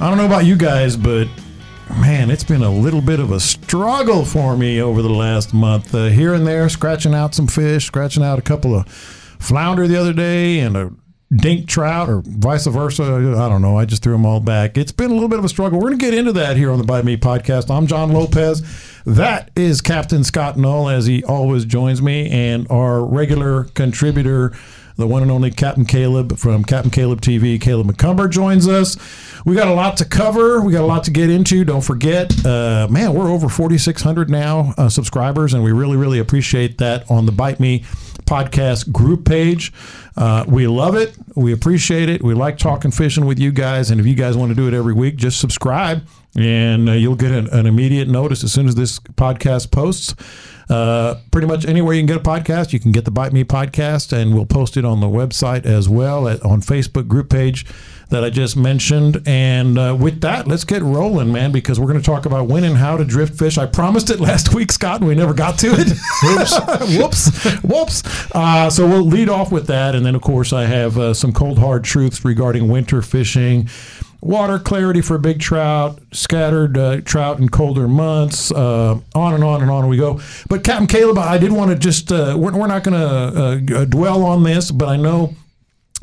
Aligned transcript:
I 0.00 0.08
don't 0.08 0.18
know 0.18 0.26
about 0.26 0.44
you 0.44 0.54
guys, 0.54 0.98
but 0.98 1.28
man, 1.98 2.30
it's 2.30 2.44
been 2.44 2.62
a 2.62 2.70
little 2.70 3.00
bit 3.00 3.20
of 3.20 3.30
a 3.30 3.40
struggle 3.40 4.24
for 4.26 4.54
me 4.54 4.82
over 4.82 5.00
the 5.00 5.08
last 5.08 5.54
month. 5.54 5.94
Uh, 5.94 6.06
here 6.06 6.34
and 6.34 6.46
there, 6.46 6.68
scratching 6.68 7.14
out 7.14 7.34
some 7.34 7.46
fish, 7.46 7.86
scratching 7.86 8.22
out 8.22 8.38
a 8.38 8.42
couple 8.42 8.74
of 8.74 8.86
flounder 8.86 9.88
the 9.88 9.96
other 9.96 10.12
day, 10.12 10.58
and 10.58 10.76
a 10.76 10.92
dink 11.34 11.66
trout, 11.68 12.08
or 12.08 12.22
vice 12.24 12.66
versa. 12.66 13.04
I 13.04 13.48
don't 13.48 13.62
know. 13.62 13.76
I 13.76 13.84
just 13.84 14.02
threw 14.02 14.12
them 14.12 14.26
all 14.26 14.40
back. 14.40 14.76
It's 14.76 14.92
been 14.92 15.10
a 15.10 15.14
little 15.14 15.28
bit 15.28 15.38
of 15.38 15.44
a 15.44 15.48
struggle. 15.48 15.78
We're 15.78 15.88
going 15.88 15.98
to 15.98 16.04
get 16.04 16.14
into 16.14 16.32
that 16.32 16.56
here 16.56 16.70
on 16.70 16.78
the 16.78 16.84
Bite 16.84 17.04
Me 17.04 17.16
podcast. 17.16 17.70
I'm 17.70 17.86
John 17.86 18.12
Lopez. 18.12 18.62
That 19.04 19.50
is 19.56 19.80
Captain 19.80 20.24
Scott 20.24 20.56
Null, 20.56 20.88
as 20.88 21.06
he 21.06 21.22
always 21.24 21.64
joins 21.64 22.00
me, 22.00 22.30
and 22.30 22.66
our 22.70 23.04
regular 23.04 23.64
contributor 23.64 24.52
the 24.96 25.06
one 25.06 25.22
and 25.22 25.30
only 25.30 25.50
Captain 25.50 25.84
Caleb 25.84 26.38
from 26.38 26.64
Captain 26.64 26.90
Caleb 26.90 27.20
TV. 27.20 27.60
Caleb 27.60 27.88
McCumber 27.88 28.30
joins 28.30 28.68
us. 28.68 28.96
We 29.44 29.56
got 29.56 29.68
a 29.68 29.74
lot 29.74 29.96
to 29.98 30.04
cover. 30.04 30.60
We 30.60 30.72
got 30.72 30.82
a 30.82 30.86
lot 30.86 31.04
to 31.04 31.10
get 31.10 31.30
into. 31.30 31.64
Don't 31.64 31.80
forget, 31.80 32.32
uh, 32.46 32.86
man, 32.88 33.12
we're 33.12 33.28
over 33.28 33.48
4,600 33.48 34.30
now 34.30 34.72
uh, 34.78 34.88
subscribers, 34.88 35.52
and 35.52 35.64
we 35.64 35.72
really, 35.72 35.96
really 35.96 36.18
appreciate 36.18 36.78
that 36.78 37.10
on 37.10 37.26
the 37.26 37.32
Bite 37.32 37.58
Me 37.58 37.80
podcast 38.24 38.90
group 38.92 39.24
page. 39.26 39.72
Uh, 40.16 40.44
we 40.46 40.66
love 40.66 40.94
it. 40.94 41.16
We 41.34 41.52
appreciate 41.52 42.08
it. 42.08 42.22
We 42.22 42.34
like 42.34 42.58
talking 42.58 42.90
fishing 42.90 43.26
with 43.26 43.38
you 43.38 43.50
guys. 43.50 43.90
And 43.90 44.00
if 44.00 44.06
you 44.06 44.14
guys 44.14 44.36
want 44.36 44.50
to 44.50 44.54
do 44.54 44.68
it 44.68 44.74
every 44.74 44.94
week, 44.94 45.16
just 45.16 45.40
subscribe 45.40 46.06
and 46.36 46.88
uh, 46.88 46.92
you'll 46.92 47.14
get 47.14 47.30
an, 47.30 47.48
an, 47.50 47.66
immediate 47.66 48.08
notice 48.08 48.42
as 48.42 48.52
soon 48.52 48.66
as 48.66 48.74
this 48.74 48.98
podcast 48.98 49.70
posts. 49.70 50.14
Uh, 50.68 51.20
pretty 51.30 51.46
much 51.46 51.66
anywhere 51.66 51.94
you 51.94 52.00
can 52.00 52.06
get 52.06 52.16
a 52.16 52.20
podcast, 52.20 52.72
you 52.72 52.80
can 52.80 52.90
get 52.90 53.04
the 53.04 53.10
Bite 53.10 53.32
Me 53.32 53.44
podcast, 53.44 54.12
and 54.12 54.34
we'll 54.34 54.46
post 54.46 54.76
it 54.76 54.84
on 54.84 55.00
the 55.00 55.06
website 55.06 55.66
as 55.66 55.88
well 55.88 56.26
at, 56.26 56.42
on 56.42 56.60
Facebook 56.60 57.06
group 57.06 57.28
page 57.28 57.66
that 58.14 58.22
I 58.22 58.30
just 58.30 58.56
mentioned. 58.56 59.20
And 59.26 59.76
uh, 59.76 59.96
with 59.98 60.20
that, 60.20 60.46
let's 60.46 60.62
get 60.62 60.82
rolling, 60.82 61.32
man, 61.32 61.50
because 61.50 61.80
we're 61.80 61.88
going 61.88 62.00
to 62.00 62.04
talk 62.04 62.26
about 62.26 62.46
when 62.46 62.62
and 62.62 62.76
how 62.76 62.96
to 62.96 63.04
drift 63.04 63.36
fish. 63.36 63.58
I 63.58 63.66
promised 63.66 64.08
it 64.08 64.20
last 64.28 64.54
week, 64.54 64.70
Scott, 64.70 65.00
and 65.00 65.08
we 65.08 65.16
never 65.16 65.34
got 65.34 65.58
to 65.58 65.72
it. 65.72 65.88
Whoops. 66.98 67.62
Whoops. 67.62 68.30
Uh, 68.32 68.70
so 68.70 68.86
we'll 68.88 69.04
lead 69.04 69.28
off 69.28 69.50
with 69.50 69.66
that. 69.66 69.96
And 69.96 70.06
then, 70.06 70.14
of 70.14 70.22
course, 70.22 70.52
I 70.52 70.64
have 70.64 70.96
uh, 70.96 71.12
some 71.12 71.32
cold, 71.32 71.58
hard 71.58 71.82
truths 71.82 72.24
regarding 72.24 72.68
winter 72.68 73.02
fishing 73.02 73.68
water 74.20 74.58
clarity 74.58 75.02
for 75.02 75.18
big 75.18 75.38
trout, 75.38 75.98
scattered 76.12 76.78
uh, 76.78 77.02
trout 77.02 77.38
in 77.40 77.48
colder 77.50 77.86
months, 77.86 78.50
uh, 78.50 78.98
on 79.14 79.34
and 79.34 79.44
on 79.44 79.60
and 79.60 79.70
on 79.70 79.86
we 79.86 79.98
go. 79.98 80.18
But 80.48 80.64
Captain 80.64 80.86
Caleb, 80.86 81.18
I 81.18 81.36
did 81.36 81.52
want 81.52 81.72
to 81.72 81.76
just, 81.76 82.10
uh, 82.10 82.34
we're, 82.34 82.56
we're, 82.56 82.66
not 82.66 82.84
going 82.84 82.98
to 82.98 83.76
uh, 83.80 83.84
dwell 83.84 84.22
on 84.22 84.42
this, 84.42 84.70
but 84.70 84.88
I 84.88 84.96
know 84.96 85.34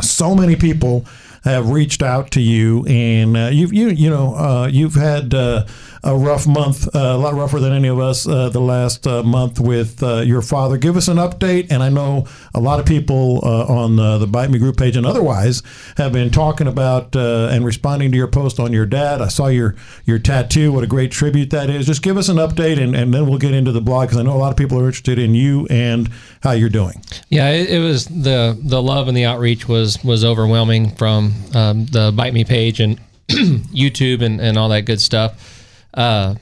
so 0.01 0.35
many 0.35 0.55
people 0.55 1.03
have 1.43 1.69
reached 1.69 2.03
out 2.03 2.31
to 2.31 2.41
you, 2.41 2.85
and 2.85 3.35
uh, 3.35 3.49
you've 3.51 3.73
you 3.73 3.89
you 3.89 4.09
know 4.09 4.35
uh, 4.35 4.67
you've 4.71 4.95
had 4.95 5.33
uh, 5.33 5.65
a 6.03 6.15
rough 6.15 6.47
month, 6.47 6.93
uh, 6.95 6.99
a 6.99 7.17
lot 7.17 7.33
rougher 7.33 7.59
than 7.59 7.73
any 7.73 7.87
of 7.87 7.99
us 7.99 8.27
uh, 8.27 8.49
the 8.49 8.59
last 8.59 9.05
uh, 9.05 9.21
month 9.23 9.59
with 9.59 10.01
your 10.01 10.41
father. 10.41 10.77
Give 10.77 10.97
us 10.97 11.07
an 11.07 11.17
update, 11.17 11.71
and 11.71 11.83
I 11.83 11.89
know 11.89 12.25
a 12.53 12.59
lot 12.59 12.79
of 12.79 12.85
people 12.85 13.39
on 13.41 13.95
the 13.95 14.27
Bite 14.27 14.49
Me 14.49 14.59
group 14.59 14.77
page 14.77 14.95
and 14.95 15.05
otherwise 15.05 15.61
have 15.97 16.11
been 16.11 16.29
talking 16.29 16.67
about 16.67 17.15
and 17.15 17.65
responding 17.65 18.11
to 18.11 18.17
your 18.17 18.27
post 18.27 18.59
on 18.59 18.73
your 18.73 18.85
dad. 18.85 19.21
I 19.21 19.27
saw 19.27 19.47
your 19.47 19.75
your 20.05 20.19
tattoo. 20.19 20.71
What 20.71 20.83
a 20.83 20.87
great 20.87 21.11
tribute 21.11 21.49
that 21.51 21.69
is. 21.69 21.85
Just 21.85 22.01
give 22.01 22.17
us 22.17 22.29
an 22.29 22.37
update, 22.37 22.81
and, 22.81 22.95
and 22.95 23.13
then 23.13 23.27
we'll 23.27 23.39
get 23.39 23.53
into 23.53 23.71
the 23.71 23.81
blog 23.81 24.07
because 24.07 24.19
I 24.19 24.23
know 24.23 24.35
a 24.35 24.37
lot 24.37 24.51
of 24.51 24.57
people 24.57 24.79
are 24.79 24.85
interested 24.85 25.19
in 25.19 25.35
you 25.35 25.67
and 25.69 26.09
how 26.41 26.51
you're 26.51 26.69
doing. 26.69 27.03
Yeah, 27.29 27.49
it, 27.49 27.69
it 27.69 27.79
was 27.79 28.05
the 28.05 28.57
the 28.61 28.81
love 28.81 29.07
and 29.07 29.15
the 29.15 29.25
outreach 29.25 29.67
was 29.67 30.03
was 30.03 30.25
overwhelming 30.25 30.95
from 30.95 31.33
um, 31.53 31.85
the 31.87 32.11
Bite 32.15 32.33
Me 32.33 32.43
page 32.43 32.79
and 32.79 32.99
YouTube 33.29 34.21
and, 34.21 34.41
and 34.41 34.57
all 34.57 34.69
that 34.69 34.81
good 34.81 34.99
stuff. 34.99 35.50
Uh, 35.93 36.35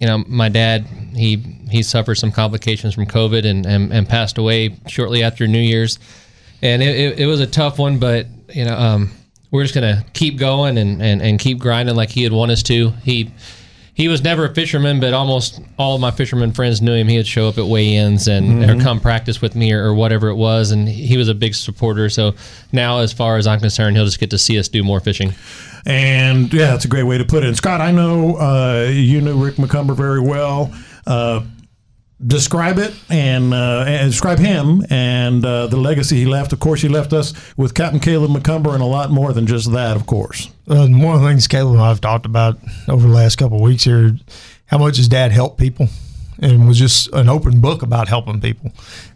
you 0.00 0.06
know, 0.06 0.24
my 0.26 0.48
dad 0.48 0.86
he 1.14 1.36
he 1.70 1.82
suffered 1.82 2.16
some 2.16 2.30
complications 2.30 2.94
from 2.94 3.06
COVID 3.06 3.46
and, 3.46 3.64
and, 3.66 3.92
and 3.92 4.08
passed 4.08 4.38
away 4.38 4.76
shortly 4.86 5.22
after 5.22 5.46
New 5.46 5.60
Year's, 5.60 5.98
and 6.62 6.82
it, 6.82 6.94
it, 6.94 7.20
it 7.20 7.26
was 7.26 7.40
a 7.40 7.46
tough 7.46 7.78
one. 7.78 7.98
But 7.98 8.26
you 8.54 8.64
know, 8.64 8.76
um, 8.76 9.10
we're 9.50 9.62
just 9.62 9.74
gonna 9.74 10.04
keep 10.12 10.38
going 10.38 10.78
and, 10.78 11.02
and, 11.02 11.22
and 11.22 11.38
keep 11.38 11.58
grinding 11.58 11.96
like 11.96 12.10
he 12.10 12.22
had 12.22 12.32
want 12.32 12.50
us 12.50 12.62
to. 12.64 12.90
He 13.02 13.32
he 13.94 14.08
was 14.08 14.22
never 14.22 14.44
a 14.44 14.54
fisherman, 14.54 15.00
but 15.00 15.14
almost 15.14 15.58
all 15.78 15.94
of 15.94 16.02
my 16.02 16.10
fisherman 16.10 16.52
friends 16.52 16.82
knew 16.82 16.92
him. 16.92 17.08
He 17.08 17.16
would 17.16 17.26
show 17.26 17.48
up 17.48 17.56
at 17.56 17.64
weigh-ins 17.64 18.28
and 18.28 18.62
mm-hmm. 18.62 18.78
or 18.78 18.82
come 18.82 19.00
practice 19.00 19.40
with 19.40 19.56
me 19.56 19.72
or, 19.72 19.86
or, 19.86 19.94
whatever 19.94 20.28
it 20.28 20.34
was, 20.34 20.70
and 20.70 20.86
he 20.86 21.16
was 21.16 21.30
a 21.30 21.34
big 21.34 21.54
supporter. 21.54 22.10
So 22.10 22.34
now, 22.72 22.98
as 22.98 23.14
far 23.14 23.38
as 23.38 23.46
I'm 23.46 23.58
concerned, 23.58 23.96
he'll 23.96 24.04
just 24.04 24.20
get 24.20 24.28
to 24.30 24.38
see 24.38 24.58
us 24.58 24.68
do 24.68 24.84
more 24.84 25.00
fishing. 25.00 25.32
And 25.86 26.52
yeah, 26.52 26.72
that's 26.72 26.84
a 26.84 26.88
great 26.88 27.04
way 27.04 27.16
to 27.16 27.24
put 27.24 27.44
it. 27.44 27.46
And 27.46 27.56
Scott, 27.56 27.80
I 27.80 27.92
know 27.92 28.36
uh, 28.36 28.90
you 28.92 29.20
knew 29.20 29.42
Rick 29.42 29.54
McCumber 29.54 29.96
very 29.96 30.20
well. 30.20 30.74
Uh, 31.06 31.42
describe 32.24 32.78
it 32.78 32.94
and, 33.10 33.52
uh, 33.52 33.84
and, 33.86 34.10
describe 34.10 34.38
him 34.38 34.84
and 34.90 35.44
uh, 35.44 35.66
the 35.66 35.76
legacy 35.76 36.16
he 36.16 36.26
left. 36.26 36.52
Of 36.52 36.60
course, 36.60 36.80
he 36.80 36.88
left 36.88 37.12
us 37.12 37.34
with 37.56 37.74
Captain 37.74 38.00
Caleb 38.00 38.30
McCumber 38.30 38.72
and 38.72 38.82
a 38.82 38.86
lot 38.86 39.10
more 39.10 39.32
than 39.32 39.46
just 39.46 39.70
that, 39.72 39.96
of 39.96 40.06
course. 40.06 40.50
Uh, 40.66 40.88
one 40.88 41.14
of 41.14 41.22
the 41.22 41.28
things 41.28 41.46
Caleb 41.46 41.74
and 41.74 41.82
I 41.82 41.88
have 41.88 42.00
talked 42.00 42.26
about 42.26 42.58
over 42.88 43.06
the 43.06 43.14
last 43.14 43.36
couple 43.36 43.58
of 43.58 43.62
weeks 43.62 43.84
here, 43.84 44.16
how 44.66 44.78
much 44.78 44.96
his 44.96 45.08
dad 45.08 45.30
helped 45.30 45.58
people 45.58 45.88
and 46.40 46.66
was 46.66 46.78
just 46.78 47.08
an 47.12 47.28
open 47.28 47.60
book 47.60 47.82
about 47.82 48.08
helping 48.08 48.40
people. 48.40 48.72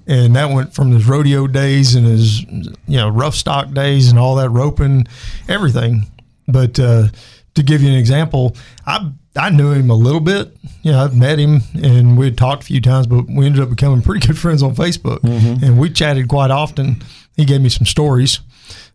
And 0.06 0.36
that 0.36 0.50
went 0.50 0.74
from 0.74 0.92
his 0.92 1.06
rodeo 1.06 1.46
days 1.46 1.94
and 1.94 2.06
his, 2.06 2.42
you 2.42 2.96
know, 2.96 3.08
rough 3.08 3.34
stock 3.34 3.72
days 3.72 4.10
and 4.10 4.18
all 4.18 4.36
that 4.36 4.50
roping, 4.50 5.06
everything. 5.48 6.06
But 6.52 6.78
uh, 6.78 7.08
to 7.54 7.62
give 7.62 7.82
you 7.82 7.90
an 7.90 7.96
example, 7.96 8.56
I 8.86 9.10
I 9.36 9.50
knew 9.50 9.72
him 9.72 9.90
a 9.90 9.94
little 9.94 10.20
bit. 10.20 10.56
You 10.82 10.92
know, 10.92 11.04
I've 11.04 11.16
met 11.16 11.38
him 11.38 11.60
and 11.74 12.18
we 12.18 12.26
had 12.26 12.38
talked 12.38 12.62
a 12.62 12.66
few 12.66 12.80
times, 12.80 13.06
but 13.06 13.26
we 13.28 13.46
ended 13.46 13.60
up 13.60 13.70
becoming 13.70 14.02
pretty 14.02 14.26
good 14.26 14.38
friends 14.44 14.62
on 14.62 14.74
Facebook, 14.74 15.22
and 15.24 15.78
we 15.78 15.90
chatted 15.90 16.28
quite 16.28 16.50
often. 16.50 17.02
He 17.36 17.44
gave 17.44 17.60
me 17.60 17.68
some 17.68 17.86
stories, 17.86 18.40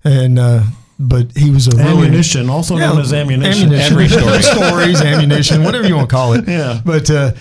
and 0.04 0.38
uh, 0.38 0.63
but 1.00 1.36
he 1.36 1.50
was 1.50 1.68
a 1.68 1.75
really 1.75 2.07
Ammunition, 2.07 2.50
also 2.50 2.78
known 2.78 3.00
as 3.00 3.13
ammunition. 3.13 3.74
Every 3.74 4.08
story. 4.10 4.42
stories, 4.42 5.01
ammunition, 5.01 5.63
whatever 5.63 5.88
you 5.88 5.96
want 5.96 6.10
to 6.10 6.16
call 6.16 6.34
it. 6.34 6.48
Yeah. 6.48 6.81
But 6.84 7.10
uh, 7.10 7.31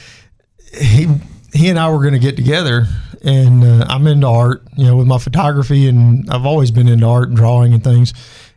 he 0.72 1.08
he 1.52 1.68
and 1.68 1.78
I 1.78 1.90
were 1.90 2.00
going 2.00 2.14
to 2.14 2.18
get 2.18 2.36
together, 2.36 2.86
and 3.22 3.64
uh, 3.64 3.86
I'm 3.88 4.06
into 4.06 4.26
art, 4.26 4.62
you 4.76 4.86
know, 4.86 4.96
with 4.96 5.06
my 5.06 5.18
photography, 5.18 5.88
and 5.88 6.28
I've 6.30 6.46
always 6.46 6.70
been 6.70 6.88
into 6.88 7.06
art 7.06 7.28
and 7.28 7.36
drawing 7.36 7.72
and 7.74 7.82
things. 7.82 8.12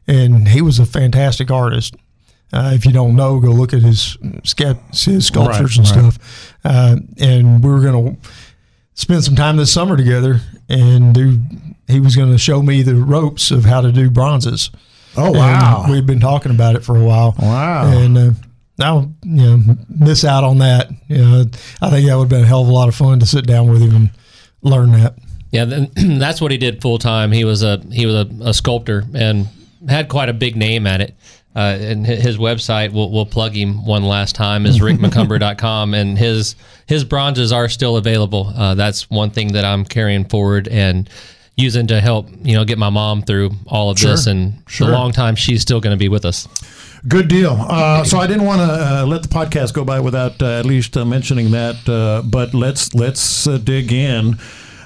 And 0.08 0.48
he 0.48 0.62
was 0.62 0.80
a 0.80 0.86
fantastic 0.86 1.52
artist. 1.52 1.96
Uh, 2.54 2.72
if 2.74 2.86
you 2.86 2.94
don't 2.94 3.16
know, 3.16 3.40
go 3.42 3.50
look 3.52 3.74
at 3.74 3.82
his 3.82 4.18
sketch, 4.46 4.78
his 5.04 5.26
sculptures 5.28 5.78
Right, 5.78 5.90
and 5.90 6.04
right. 6.06 6.14
stuff. 6.14 6.56
Uh, 6.64 6.96
and 7.20 7.62
we 7.64 7.70
were 7.70 7.82
going 7.82 8.16
to 8.16 8.30
spend 8.94 9.24
some 9.24 9.36
time 9.36 9.58
this 9.58 9.72
summer 9.74 9.98
together 9.98 10.40
and 10.70 11.14
do. 11.14 11.40
He 11.88 12.00
was 12.00 12.16
going 12.16 12.32
to 12.32 12.38
show 12.38 12.62
me 12.62 12.82
the 12.84 12.96
ropes 12.96 13.52
of 13.52 13.66
how 13.66 13.82
to 13.82 13.92
do 13.92 14.10
bronzes. 14.10 14.70
Oh, 15.18 15.28
And 15.28 15.36
wow. 15.38 15.86
we'd 15.90 16.06
been 16.06 16.20
talking 16.20 16.52
about 16.52 16.76
it 16.76 16.84
for 16.86 16.96
a 16.96 17.04
while. 17.04 17.34
Wow. 17.42 17.88
And 17.92 18.18
uh, 18.18 18.32
I'll 18.80 19.14
you 19.24 19.58
know 19.58 19.76
miss 19.90 20.24
out 20.24 20.44
on 20.44 20.60
that. 20.60 20.90
You 21.10 21.18
know, 21.18 21.46
I 21.82 21.90
think 21.90 22.08
that 22.08 22.16
would 22.16 22.24
have 22.24 22.30
been 22.30 22.44
a 22.44 22.48
hell 22.48 22.62
of 22.62 22.68
a 22.70 22.72
lot 22.72 22.88
of 22.88 22.96
fun 22.96 23.20
to 23.20 23.26
sit 23.26 23.46
down 23.46 23.70
with 23.70 23.82
him 23.82 23.96
and 23.96 24.10
learn 24.62 24.92
that. 24.94 25.16
Yeah, 25.52 25.66
then, 25.66 25.92
that's 26.20 26.40
what 26.42 26.52
he 26.52 26.58
did 26.58 26.82
full 26.82 26.98
time. 26.98 27.32
He 27.32 27.44
was 27.46 27.64
a 27.64 27.80
he 27.92 28.06
was 28.06 28.16
a, 28.16 28.28
a 28.42 28.54
sculptor 28.54 29.04
and 29.14 29.48
had 29.88 30.10
quite 30.10 30.30
a 30.30 30.34
big 30.34 30.56
name 30.56 30.88
at 30.88 31.02
it. 31.02 31.16
Uh, 31.56 31.76
and 31.80 32.06
his 32.06 32.38
website, 32.38 32.94
we'll, 32.94 33.10
we'll 33.10 33.26
plug 33.26 33.54
him 33.54 33.84
one 33.84 34.04
last 34.04 34.36
time, 34.36 34.68
is 34.68 34.80
rickmccumber.com. 34.80 35.96
And 35.96 36.16
his 36.16 36.56
his 36.86 37.04
bronzes 37.04 37.52
are 37.52 37.68
still 37.68 37.98
available. 37.98 38.54
Uh, 38.56 38.76
that's 38.76 39.10
one 39.10 39.32
thing 39.32 39.54
that 39.54 39.66
I'm 39.66 39.84
carrying 39.84 40.26
forward 40.26 40.68
and 40.68 41.10
using 41.56 41.88
to 41.88 42.00
help 42.00 42.30
you 42.44 42.56
know 42.56 42.64
get 42.64 42.78
my 42.78 42.92
mom 42.92 43.24
through 43.24 43.52
all 43.66 43.90
of 43.90 43.98
this. 43.98 44.28
And 44.28 44.62
sure. 44.68 44.88
the 44.88 44.94
long 44.94 45.12
time 45.12 45.36
she's 45.36 45.64
still 45.64 45.82
going 45.82 45.96
to 45.96 46.00
be 46.00 46.10
with 46.10 46.26
us. 46.26 46.48
Good 47.08 47.28
deal. 47.28 47.58
Uh, 47.60 48.04
so 48.04 48.20
I 48.20 48.28
didn't 48.28 48.46
want 48.46 48.60
to 48.60 48.66
uh, 48.66 49.06
let 49.06 49.24
the 49.24 49.30
podcast 49.30 49.74
go 49.74 49.84
by 49.84 50.00
without 50.00 50.42
uh, 50.42 50.60
at 50.60 50.66
least 50.66 50.96
uh, 50.96 51.06
mentioning 51.06 51.52
that. 51.52 51.88
Uh, 51.88 52.22
but 52.24 52.54
let's 52.54 52.94
let's 52.94 53.48
uh, 53.48 53.58
dig 53.58 53.92
in. 53.92 54.38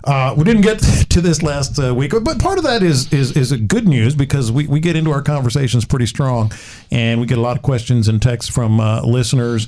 Uh, 0.04 0.34
we 0.38 0.44
didn't 0.44 0.62
get 0.62 0.80
to 1.10 1.22
this 1.22 1.44
last 1.44 1.78
uh, 1.80 1.94
week, 1.94 2.12
but 2.24 2.40
part 2.40 2.58
of 2.58 2.64
that 2.64 2.84
is 2.84 3.12
is 3.14 3.36
is 3.38 3.52
good 3.54 3.88
news 3.88 4.16
because 4.16 4.52
we, 4.52 4.68
we 4.68 4.80
get 4.80 4.96
into 4.96 5.12
our 5.12 5.22
conversations 5.22 5.86
pretty 5.86 6.06
strong, 6.06 6.52
and 6.92 7.20
we 7.22 7.28
get 7.28 7.38
a 7.38 7.42
lot 7.42 7.58
of 7.58 7.64
questions 7.64 8.08
and 8.08 8.22
texts 8.22 8.52
from 8.54 8.80
uh, 8.80 9.02
listeners. 9.04 9.68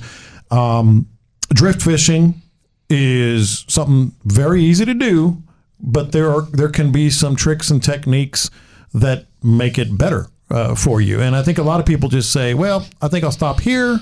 Um, 0.50 1.06
drift 1.52 1.82
fishing 1.82 2.42
is 2.90 3.64
something 3.68 4.14
very 4.24 4.62
easy 4.62 4.84
to 4.84 4.94
do, 4.94 5.42
but 5.80 6.12
there 6.12 6.30
are 6.30 6.42
there 6.42 6.68
can 6.68 6.92
be 6.92 7.10
some 7.10 7.36
tricks 7.36 7.70
and 7.70 7.82
techniques 7.82 8.50
that 8.92 9.26
make 9.42 9.78
it 9.78 9.96
better 9.96 10.28
uh, 10.50 10.74
for 10.74 11.00
you. 11.00 11.20
And 11.20 11.34
I 11.34 11.42
think 11.42 11.58
a 11.58 11.62
lot 11.62 11.80
of 11.80 11.86
people 11.86 12.08
just 12.08 12.32
say, 12.32 12.54
"Well, 12.54 12.86
I 13.00 13.08
think 13.08 13.24
I'll 13.24 13.32
stop 13.32 13.60
here, 13.60 14.00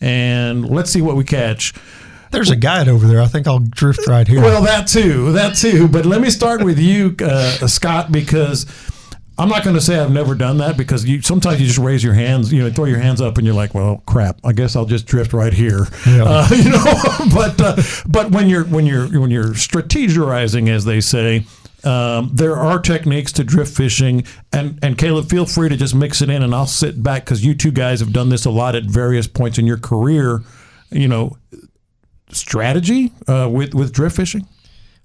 and 0.00 0.68
let's 0.68 0.90
see 0.90 1.02
what 1.02 1.16
we 1.16 1.24
catch." 1.24 1.74
There's 2.30 2.50
a 2.50 2.56
guide 2.56 2.88
over 2.88 3.06
there. 3.06 3.20
I 3.20 3.26
think 3.26 3.46
I'll 3.46 3.58
drift 3.58 4.06
right 4.06 4.26
here. 4.28 4.40
Well, 4.40 4.62
that 4.62 4.86
too, 4.86 5.32
that 5.32 5.56
too. 5.56 5.88
But 5.88 6.06
let 6.06 6.20
me 6.20 6.30
start 6.30 6.62
with 6.64 6.78
you, 6.78 7.14
uh, 7.20 7.66
Scott, 7.66 8.12
because 8.12 8.66
I'm 9.38 9.48
not 9.48 9.62
going 9.62 9.76
to 9.76 9.80
say 9.80 9.98
I've 9.98 10.10
never 10.10 10.34
done 10.34 10.58
that 10.58 10.76
because 10.76 11.04
you 11.04 11.22
sometimes 11.22 11.60
you 11.60 11.66
just 11.66 11.78
raise 11.78 12.02
your 12.02 12.14
hands, 12.14 12.52
you 12.52 12.62
know, 12.62 12.70
throw 12.70 12.86
your 12.86 12.98
hands 12.98 13.20
up, 13.20 13.38
and 13.38 13.46
you're 13.46 13.54
like, 13.54 13.72
"Well, 13.72 14.02
crap, 14.04 14.40
I 14.44 14.52
guess 14.52 14.74
I'll 14.76 14.84
just 14.84 15.06
drift 15.06 15.32
right 15.32 15.52
here," 15.52 15.86
Yeah. 16.06 16.24
uh, 16.26 16.48
you 16.54 16.70
know. 16.70 16.84
but 17.34 17.60
uh, 17.60 17.76
but 18.08 18.30
when 18.32 18.48
you're 18.48 18.64
when 18.64 18.84
you're 18.84 19.06
when 19.20 19.30
you're 19.30 19.54
strategizing, 19.54 20.68
as 20.68 20.84
they 20.84 21.00
say. 21.00 21.44
Um, 21.84 22.30
there 22.34 22.56
are 22.56 22.80
techniques 22.80 23.30
to 23.34 23.44
drift 23.44 23.76
fishing, 23.76 24.24
and 24.52 24.80
and 24.82 24.98
Caleb, 24.98 25.30
feel 25.30 25.46
free 25.46 25.68
to 25.68 25.76
just 25.76 25.94
mix 25.94 26.20
it 26.20 26.28
in, 26.28 26.42
and 26.42 26.52
I'll 26.52 26.66
sit 26.66 27.00
back 27.04 27.24
because 27.24 27.44
you 27.44 27.54
two 27.54 27.70
guys 27.70 28.00
have 28.00 28.12
done 28.12 28.30
this 28.30 28.44
a 28.46 28.50
lot 28.50 28.74
at 28.74 28.82
various 28.82 29.28
points 29.28 29.58
in 29.58 29.64
your 29.66 29.76
career. 29.78 30.42
You 30.90 31.06
know, 31.06 31.36
strategy 32.32 33.12
uh, 33.26 33.48
with 33.50 33.74
with 33.74 33.92
drift 33.92 34.16
fishing. 34.16 34.46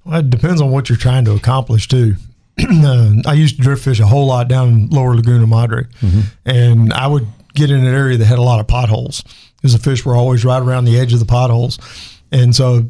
Well, 0.05 0.19
it 0.19 0.29
depends 0.29 0.61
on 0.61 0.71
what 0.71 0.89
you're 0.89 0.97
trying 0.97 1.25
to 1.25 1.31
accomplish 1.33 1.87
too. 1.87 2.15
uh, 2.59 3.13
I 3.25 3.33
used 3.33 3.55
to 3.57 3.61
drift 3.61 3.83
fish 3.83 3.99
a 3.99 4.05
whole 4.05 4.27
lot 4.27 4.47
down 4.47 4.67
in 4.69 4.89
Lower 4.89 5.15
Laguna 5.15 5.47
Madre, 5.47 5.85
and 6.45 6.93
I 6.93 7.07
would 7.07 7.27
get 7.55 7.71
in 7.71 7.79
an 7.79 7.93
area 7.93 8.17
that 8.17 8.25
had 8.25 8.39
a 8.39 8.43
lot 8.43 8.59
of 8.59 8.67
potholes 8.67 9.23
because 9.55 9.73
the 9.73 9.79
fish 9.79 10.05
were 10.05 10.15
always 10.15 10.43
right 10.43 10.61
around 10.61 10.85
the 10.85 10.99
edge 10.99 11.13
of 11.13 11.19
the 11.19 11.25
potholes, 11.25 11.79
and 12.31 12.55
so 12.55 12.85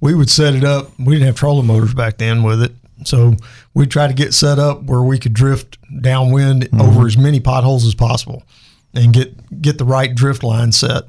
we 0.00 0.14
would 0.14 0.28
set 0.30 0.54
it 0.54 0.64
up. 0.64 0.90
We 0.98 1.14
didn't 1.14 1.26
have 1.26 1.36
trolling 1.36 1.66
motors 1.66 1.94
back 1.94 2.18
then 2.18 2.42
with 2.42 2.62
it, 2.62 2.72
so 3.04 3.34
we'd 3.74 3.90
try 3.90 4.06
to 4.06 4.14
get 4.14 4.34
set 4.34 4.58
up 4.58 4.82
where 4.82 5.02
we 5.02 5.18
could 5.18 5.32
drift 5.34 5.78
downwind 6.02 6.68
over 6.78 7.06
as 7.06 7.16
many 7.16 7.40
potholes 7.40 7.86
as 7.86 7.94
possible, 7.94 8.42
and 8.92 9.12
get 9.12 9.62
get 9.62 9.78
the 9.78 9.84
right 9.84 10.14
drift 10.14 10.42
line 10.42 10.72
set. 10.72 11.04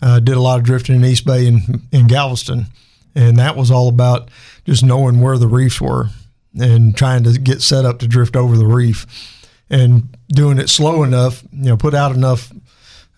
Uh, 0.00 0.20
did 0.20 0.36
a 0.36 0.40
lot 0.40 0.58
of 0.58 0.64
drifting 0.64 0.94
in 0.96 1.04
East 1.04 1.24
Bay 1.24 1.46
and 1.48 1.82
in 1.92 2.06
Galveston, 2.06 2.66
and 3.14 3.36
that 3.36 3.56
was 3.56 3.70
all 3.70 3.88
about 3.88 4.28
just 4.64 4.84
knowing 4.84 5.20
where 5.20 5.38
the 5.38 5.48
reefs 5.48 5.80
were 5.80 6.08
and 6.58 6.96
trying 6.96 7.24
to 7.24 7.38
get 7.38 7.62
set 7.62 7.84
up 7.84 7.98
to 7.98 8.06
drift 8.08 8.36
over 8.36 8.56
the 8.56 8.66
reef 8.66 9.06
and 9.70 10.16
doing 10.28 10.58
it 10.58 10.68
slow 10.68 11.02
enough 11.02 11.42
you 11.52 11.64
know 11.64 11.76
put 11.76 11.94
out 11.94 12.14
enough 12.14 12.50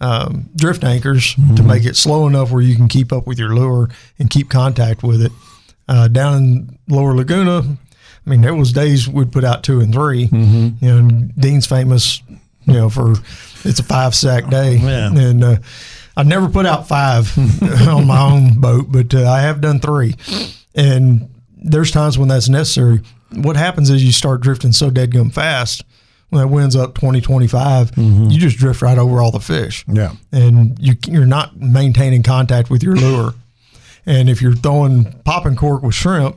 um, 0.00 0.48
drift 0.56 0.82
anchors 0.84 1.34
to 1.56 1.62
make 1.62 1.84
it 1.84 1.96
slow 1.96 2.26
enough 2.26 2.50
where 2.50 2.62
you 2.62 2.74
can 2.74 2.88
keep 2.88 3.12
up 3.12 3.26
with 3.26 3.38
your 3.38 3.54
lure 3.54 3.88
and 4.18 4.30
keep 4.30 4.48
contact 4.48 5.02
with 5.02 5.20
it. 5.22 5.32
Uh, 5.88 6.08
down 6.08 6.34
in 6.36 6.78
lower 6.88 7.14
laguna 7.14 7.62
i 8.26 8.30
mean 8.30 8.40
there 8.42 8.54
was 8.54 8.72
days 8.72 9.08
we'd 9.08 9.32
put 9.32 9.42
out 9.44 9.62
two 9.64 9.80
and 9.80 9.92
3 9.92 10.18
you 10.22 10.30
know 10.80 10.98
and 10.98 11.34
dean's 11.36 11.66
famous 11.66 12.22
you 12.66 12.74
know 12.74 12.88
for 12.88 13.12
it's 13.64 13.80
a 13.80 13.82
five 13.84 14.14
sack 14.14 14.48
day. 14.48 14.76
Yeah. 14.76 15.08
and 15.12 15.42
uh, 15.44 15.56
I've 16.20 16.26
never 16.26 16.50
put 16.50 16.66
out 16.66 16.86
five 16.86 17.32
on 17.88 18.06
my 18.06 18.20
own 18.20 18.60
boat, 18.60 18.86
but 18.90 19.14
uh, 19.14 19.26
I 19.26 19.40
have 19.40 19.62
done 19.62 19.80
three. 19.80 20.14
And 20.74 21.30
there's 21.56 21.90
times 21.90 22.18
when 22.18 22.28
that's 22.28 22.50
necessary. 22.50 23.00
What 23.32 23.56
happens 23.56 23.88
is 23.88 24.04
you 24.04 24.12
start 24.12 24.42
drifting 24.42 24.72
so 24.72 24.90
dead 24.90 25.12
gum 25.12 25.30
fast 25.30 25.82
when 26.28 26.42
that 26.42 26.48
wind's 26.48 26.76
up 26.76 26.94
20, 26.94 27.22
25, 27.22 27.92
you 27.96 28.38
just 28.38 28.58
drift 28.58 28.82
right 28.82 28.98
over 28.98 29.20
all 29.20 29.30
the 29.30 29.40
fish. 29.40 29.84
Yeah. 29.88 30.12
And 30.30 30.78
you, 30.78 30.94
you're 31.08 31.24
not 31.26 31.56
maintaining 31.56 32.22
contact 32.22 32.68
with 32.68 32.82
your 32.82 32.96
lure. 32.96 33.34
And 34.04 34.28
if 34.28 34.42
you're 34.42 34.54
throwing 34.54 35.12
popping 35.24 35.56
cork 35.56 35.82
with 35.82 35.94
shrimp, 35.94 36.36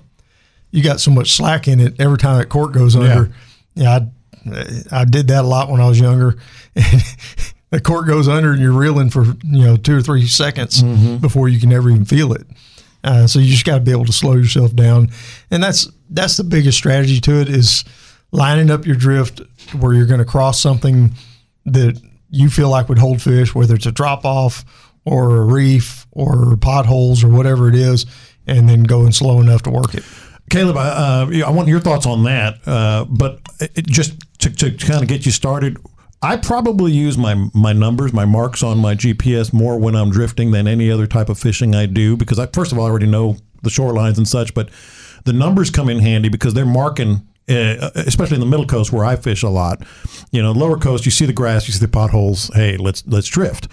you 0.71 0.81
got 0.81 1.01
so 1.01 1.11
much 1.11 1.33
slack 1.33 1.67
in 1.67 1.81
it 1.81 1.99
every 1.99 2.17
time 2.17 2.39
that 2.39 2.47
cork 2.47 2.71
goes 2.71 2.95
under. 2.95 3.33
Yeah, 3.75 3.99
I, 4.45 5.01
I 5.01 5.05
did 5.05 5.27
that 5.27 5.43
a 5.43 5.47
lot 5.47 5.69
when 5.69 5.81
I 5.81 5.89
was 5.89 5.99
younger. 5.99 6.37
the 7.73 7.81
cork 7.81 8.05
goes 8.05 8.27
under 8.27 8.51
and 8.51 8.61
you're 8.61 8.71
reeling 8.71 9.09
for 9.09 9.23
you 9.23 9.65
know 9.65 9.75
two 9.75 9.97
or 9.97 10.01
three 10.01 10.27
seconds 10.27 10.83
before 11.19 11.49
you 11.49 11.59
can 11.59 11.73
ever 11.73 11.89
even 11.89 12.05
feel 12.05 12.31
it. 12.31 12.45
Uh, 13.03 13.25
so 13.25 13.39
you 13.39 13.49
just 13.49 13.65
got 13.65 13.75
to 13.75 13.81
be 13.81 13.91
able 13.91 14.05
to 14.05 14.13
slow 14.13 14.33
yourself 14.33 14.75
down, 14.75 15.09
and 15.49 15.63
that's 15.63 15.91
that's 16.11 16.37
the 16.37 16.43
biggest 16.43 16.77
strategy 16.77 17.19
to 17.19 17.41
it 17.41 17.49
is 17.49 17.83
lining 18.31 18.69
up 18.69 18.85
your 18.85 18.95
drift 18.95 19.41
where 19.79 19.93
you're 19.93 20.05
going 20.05 20.19
to 20.19 20.25
cross 20.25 20.59
something 20.59 21.13
that 21.65 21.99
you 22.29 22.47
feel 22.47 22.69
like 22.69 22.89
would 22.89 22.99
hold 22.99 23.21
fish, 23.21 23.55
whether 23.55 23.73
it's 23.73 23.87
a 23.87 23.91
drop 23.91 24.23
off 24.23 24.63
or 25.05 25.37
a 25.37 25.45
reef 25.45 26.05
or 26.11 26.55
potholes 26.57 27.23
or 27.23 27.29
whatever 27.29 27.69
it 27.69 27.75
is, 27.75 28.05
and 28.45 28.69
then 28.69 28.83
going 28.83 29.11
slow 29.11 29.41
enough 29.41 29.63
to 29.63 29.71
work 29.71 29.95
it. 29.95 30.03
Caleb, 30.51 30.77
I, 30.77 30.89
uh, 30.89 31.47
I 31.47 31.49
want 31.49 31.67
your 31.69 31.79
thoughts 31.79 32.05
on 32.05 32.23
that. 32.25 32.59
Uh, 32.67 33.05
but 33.05 33.39
it, 33.59 33.87
just 33.87 34.13
to, 34.39 34.51
to 34.51 34.71
kind 34.71 35.01
of 35.01 35.07
get 35.07 35.25
you 35.25 35.31
started, 35.31 35.77
I 36.23 36.37
probably 36.37 36.93
use 36.93 37.17
my 37.17 37.35
my 37.53 37.73
numbers, 37.73 38.13
my 38.13 38.23
marks 38.23 38.63
on 38.63 38.77
my 38.79 38.95
GPS 38.95 39.51
more 39.51 39.77
when 39.77 39.93
I'm 39.93 40.09
drifting 40.09 40.51
than 40.51 40.67
any 40.67 40.89
other 40.89 41.05
type 41.05 41.27
of 41.27 41.37
fishing 41.37 41.75
I 41.75 41.85
do 41.85 42.15
because 42.15 42.39
I 42.39 42.47
first 42.47 42.71
of 42.71 42.79
all 42.79 42.85
I 42.85 42.89
already 42.89 43.07
know 43.07 43.35
the 43.61 43.69
shorelines 43.69 44.17
and 44.17 44.27
such, 44.27 44.53
but 44.53 44.69
the 45.25 45.33
numbers 45.33 45.69
come 45.69 45.89
in 45.89 45.99
handy 45.99 46.29
because 46.29 46.53
they're 46.53 46.65
marking. 46.65 47.27
Uh, 47.49 47.91
especially 47.95 48.35
in 48.35 48.39
the 48.39 48.45
middle 48.45 48.65
coast 48.65 48.93
where 48.93 49.03
I 49.03 49.17
fish 49.17 49.43
a 49.43 49.49
lot, 49.49 49.83
you 50.31 50.41
know, 50.41 50.53
lower 50.53 50.77
coast 50.77 51.03
you 51.03 51.11
see 51.11 51.25
the 51.25 51.33
grass, 51.33 51.67
you 51.67 51.73
see 51.73 51.85
the 51.85 51.91
potholes. 51.91 52.49
Hey, 52.53 52.77
let's 52.77 53.05
let's 53.05 53.27
drift. 53.27 53.67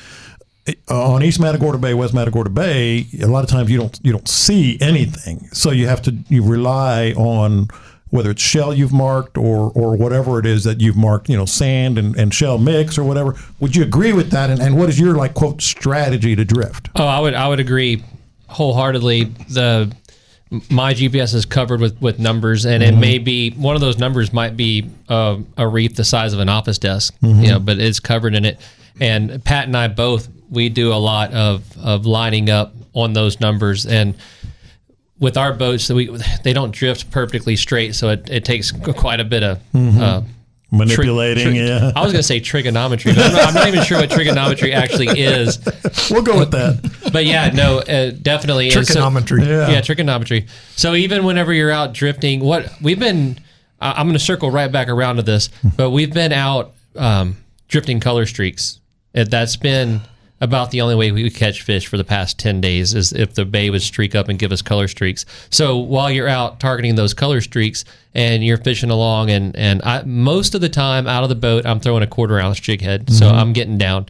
Uh, 0.67 1.13
on 1.13 1.23
East 1.23 1.39
Matagorda 1.39 1.79
Bay, 1.79 1.95
West 1.95 2.13
Matagorda 2.13 2.51
Bay, 2.51 3.07
a 3.23 3.29
lot 3.29 3.45
of 3.45 3.49
times 3.49 3.71
you 3.71 3.79
don't 3.79 3.97
you 4.03 4.11
don't 4.11 4.27
see 4.27 4.77
anything, 4.81 5.47
so 5.53 5.71
you 5.71 5.87
have 5.87 6.03
to 6.03 6.17
you 6.29 6.43
rely 6.43 7.13
on 7.13 7.69
whether 8.11 8.31
it's 8.31 8.43
shell 8.43 8.75
you've 8.75 8.93
marked 8.93 9.39
or 9.39 9.71
or 9.75 9.97
whatever 9.97 10.39
it 10.39 10.47
is 10.47 10.65
that 10.65 10.81
you've 10.81 10.97
marked, 10.97 11.29
you 11.29 11.37
know, 11.37 11.47
sand 11.47 11.99
and, 11.99 12.17
and 12.17 12.35
shell 12.35 12.59
mix 12.59 12.99
or 12.99 13.05
whatever. 13.05 13.37
Would 13.61 13.75
you 13.75 13.83
agree 13.83 14.13
with 14.13 14.31
that? 14.31 14.51
And, 14.51 14.61
and 14.61 14.77
what 14.77 14.89
is 14.89 14.99
your 14.99 15.15
like 15.15 15.35
quote 15.35 15.63
strategy 15.63 16.37
to 16.37 16.45
drift? 16.45 16.91
Oh, 16.97 17.07
I 17.07 17.21
would 17.21 17.35
I 17.35 17.49
would 17.49 17.61
agree 17.61 18.05
wholeheartedly. 18.49 19.25
The 19.25 19.95
my 20.69 20.93
GPS 20.93 21.33
is 21.35 21.47
covered 21.47 21.81
with 21.81 22.01
with 22.03 22.19
numbers, 22.19 22.67
and 22.67 22.83
it 22.83 22.97
may 22.97 23.19
be 23.19 23.51
one 23.53 23.77
of 23.77 23.81
those 23.81 23.99
numbers 23.99 24.33
might 24.33 24.57
be 24.57 24.91
uh, 25.09 25.39
a 25.57 25.67
reef 25.69 25.95
the 25.95 26.05
size 26.05 26.33
of 26.33 26.41
an 26.41 26.49
office 26.49 26.79
desk, 26.79 27.15
you 27.23 27.49
know, 27.49 27.61
but 27.61 27.79
it's 27.79 28.01
covered 28.01 28.35
in 28.35 28.45
it. 28.45 28.59
And 29.01 29.43
Pat 29.45 29.67
and 29.67 29.77
I 29.77 29.87
both 29.89 30.29
we 30.51 30.69
do 30.69 30.93
a 30.93 30.99
lot 30.99 31.33
of 31.33 31.65
of 31.79 32.05
lining 32.05 32.51
up 32.51 32.75
on 32.93 33.13
those 33.13 33.39
numbers 33.39 33.87
and 33.87 34.17
with 35.21 35.37
our 35.37 35.53
boats 35.53 35.87
that 35.89 35.95
we 35.95 36.11
they 36.45 36.53
don't 36.53 36.73
drift 36.73 37.11
perfectly 37.13 37.55
straight 37.55 37.95
so 37.95 38.09
it, 38.09 38.29
it 38.31 38.45
takes 38.45 38.73
quite 38.73 39.21
a 39.21 39.25
bit 39.25 39.43
of 39.45 39.59
uh, 39.75 40.23
Manipulating, 40.73 41.47
tri- 41.49 41.53
yeah. 41.55 41.91
I 41.97 42.01
was 42.03 42.13
going 42.13 42.21
to 42.21 42.23
say 42.23 42.39
trigonometry, 42.39 43.13
but 43.13 43.25
I'm 43.27 43.33
not, 43.33 43.49
I'm 43.49 43.55
not 43.55 43.67
even 43.69 43.83
sure 43.83 43.99
what 43.99 44.09
trigonometry 44.09 44.73
actually 44.73 45.09
is. 45.21 45.59
We'll 46.13 46.23
go 46.23 46.39
with 46.39 46.53
that. 46.53 47.11
But 47.13 47.25
yeah, 47.25 47.51
no, 47.51 47.79
uh, 47.81 48.13
definitely. 48.13 48.67
And 48.71 48.75
so- 48.87 48.95
Trigonometry. 48.95 49.43
Yeah. 49.45 49.69
yeah, 49.71 49.81
trigonometry. 49.81 50.47
So 50.77 50.95
even 50.95 51.25
whenever 51.25 51.53
you're 51.53 51.73
out 51.73 51.93
drifting, 51.93 52.39
what 52.41 52.71
we've 52.81 53.01
been, 53.01 53.41
I- 53.81 53.93
I'm 53.95 54.07
going 54.07 54.13
to 54.19 54.25
circle 54.25 54.51
right 54.53 54.71
back 54.71 54.89
around 54.89 55.17
to 55.17 55.23
this, 55.23 55.51
but 55.77 55.91
we've 55.91 56.13
been 56.15 56.33
out 56.33 56.73
um, 56.95 57.37
drifting 57.67 57.99
color 57.99 58.25
streaks. 58.27 58.79
And 59.13 59.29
That's 59.29 59.57
been 59.57 60.03
about 60.41 60.71
the 60.71 60.81
only 60.81 60.95
way 60.95 61.13
we 61.13 61.23
would 61.23 61.35
catch 61.35 61.63
fish 61.63 61.87
for 61.87 61.97
the 61.97 62.05
past 62.05 62.39
10 62.39 62.61
days 62.61 62.95
is 62.95 63.13
if 63.13 63.35
the 63.35 63.45
bay 63.45 63.69
would 63.69 63.83
streak 63.83 64.15
up 64.15 64.29
and 64.29 64.39
give 64.39 64.53
us 64.53 64.63
color 64.63 64.89
streaks. 64.89 65.27
So 65.51 65.77
while 65.77 66.11
you're 66.11 66.29
out 66.29 66.61
targeting 66.61 66.95
those 66.95 67.13
color 67.13 67.41
streaks 67.41 67.85
and 68.15 68.43
you're 68.43 68.57
fishing 68.57 68.91
along 68.91 69.31
and, 69.31 69.55
and 69.57 69.83
I, 69.83 70.03
most 70.05 70.55
of 70.55 70.63
the 70.63 70.69
time 70.69 71.07
out 71.07 71.23
of 71.23 71.29
the 71.29 71.35
boat, 71.35 71.67
I'm 71.67 71.79
throwing 71.79 72.03
a 72.03 72.07
quarter 72.07 72.41
ounce 72.41 72.59
jig 72.59 72.81
head. 72.81 73.11
So 73.13 73.27
mm-hmm. 73.27 73.37
I'm 73.37 73.53
getting 73.53 73.77
down. 73.77 74.07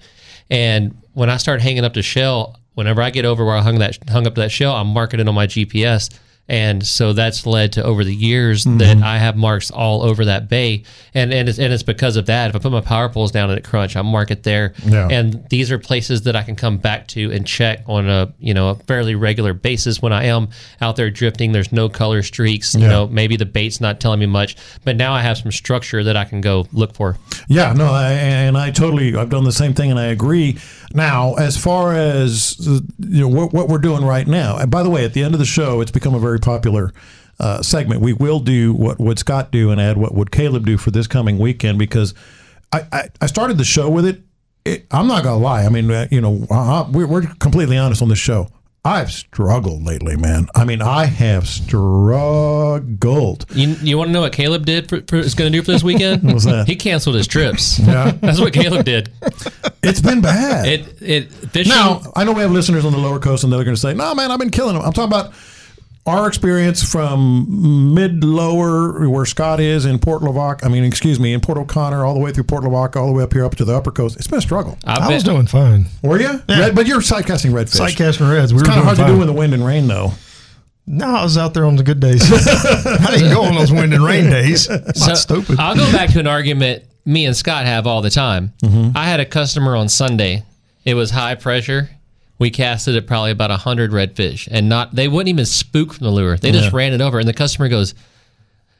And 0.50 0.96
when 1.14 1.30
I 1.30 1.36
start 1.36 1.60
hanging 1.60 1.84
up 1.84 1.94
the 1.94 2.02
shell, 2.02 2.60
whenever 2.74 3.02
I 3.02 3.10
get 3.10 3.24
over 3.24 3.44
where 3.44 3.56
I 3.56 3.62
hung 3.62 3.78
that 3.80 3.98
hung 4.08 4.26
up 4.26 4.36
that 4.36 4.52
shell, 4.52 4.74
I'm 4.74 4.88
marking 4.88 5.20
it 5.20 5.28
on 5.28 5.34
my 5.34 5.46
GPS. 5.46 6.16
And 6.48 6.84
so 6.84 7.12
that's 7.12 7.46
led 7.46 7.74
to 7.74 7.84
over 7.84 8.02
the 8.02 8.14
years 8.14 8.64
mm-hmm. 8.64 8.78
that 8.78 8.96
I 9.04 9.18
have 9.18 9.36
marks 9.36 9.70
all 9.70 10.02
over 10.02 10.24
that 10.24 10.48
bay, 10.48 10.82
and 11.14 11.32
and 11.32 11.48
it's, 11.48 11.60
and 11.60 11.72
it's 11.72 11.84
because 11.84 12.16
of 12.16 12.26
that. 12.26 12.50
If 12.50 12.56
I 12.56 12.58
put 12.58 12.72
my 12.72 12.80
power 12.80 13.08
poles 13.08 13.30
down 13.30 13.50
at 13.50 13.58
a 13.58 13.60
crunch, 13.60 13.94
I 13.94 14.02
mark 14.02 14.32
it 14.32 14.42
there, 14.42 14.74
Yeah. 14.84 15.06
and 15.08 15.48
these 15.48 15.70
are 15.70 15.78
places 15.78 16.22
that 16.22 16.34
I 16.34 16.42
can 16.42 16.56
come 16.56 16.78
back 16.78 17.06
to 17.08 17.30
and 17.30 17.46
check 17.46 17.84
on 17.86 18.08
a 18.08 18.32
you 18.40 18.52
know 18.52 18.70
a 18.70 18.74
fairly 18.74 19.14
regular 19.14 19.54
basis 19.54 20.02
when 20.02 20.12
I 20.12 20.24
am 20.24 20.48
out 20.80 20.96
there 20.96 21.08
drifting. 21.08 21.52
There's 21.52 21.70
no 21.70 21.88
color 21.88 22.20
streaks, 22.24 22.74
you 22.74 22.80
Yeah. 22.80 22.88
know 22.88 23.06
maybe 23.06 23.36
the 23.36 23.46
bait's 23.46 23.80
not 23.80 24.00
telling 24.00 24.18
me 24.18 24.26
much, 24.26 24.56
but 24.84 24.96
now 24.96 25.12
I 25.12 25.22
have 25.22 25.38
some 25.38 25.52
structure 25.52 26.02
that 26.02 26.16
I 26.16 26.24
can 26.24 26.40
go 26.40 26.66
look 26.72 26.94
for. 26.94 27.16
Yeah, 27.46 27.72
no, 27.74 27.92
I, 27.92 28.10
and 28.10 28.58
I 28.58 28.72
totally, 28.72 29.14
I've 29.14 29.30
done 29.30 29.44
the 29.44 29.52
same 29.52 29.72
thing, 29.72 29.92
and 29.92 30.00
I 30.00 30.06
agree. 30.06 30.58
Now, 30.94 31.34
as 31.34 31.56
far 31.56 31.94
as 31.94 32.56
you 32.98 33.20
know, 33.20 33.28
what, 33.28 33.52
what 33.52 33.68
we're 33.68 33.78
doing 33.78 34.04
right 34.04 34.26
now, 34.26 34.56
and 34.56 34.68
by 34.68 34.82
the 34.82 34.90
way, 34.90 35.04
at 35.04 35.12
the 35.12 35.22
end 35.22 35.34
of 35.34 35.38
the 35.38 35.46
show, 35.46 35.80
it's 35.80 35.92
become 35.92 36.14
a 36.14 36.18
very 36.18 36.39
popular 36.40 36.92
uh, 37.38 37.62
segment. 37.62 38.00
We 38.00 38.12
will 38.12 38.40
do 38.40 38.72
what 38.72 38.98
would 38.98 39.18
Scott 39.18 39.50
do 39.50 39.70
and 39.70 39.80
add 39.80 39.96
what 39.96 40.14
would 40.14 40.30
Caleb 40.30 40.66
do 40.66 40.76
for 40.76 40.90
this 40.90 41.06
coming 41.06 41.38
weekend 41.38 41.78
because 41.78 42.14
I, 42.72 42.86
I, 42.92 43.08
I 43.20 43.26
started 43.26 43.58
the 43.58 43.64
show 43.64 43.88
with 43.88 44.06
it. 44.06 44.22
it 44.64 44.86
I'm 44.90 45.06
not 45.06 45.24
gonna 45.24 45.42
lie. 45.42 45.64
I 45.64 45.68
mean, 45.68 45.90
uh, 45.90 46.06
you 46.10 46.20
know, 46.20 46.46
uh, 46.50 46.86
we're, 46.90 47.06
we're 47.06 47.22
completely 47.22 47.78
honest 47.78 48.02
on 48.02 48.08
this 48.08 48.18
show. 48.18 48.48
I've 48.82 49.10
struggled 49.10 49.82
lately, 49.84 50.16
man. 50.16 50.46
I 50.54 50.64
mean, 50.64 50.80
I 50.80 51.04
have 51.04 51.46
struggled. 51.46 53.44
You, 53.54 53.76
you 53.82 53.98
want 53.98 54.08
to 54.08 54.12
know 54.12 54.22
what 54.22 54.32
Caleb 54.32 54.64
did 54.64 54.88
for, 54.88 55.02
for, 55.02 55.16
is 55.16 55.34
going 55.34 55.52
to 55.52 55.58
do 55.58 55.62
for 55.62 55.72
this 55.72 55.82
weekend? 55.82 56.22
What's 56.32 56.46
that? 56.46 56.66
He 56.66 56.76
canceled 56.76 57.16
his 57.16 57.26
trips. 57.26 57.78
Yeah. 57.90 58.12
That's 58.20 58.38
what 58.38 58.52
Caleb 58.52 58.84
did. 58.84 59.10
It's 59.82 60.00
been 60.00 60.20
bad. 60.20 60.66
It 60.66 61.02
it 61.02 61.32
fishing. 61.32 61.70
Now, 61.70 62.02
I 62.14 62.22
know 62.24 62.32
we 62.32 62.42
have 62.42 62.52
listeners 62.52 62.84
on 62.84 62.92
the 62.92 62.98
lower 62.98 63.18
coast 63.18 63.42
and 63.42 63.52
they're 63.52 63.64
going 63.64 63.74
to 63.74 63.80
say, 63.80 63.94
no, 63.94 64.14
man, 64.14 64.30
I've 64.30 64.38
been 64.38 64.50
killing 64.50 64.74
them. 64.74 64.84
I'm 64.84 64.92
talking 64.92 65.12
about 65.12 65.32
our 66.06 66.26
experience 66.26 66.82
from 66.82 67.94
mid 67.94 68.24
lower, 68.24 69.08
where 69.08 69.26
Scott 69.26 69.60
is 69.60 69.84
in 69.84 69.98
Port 69.98 70.22
Lavaca. 70.22 70.64
I 70.64 70.68
mean, 70.68 70.84
excuse 70.84 71.20
me, 71.20 71.32
in 71.32 71.40
Port 71.40 71.58
O'Connor, 71.58 72.04
all 72.04 72.14
the 72.14 72.20
way 72.20 72.32
through 72.32 72.44
Port 72.44 72.64
Lavaca, 72.64 72.98
all 72.98 73.06
the 73.08 73.12
way 73.12 73.22
up 73.22 73.32
here 73.32 73.44
up 73.44 73.54
to 73.56 73.64
the 73.64 73.74
upper 73.76 73.90
coast. 73.90 74.16
It's 74.16 74.26
been 74.26 74.38
a 74.38 74.42
struggle. 74.42 74.78
I've 74.84 75.02
I 75.02 75.14
was 75.14 75.22
doing 75.22 75.46
fine. 75.46 75.86
Were 76.02 76.20
you? 76.20 76.40
Red, 76.48 76.74
but 76.74 76.86
you're 76.86 77.02
sight 77.02 77.26
casting 77.26 77.52
redfish. 77.52 77.76
Sight 77.76 77.96
casting 77.96 78.28
reds. 78.28 78.52
We 78.54 78.60
It's 78.60 78.68
kind 78.68 78.80
of 78.80 78.86
doing 78.86 78.96
hard 78.96 79.08
to 79.10 79.14
do 79.16 79.20
in 79.20 79.26
the 79.26 79.32
wind 79.32 79.54
and 79.54 79.64
rain, 79.64 79.86
though. 79.86 80.12
No, 80.86 81.06
I 81.06 81.22
was 81.22 81.38
out 81.38 81.54
there 81.54 81.66
on 81.66 81.76
the 81.76 81.84
good 81.84 82.00
days. 82.00 82.22
I 82.32 83.12
didn't 83.12 83.32
go 83.32 83.42
on 83.44 83.54
those 83.54 83.70
wind 83.70 83.94
and 83.94 84.02
rain 84.04 84.28
days. 84.28 84.68
Not 84.70 84.96
So, 84.96 85.14
stupid. 85.14 85.60
I'll 85.60 85.76
go 85.76 85.90
back 85.92 86.10
to 86.10 86.20
an 86.20 86.26
argument 86.26 86.84
me 87.04 87.26
and 87.26 87.36
Scott 87.36 87.64
have 87.66 87.86
all 87.86 88.02
the 88.02 88.10
time. 88.10 88.52
Mm-hmm. 88.62 88.96
I 88.96 89.06
had 89.06 89.20
a 89.20 89.24
customer 89.24 89.76
on 89.76 89.88
Sunday. 89.88 90.44
It 90.84 90.94
was 90.94 91.10
high 91.10 91.34
pressure. 91.34 91.90
We 92.40 92.50
casted 92.50 92.96
at 92.96 93.06
probably 93.06 93.30
about 93.30 93.50
hundred 93.52 93.92
redfish, 93.92 94.48
and 94.50 94.68
not 94.68 94.94
they 94.94 95.06
wouldn't 95.06 95.28
even 95.28 95.46
spook 95.46 95.92
from 95.94 96.04
the 96.06 96.10
lure. 96.10 96.36
They 96.36 96.50
just 96.50 96.72
Yeah. 96.72 96.76
ran 96.76 96.92
it 96.92 97.00
over, 97.00 97.18
and 97.20 97.28
the 97.28 97.34
customer 97.34 97.68
goes, 97.68 97.94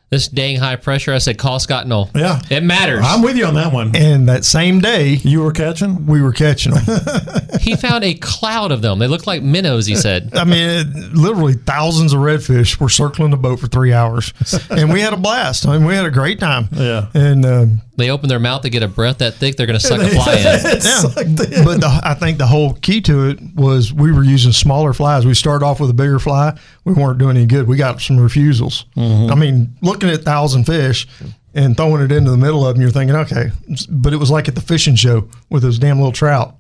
"This 0.09 0.26
dang 0.29 0.57
high 0.57 0.76
pressure." 0.76 1.12
I 1.12 1.19
said, 1.19 1.37
"Call 1.38 1.61
Scott 1.61 1.87
Null." 1.87 2.11
Yeah. 2.17 2.40
it 2.50 2.62
matters. 2.64 3.05
I'm 3.05 3.21
with 3.23 3.37
you 3.37 3.45
on 3.45 3.55
that 3.55 3.71
one. 3.73 3.95
and 3.95 4.29
that 4.31 4.45
same 4.47 4.81
day, 4.81 5.21
You 5.23 5.43
were 5.43 5.52
catching? 5.52 6.07
we 6.07 6.23
were 6.23 6.33
catching 6.33 6.73
them. 6.73 7.00
he 7.61 7.76
found 7.76 8.02
a 8.02 8.14
cloud 8.14 8.73
of 8.73 8.81
them. 8.81 8.99
They 8.99 9.07
looked 9.07 9.26
like 9.26 9.43
minnows. 9.43 9.85
He 9.87 9.95
said. 9.95 10.31
I 10.35 10.45
mean, 10.45 10.67
it, 10.69 10.87
literally 11.14 11.52
thousands 11.55 12.14
of 12.14 12.21
redfish 12.21 12.81
were 12.81 12.88
circling 12.88 13.31
the 13.31 13.37
boat 13.37 13.61
for 13.61 13.67
three 13.67 13.93
hours, 13.93 14.33
and 14.71 14.90
we 14.90 15.00
had 15.02 15.12
a 15.12 15.19
blast. 15.19 15.69
I 15.69 15.76
mean, 15.76 15.87
we 15.87 15.95
had 15.95 16.07
a 16.07 16.11
great 16.11 16.40
time. 16.40 16.69
Yeah. 16.73 17.07
And 17.14 17.45
um, 17.45 17.83
They 18.00 18.11
open 18.11 18.28
their 18.28 18.38
mouth 18.40 18.62
to 18.62 18.71
get 18.71 18.83
a 18.83 18.88
breath 18.88 19.19
that 19.19 19.35
thick, 19.35 19.57
they're 19.57 19.66
going 19.66 19.78
to 19.78 19.87
suck 19.87 20.00
a 20.00 20.09
fly 20.14 20.35
in. 20.35 20.42
Yeah, 20.83 21.00
like 21.14 21.37
but 21.64 21.80
the, 21.80 22.00
I 22.02 22.14
think 22.14 22.38
the 22.38 22.47
whole 22.47 22.75
key 22.75 23.00
to 23.02 23.28
it 23.28 23.38
was 23.54 23.92
we 23.92 24.11
were 24.12 24.25
using 24.25 24.52
smaller 24.52 24.92
flies. 24.92 25.25
We 25.26 25.35
started 25.35 25.64
off 25.64 25.78
with 25.80 25.90
a 25.90 25.95
bigger 25.95 26.19
fly. 26.19 26.59
We 26.85 26.92
weren't 26.95 27.19
doing 27.19 27.37
any 27.37 27.47
good. 27.47 27.69
We 27.69 27.76
got 27.76 28.00
some 28.00 28.19
refusals. 28.19 28.87
I 28.97 29.35
mean, 29.35 29.76
looking 29.83 30.09
at 30.11 30.23
thousand 30.23 30.64
fish 30.64 31.07
and 31.54 31.76
throwing 31.76 32.02
it 32.02 32.12
into 32.12 32.30
the 32.30 32.37
middle 32.37 32.66
of 32.66 32.75
them, 32.75 32.83
you're 32.83 32.90
thinking, 32.90 33.16
okay. 33.16 33.50
But 33.88 34.12
it 34.12 34.16
was 34.16 34.30
like 34.30 34.49
at 34.49 34.54
the 34.54 34.61
fishing 34.61 34.95
show 34.97 35.28
with 35.50 35.62
those 35.62 35.78
damn 35.78 35.99
little 35.99 36.12
trout. 36.12 36.57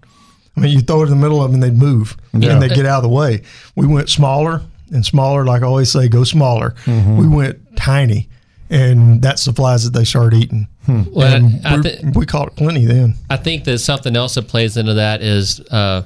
I 0.56 0.60
mean, 0.60 0.72
you 0.72 0.80
throw 0.80 1.00
it 1.02 1.04
in 1.04 1.10
the 1.10 1.16
middle 1.16 1.42
of 1.42 1.50
them 1.52 1.54
and 1.54 1.62
they'd 1.62 1.78
move 1.78 2.16
Yeah. 2.32 2.52
and 2.52 2.60
they'd 2.62 2.74
get 2.74 2.84
out 2.86 2.98
of 2.98 3.02
the 3.04 3.08
way. 3.08 3.42
We 3.76 3.86
went 3.86 4.08
smaller 4.10 4.62
and 4.92 5.06
smaller. 5.06 5.44
Like 5.46 5.62
I 5.62 5.66
always 5.66 5.90
say, 5.92 6.08
go 6.08 6.24
smaller. 6.24 6.74
We 6.86 7.28
went 7.28 7.76
tiny. 7.76 8.28
And 8.68 9.20
that's 9.20 9.44
the 9.44 9.52
flies 9.52 9.82
that 9.84 9.92
they 9.98 10.04
started 10.04 10.36
eating. 10.36 10.68
Well, 11.12 11.34
and 11.34 11.66
I- 11.66 11.74
I 11.74 11.76
we- 11.78 12.10
we 12.20 12.26
caught 12.26 12.54
plenty 12.56 12.84
then. 12.84 13.14
I 13.28 13.36
think 13.36 13.64
that 13.64 13.78
something 13.78 14.16
else 14.16 14.34
that 14.34 14.48
plays 14.48 14.76
into 14.76 14.94
that 14.94 15.22
is 15.22 15.60
uh, 15.70 16.02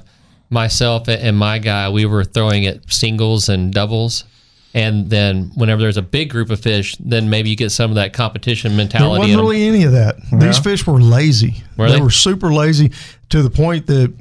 myself 0.49 1.07
and 1.07 1.37
my 1.37 1.59
guy. 1.59 1.89
We 1.89 2.05
were 2.05 2.23
throwing 2.23 2.65
at 2.65 2.91
singles 2.91 3.49
and 3.49 3.73
doubles, 3.73 4.23
and 4.73 5.09
then 5.09 5.51
whenever 5.55 5.81
there's 5.81 5.97
a 5.97 6.01
big 6.01 6.29
group 6.29 6.49
of 6.49 6.59
fish, 6.59 6.95
then 6.99 7.29
maybe 7.29 7.49
you 7.49 7.55
get 7.55 7.71
some 7.71 7.91
of 7.91 7.95
that 7.95 8.13
competition 8.13 8.71
There 8.71 8.77
mentality. 8.77 9.19
wasn't 9.19 9.41
really 9.41 9.63
any 9.67 9.83
of 9.83 9.91
that. 9.93 10.17
These 10.31 10.59
fish 10.59 10.85
were 10.85 10.99
lazy. 11.01 11.63
Were 11.77 11.89
they, 11.89 11.95
they? 11.97 12.01
were 12.01 12.11
super 12.11 12.53
lazy 12.53 12.91
to 13.29 13.41
the 13.41 13.49
point 13.49 13.87
that 13.87 14.13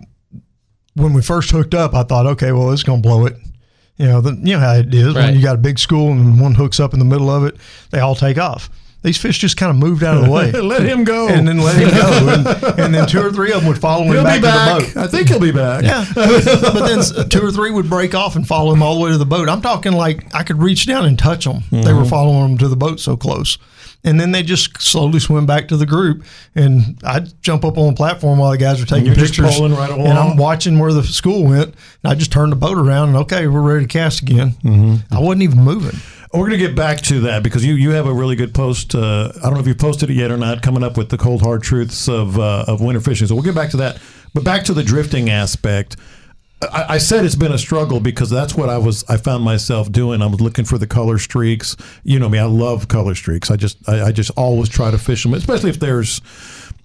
when 0.95 1.13
we 1.13 1.23
first 1.23 1.51
hooked 1.51 1.75
up, 1.75 1.95
I 1.95 2.05
thought, 2.05 2.27
okay, 2.27 2.53
well, 2.53 2.71
it's 2.73 2.85
going 2.85 3.03
to 3.03 3.09
blow 3.09 3.27
it. 3.27 3.37
You 3.97 4.07
know, 4.07 4.21
the, 4.21 4.33
you 4.35 4.55
know 4.55 4.61
how 4.61 4.75
it 4.75 4.93
is 4.95 5.15
Right. 5.15 5.27
when 5.27 5.37
you 5.37 5.43
got 5.43 5.55
a 5.55 5.59
big 5.59 5.79
school 5.79 6.11
and 6.11 6.41
one 6.41 6.55
hooks 6.55 6.81
up 6.81 6.93
in 6.95 6.99
the 6.99 7.05
middle 7.05 7.31
of 7.31 7.45
it, 7.45 7.57
they 7.91 8.01
all 8.01 8.15
take 8.15 8.39
off. 8.39 8.71
These 9.05 9.19
fish 9.19 9.39
just 9.39 9.57
kind 9.59 9.71
of 9.71 9.77
moved 9.77 10.03
out 10.03 10.17
of 10.17 10.25
the 10.25 10.31
way. 10.31 10.51
Let 10.61 10.83
him 10.83 11.05
go. 11.05 11.29
And 11.29 11.47
then 11.47 11.59
let 11.59 11.77
him 11.77 11.91
go, 11.91 12.35
and, 12.73 12.81
and 12.81 12.95
then 12.95 13.07
two 13.07 13.21
or 13.21 13.31
three 13.31 13.53
of 13.53 13.61
them 13.61 13.69
would 13.69 13.79
follow 13.79 14.05
him 14.05 14.15
He'll 14.15 14.25
back, 14.25 14.41
back. 14.41 14.81
to 14.81 14.87
the 14.87 14.95
boat. 14.95 15.05
I 15.05 15.07
think 15.09 15.29
he'll 15.29 15.39
be 15.39 15.53
back. 15.53 15.85
Yeah, 15.85 16.05
but 16.15 16.87
then 16.87 17.29
two 17.29 17.45
or 17.47 17.53
three 17.53 17.71
would 17.71 17.89
break 17.91 18.15
off 18.15 18.35
and 18.35 18.49
follow 18.49 18.73
him 18.73 18.83
all 18.83 18.95
the 18.99 19.05
way 19.05 19.11
to 19.13 19.19
the 19.19 19.27
boat. 19.27 19.49
I'm 19.51 19.61
talking 19.63 19.93
like 19.93 20.35
I 20.35 20.43
could 20.43 20.61
reach 20.63 20.87
down 20.87 21.05
and 21.05 21.19
touch 21.19 21.45
them. 21.45 21.63
They 21.71 21.79
Mm-hmm. 21.83 21.99
were 21.99 22.05
following 22.07 22.53
him 22.53 22.59
to 22.59 22.69
the 22.69 22.77
boat 22.77 22.99
so 22.99 23.15
close, 23.15 23.59
and 24.05 24.19
then 24.19 24.33
they 24.33 24.43
just 24.43 24.81
slowly 24.81 25.21
swim 25.21 25.45
back 25.45 25.69
to 25.69 25.77
the 25.77 25.85
group. 25.87 26.25
And 26.55 26.99
I'd 27.05 27.41
jump 27.43 27.65
up 27.67 27.77
on 27.77 27.89
the 27.93 27.97
platform 27.97 28.39
while 28.39 28.53
the 28.53 28.59
guys 28.59 28.81
are 28.83 28.87
taking 28.87 29.13
pictures, 29.15 29.61
right 29.61 29.91
and? 29.91 30.19
I'm 30.19 30.39
watching 30.39 30.79
where 30.79 30.95
the 30.95 31.03
school 31.03 31.45
went. 31.45 31.75
And 32.03 32.13
I 32.13 32.15
just 32.15 32.33
turned 32.33 32.53
the 32.53 32.57
boat 32.57 32.79
around, 32.79 33.09
and 33.11 33.19
okay, 33.19 33.47
we're 33.49 33.61
ready 33.61 33.85
to 33.87 33.93
cast 33.93 34.23
again. 34.23 34.53
Mm-hmm. 34.65 35.15
I 35.15 35.21
wasn't 35.21 35.43
even 35.43 35.59
moving. 35.63 36.01
We're 36.35 36.49
going 36.49 36.59
to 36.59 36.67
get 36.67 36.75
back 36.75 37.01
to 37.03 37.21
that 37.21 37.45
because 37.45 37.65
you, 37.65 37.75
you 37.75 37.91
have 37.91 38.07
a 38.07 38.13
really 38.13 38.35
good 38.35 38.53
post. 38.53 38.93
Uh, 38.97 39.31
I 39.37 39.43
don't 39.43 39.55
know 39.55 39.61
if 39.61 39.69
you 39.69 39.75
posted 39.77 40.11
it 40.11 40.15
yet 40.15 40.33
or 40.33 40.37
not. 40.37 40.63
Coming 40.63 40.83
up 40.83 40.97
with 40.97 41.09
the 41.09 41.17
cold 41.17 41.43
hard 41.43 41.63
truths 41.63 42.09
of 42.09 42.39
uh, 42.39 42.65
of 42.67 42.81
winter 42.81 43.01
fishing. 43.01 43.29
So 43.29 43.35
we'll 43.37 43.45
get 43.45 43.55
back 43.55 43.71
to 43.71 43.77
that. 43.77 44.01
But 44.35 44.43
back 44.43 44.65
to 44.65 44.75
the 44.75 44.83
drifting 44.83 45.31
aspect. 45.31 45.97
I, 46.61 46.95
I 46.95 46.99
said 46.99 47.25
it's 47.25 47.37
been 47.37 47.53
a 47.53 47.59
struggle 47.59 48.01
because 48.01 48.31
that's 48.31 48.57
what 48.57 48.69
I 48.69 48.79
was. 48.79 49.05
I 49.09 49.17
found 49.17 49.45
myself 49.45 49.93
doing. 49.93 50.23
I 50.23 50.27
was 50.27 50.41
looking 50.41 50.65
for 50.65 50.77
the 50.77 50.89
color 50.89 51.19
streaks. 51.19 51.77
You 52.03 52.19
know 52.19 52.29
me. 52.29 52.41
I 52.41 52.47
love 52.47 52.89
color 52.89 53.15
streaks. 53.15 53.51
I 53.53 53.57
just 53.57 53.89
I, 53.89 54.07
I 54.07 54.13
just 54.13 54.33
always 54.37 54.69
try 54.69 54.91
to 54.91 54.99
fish 54.99 55.23
them, 55.23 55.35
especially 55.35 55.71
if 55.71 55.79
there's 55.79 56.21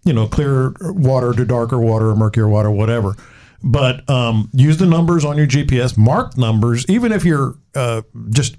you 0.03 0.13
know 0.13 0.27
clear 0.27 0.73
water 0.79 1.33
to 1.33 1.43
darker 1.43 1.79
water 1.79 2.09
or 2.09 2.15
murkier 2.15 2.47
water, 2.47 2.69
whatever. 2.69 3.15
But 3.63 4.07
um, 4.09 4.49
use 4.53 4.77
the 4.77 4.85
numbers 4.85 5.25
on 5.25 5.37
your 5.37 5.47
GPS. 5.47 5.97
Mark 5.97 6.37
numbers, 6.37 6.85
even 6.87 7.11
if 7.11 7.25
you're 7.25 7.55
uh, 7.75 8.03
just 8.29 8.55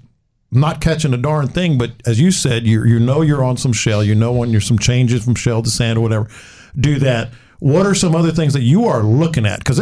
not 0.51 0.81
catching 0.81 1.13
a 1.13 1.17
darn 1.17 1.47
thing, 1.47 1.77
but 1.77 1.91
as 2.05 2.19
you 2.19 2.31
said, 2.31 2.65
you 2.65 2.83
you 2.83 2.99
know 2.99 3.21
you're 3.21 3.43
on 3.43 3.57
some 3.57 3.73
shell. 3.73 4.03
You 4.03 4.15
know 4.15 4.33
when 4.33 4.51
you're 4.51 4.61
some 4.61 4.77
changes 4.77 5.23
from 5.23 5.35
shell 5.35 5.61
to 5.61 5.69
sand 5.69 5.97
or 5.97 6.01
whatever. 6.01 6.29
Do 6.77 6.99
that. 6.99 7.29
What 7.59 7.85
are 7.85 7.93
some 7.93 8.15
other 8.15 8.31
things 8.31 8.53
that 8.53 8.61
you 8.61 8.85
are 8.85 9.03
looking 9.03 9.45
at? 9.45 9.59
Because 9.59 9.79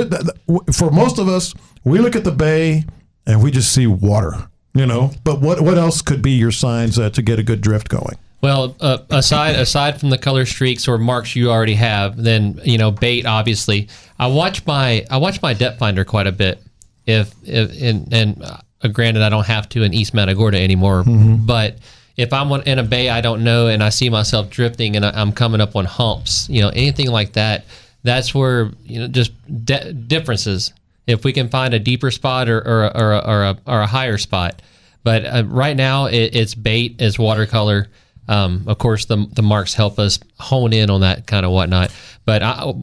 for 0.73 0.91
most 0.91 1.17
of 1.17 1.27
us, 1.27 1.53
we 1.83 1.99
look 1.99 2.15
at 2.15 2.23
the 2.23 2.31
bay 2.31 2.85
and 3.25 3.41
we 3.41 3.51
just 3.51 3.73
see 3.73 3.87
water. 3.87 4.49
You 4.75 4.85
know, 4.85 5.11
but 5.23 5.41
what 5.41 5.61
what 5.61 5.77
else 5.79 6.01
could 6.01 6.21
be 6.21 6.31
your 6.31 6.51
signs 6.51 6.99
uh, 6.99 7.09
to 7.11 7.21
get 7.23 7.39
a 7.39 7.43
good 7.43 7.61
drift 7.61 7.89
going? 7.89 8.17
Well, 8.41 8.75
uh, 8.79 8.99
aside 9.09 9.55
aside 9.55 9.99
from 9.99 10.11
the 10.11 10.17
color 10.17 10.45
streaks 10.45 10.87
or 10.87 10.99
marks 10.99 11.35
you 11.35 11.49
already 11.49 11.73
have, 11.73 12.15
then 12.15 12.59
you 12.63 12.77
know 12.77 12.91
bait. 12.91 13.25
Obviously, 13.25 13.89
I 14.19 14.27
watch 14.27 14.65
my 14.67 15.05
I 15.09 15.17
watch 15.17 15.41
my 15.41 15.53
depth 15.53 15.79
finder 15.79 16.05
quite 16.05 16.27
a 16.27 16.31
bit. 16.31 16.61
If, 17.07 17.33
if 17.43 17.81
and, 17.81 18.13
and 18.13 18.43
uh, 18.81 18.87
granted, 18.87 19.23
I 19.23 19.29
don't 19.29 19.45
have 19.47 19.67
to 19.69 19.83
in 19.83 19.93
East 19.93 20.13
Matagorda 20.13 20.59
anymore, 20.61 21.03
but 21.05 21.77
if 22.17 22.33
I'm 22.33 22.51
in 22.51 22.79
a 22.79 22.83
bay 22.83 23.09
I 23.09 23.21
don't 23.21 23.43
know 23.43 23.67
and 23.67 23.81
I 23.81 23.89
see 23.89 24.09
myself 24.09 24.49
drifting 24.49 24.95
and 24.95 25.05
I'm 25.05 25.31
coming 25.31 25.61
up 25.61 25.75
on 25.75 25.85
humps, 25.85 26.49
you 26.49 26.61
know, 26.61 26.69
anything 26.69 27.09
like 27.09 27.33
that, 27.33 27.65
that's 28.03 28.33
where 28.35 28.71
you 28.83 28.99
know 28.99 29.07
just 29.07 29.31
de- 29.65 29.93
differences. 29.93 30.73
If 31.07 31.23
we 31.23 31.33
can 31.33 31.49
find 31.49 31.73
a 31.73 31.79
deeper 31.79 32.11
spot 32.11 32.49
or 32.49 32.59
or 32.59 32.83
a, 32.85 32.87
or 32.87 33.13
a, 33.13 33.17
or 33.19 33.43
a, 33.43 33.57
or 33.65 33.81
a 33.81 33.87
higher 33.87 34.17
spot, 34.17 34.61
but 35.03 35.25
uh, 35.25 35.43
right 35.47 35.75
now 35.75 36.05
it, 36.05 36.35
it's 36.35 36.55
bait, 36.55 36.95
it's 36.99 37.17
watercolor. 37.17 37.87
Um, 38.27 38.63
of 38.67 38.77
course, 38.77 39.05
the 39.05 39.25
the 39.33 39.41
marks 39.41 39.73
help 39.73 39.97
us 39.97 40.19
hone 40.39 40.71
in 40.73 40.89
on 40.89 41.01
that 41.01 41.25
kind 41.25 41.45
of 41.45 41.51
whatnot. 41.51 41.91
But 42.25 42.43
I, 42.43 42.73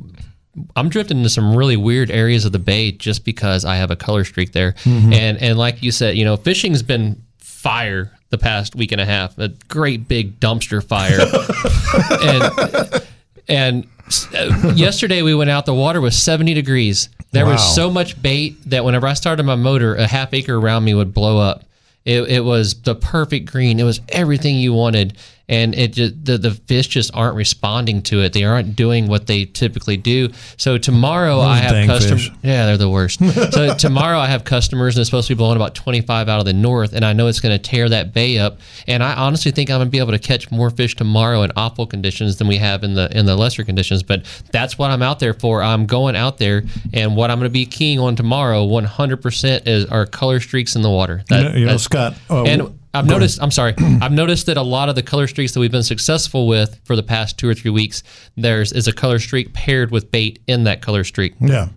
I'm 0.75 0.89
drifting 0.89 1.19
into 1.19 1.29
some 1.31 1.55
really 1.57 1.77
weird 1.77 2.11
areas 2.11 2.45
of 2.45 2.53
the 2.53 2.59
bay 2.59 2.93
just 2.93 3.25
because 3.25 3.65
I 3.65 3.77
have 3.77 3.91
a 3.91 3.97
color 3.97 4.25
streak 4.25 4.53
there. 4.53 4.75
And 4.85 5.13
and 5.39 5.59
like 5.59 5.83
you 5.83 5.91
said, 5.93 6.17
you 6.17 6.25
know, 6.25 6.37
fishing's 6.37 6.83
been 6.83 7.23
fire 7.39 8.11
the 8.31 8.39
past 8.39 8.75
week 8.75 8.93
and 8.93 9.01
a 9.01 9.05
half. 9.07 9.39
A 9.39 9.49
great 9.69 10.09
big 10.09 10.41
dumpster 10.41 10.83
fire. 10.83 11.19
and 12.23 13.07
and 13.49 13.87
uh, 14.35 14.73
yesterday 14.75 15.23
we 15.23 15.35
went 15.35 15.51
out. 15.51 15.67
The 15.67 15.75
water 15.75 16.01
was 16.01 16.21
70 16.23 16.55
degrees. 16.55 17.09
There 17.33 17.45
Wow. 17.45 17.53
was 17.53 17.75
so 17.75 17.91
much 17.91 18.21
bait 18.23 18.57
that 18.71 18.85
whenever 18.85 19.07
I 19.07 19.15
started 19.15 19.43
my 19.45 19.57
motor, 19.57 19.95
a 19.95 20.07
half 20.07 20.33
acre 20.33 20.55
around 20.57 20.85
me 20.85 20.95
would 20.95 21.13
blow 21.13 21.39
up. 21.39 21.65
It, 22.05 22.23
it 22.31 22.45
was 22.45 22.83
the 22.83 22.95
perfect 22.95 23.51
green. 23.51 23.81
It 23.81 23.85
was 23.85 24.01
everything 24.09 24.57
you 24.57 24.73
wanted, 24.73 25.19
and 25.49 25.75
it 25.75 25.93
just 25.93 26.25
the, 26.25 26.39
the 26.39 26.51
fish 26.53 26.89
just 26.89 27.11
aren't 27.15 27.37
responding 27.37 28.03
to 28.03 28.23
it. 28.23 28.33
They 28.33 28.45
aren't 28.45 28.75
doing 28.75 29.07
what 29.07 29.27
they 29.27 29.45
typically 29.45 29.97
do. 29.97 30.31
So 30.57 30.79
tomorrow 30.79 31.41
I 31.41 31.59
have 31.59 31.87
customers. 31.87 32.31
Yeah, 32.43 32.67
they're 32.67 32.77
the 32.77 32.91
worst. 32.91 33.21
so 33.53 33.75
tomorrow 33.75 34.19
I 34.19 34.27
have 34.27 34.45
customers, 34.45 34.97
and 34.97 35.01
it's 35.03 35.09
supposed 35.11 35.29
to 35.29 35.35
be 35.35 35.39
blowing 35.39 35.57
about 35.57 35.75
25 35.75 36.29
out 36.29 36.41
of 36.41 36.47
the 36.47 36.53
north, 36.53 36.93
and 36.93 37.05
I 37.05 37.13
know 37.13 37.29
it's 37.29 37.41
going 37.41 37.57
to 37.57 37.63
tear 37.63 37.89
that 37.89 38.13
bay 38.13 38.39
up. 38.39 38.59
And 38.87 39.03
I 39.03 39.15
honestly 39.15 39.53
think 39.53 39.71
I'm 39.71 39.79
going 39.79 39.89
to 39.89 39.91
be 39.93 39.99
able 39.99 40.13
to 40.13 40.19
catch 40.19 40.51
more 40.51 40.71
fish 40.71 40.97
tomorrow 40.97 41.43
in 41.43 41.53
awful 41.57 41.87
conditions 41.87 42.37
than 42.37 42.49
we 42.49 42.57
have 42.57 42.83
in 42.83 42.95
the 42.95 43.17
in 43.17 43.27
the 43.27 43.37
lesser 43.37 43.65
conditions. 43.65 44.03
But 44.03 44.25
that's 44.51 44.79
what 44.79 44.91
I'm 44.91 45.03
out 45.03 45.21
there 45.21 45.35
for. 45.35 45.63
I'm 45.63 45.87
going 45.87 46.17
out 46.17 46.39
there, 46.39 46.65
and 46.93 47.17
what 47.17 47.31
I'm 47.31 47.39
going 47.39 47.49
to 47.49 47.53
be 47.53 47.67
keying 47.67 47.99
on 48.01 48.17
tomorrow, 48.17 48.67
100% 48.67 49.67
is 49.67 49.87
are 49.87 50.07
color 50.07 50.41
streaks 50.41 50.75
in 50.77 50.83
the 50.83 50.91
water. 50.91 51.19
You 51.31 51.37
That- 51.37 51.53
know, 51.53 51.59
you 51.59 51.67
know, 51.67 51.77
Scott. 51.77 52.15
Uh, 52.29 52.45
and 52.45 52.79
I've 52.99 53.07
noticed. 53.15 53.41
I'm 53.43 53.51
sorry. 53.51 53.75
I've 54.01 54.13
noticed 54.13 54.47
that 54.47 54.57
a 54.57 54.63
lot 54.63 54.89
of 54.89 54.95
the 54.95 55.03
color 55.03 55.27
streaks 55.27 55.53
that 55.53 55.61
we've 55.61 55.71
been 55.73 55.83
successful 55.83 56.47
with 56.47 56.81
for 56.85 56.97
the 56.97 57.03
past 57.03 57.39
two 57.39 57.49
or 57.49 57.55
three 57.55 57.71
weeks, 57.71 58.03
there's 58.37 58.73
is 58.73 58.89
a 58.89 58.93
color 58.93 59.19
streak 59.19 59.53
paired 59.53 59.91
with 59.91 60.11
bait 60.11 60.41
in 60.47 60.65
that 60.65 60.83
color 60.83 61.05
streak. 61.05 61.35
Yeah. 61.41 61.69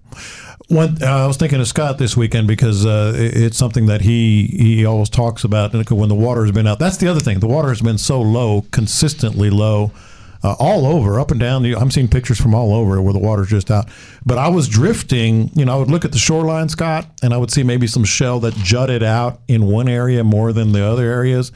One, 0.68 1.02
uh, 1.02 1.06
I 1.08 1.26
was 1.28 1.38
thinking 1.38 1.60
of 1.60 1.68
Scott 1.68 1.98
this 1.98 2.16
weekend 2.16 2.48
because 2.48 2.86
uh, 2.86 3.14
it- 3.16 3.36
it's 3.36 3.58
something 3.58 3.88
that 3.88 4.02
he 4.02 4.46
he 4.48 4.86
always 4.86 5.10
talks 5.10 5.44
about. 5.44 5.74
When 5.74 6.10
the 6.10 6.16
water 6.16 6.44
has 6.44 6.52
been 6.52 6.68
out, 6.68 6.78
that's 6.80 6.98
the 6.98 7.08
other 7.08 7.20
thing. 7.20 7.40
The 7.40 7.48
water 7.48 7.70
has 7.70 7.82
been 7.82 7.98
so 7.98 8.22
low, 8.22 8.66
consistently 8.72 9.50
low, 9.50 9.92
uh, 10.44 10.56
all 10.60 10.86
over, 10.86 11.20
up 11.20 11.32
and 11.32 11.40
down. 11.40 11.64
The, 11.64 11.76
I'm 11.76 11.92
seeing 11.92 12.08
pictures 12.08 12.40
from 12.40 12.54
all 12.54 12.74
over 12.74 13.02
where 13.02 13.14
the 13.14 13.20
water's 13.20 13.50
just 13.50 13.70
out. 13.70 13.90
But 14.26 14.38
I 14.38 14.48
was 14.50 14.68
drifting. 14.68 15.52
You 15.54 15.66
know, 15.66 15.76
I 15.76 15.78
would 15.78 15.92
look 15.92 16.06
at 16.06 16.12
the 16.12 16.18
shoreline, 16.18 16.70
Scott, 16.70 17.08
and 17.22 17.34
I 17.34 17.38
would 17.38 17.52
see 17.52 17.64
maybe 17.64 17.88
some 17.88 18.06
shell 18.06 18.40
that 18.42 18.56
jutted 18.56 19.04
out 19.04 19.42
in 19.48 19.66
one 19.66 19.90
area 19.90 20.24
more 20.24 20.54
than 20.54 20.72
the 20.72 20.84
other 20.84 21.04
areas, 21.04 21.52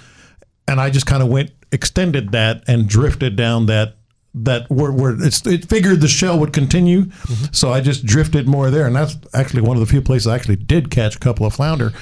and 0.67 0.79
I 0.81 0.89
just 0.89 1.05
kind 1.05 1.23
of 1.23 1.29
went 1.29 1.51
extended 1.71 2.31
that 2.33 2.63
and 2.67 2.87
drifted 2.87 3.35
down 3.35 3.65
that 3.65 3.95
that 4.35 4.69
where, 4.69 4.91
where 4.91 5.15
it's, 5.23 5.45
it 5.45 5.65
figured 5.65 6.01
the 6.01 6.07
shell 6.07 6.39
would 6.39 6.53
continue, 6.53 7.11
so 7.51 7.71
I 7.71 7.81
just 7.81 8.05
drifted 8.05 8.47
more 8.47 8.71
there, 8.71 8.87
and 8.87 8.95
that's 8.95 9.15
actually 9.33 9.61
one 9.61 9.77
of 9.77 9.81
the 9.81 9.85
few 9.85 10.01
places 10.01 10.27
I 10.27 10.35
actually 10.35 10.55
did 10.55 10.89
catch 10.89 11.15
a 11.15 11.19
couple 11.19 11.45
of 11.45 11.53
flounder. 11.53 11.93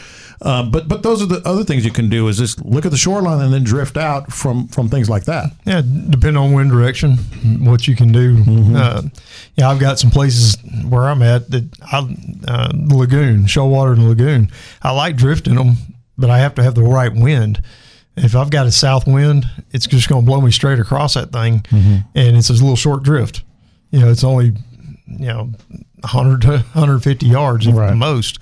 Um, 0.44 0.72
but 0.72 0.88
but 0.88 1.04
those 1.04 1.22
are 1.22 1.28
the 1.28 1.42
other 1.48 1.64
things 1.64 1.86
you 1.86 1.92
can 1.92 2.10
do 2.10 2.28
is 2.28 2.40
just 2.40 2.66
look 2.66 2.84
at 2.86 2.92
the 2.92 2.98
shoreline 2.98 3.42
and 3.44 3.54
then 3.54 3.64
drift 3.64 3.96
out 3.96 4.34
from 4.34 4.68
from 4.70 4.90
things 4.90 5.08
like 5.10 5.26
that. 5.26 5.52
Yeah, 5.66 5.82
depending 5.82 6.38
on 6.38 6.54
wind 6.54 6.72
direction, 6.72 7.18
what 7.64 7.88
you 7.88 7.96
can 7.96 8.12
do. 8.12 8.44
Uh, 8.76 9.04
yeah, 9.56 9.70
I've 9.70 9.80
got 9.80 10.00
some 10.00 10.10
places 10.10 10.58
where 10.88 11.04
I'm 11.04 11.22
at 11.22 11.52
that 11.52 11.70
I 11.84 12.00
uh, 12.48 12.72
the 12.74 12.96
lagoon, 12.96 13.44
Shoalwater 13.44 13.94
and 13.94 14.08
lagoon. 14.10 14.50
I 14.82 14.92
like 14.92 15.16
drifting 15.16 15.56
them, 15.56 15.76
but 16.18 16.30
I 16.32 16.40
have 16.40 16.56
to 16.56 16.64
have 16.64 16.74
the 16.74 16.84
right 16.84 17.14
wind. 17.14 17.62
If 18.18 18.36
I've 18.36 18.50
got 18.50 18.66
a 18.66 18.72
south 18.72 19.08
wind, 19.08 19.46
it's 19.72 19.88
just 19.88 20.10
going 20.10 20.24
to 20.24 20.26
blow 20.26 20.42
me 20.42 20.52
straight 20.52 20.80
across 20.80 21.14
that 21.14 21.32
thing, 21.32 21.64
and 21.72 22.36
it's 22.36 22.50
a 22.50 22.54
little 22.54 22.76
short 22.76 23.04
drift. 23.04 23.44
You 23.92 24.00
know, 24.00 24.10
it's 24.10 24.24
only 24.24 24.54
you 25.06 25.28
know 25.28 25.52
100 26.02 26.42
to 26.42 26.48
150 26.50 27.26
yards 27.28 27.68
at 27.68 27.74
the 27.92 27.96
most. 27.96 28.40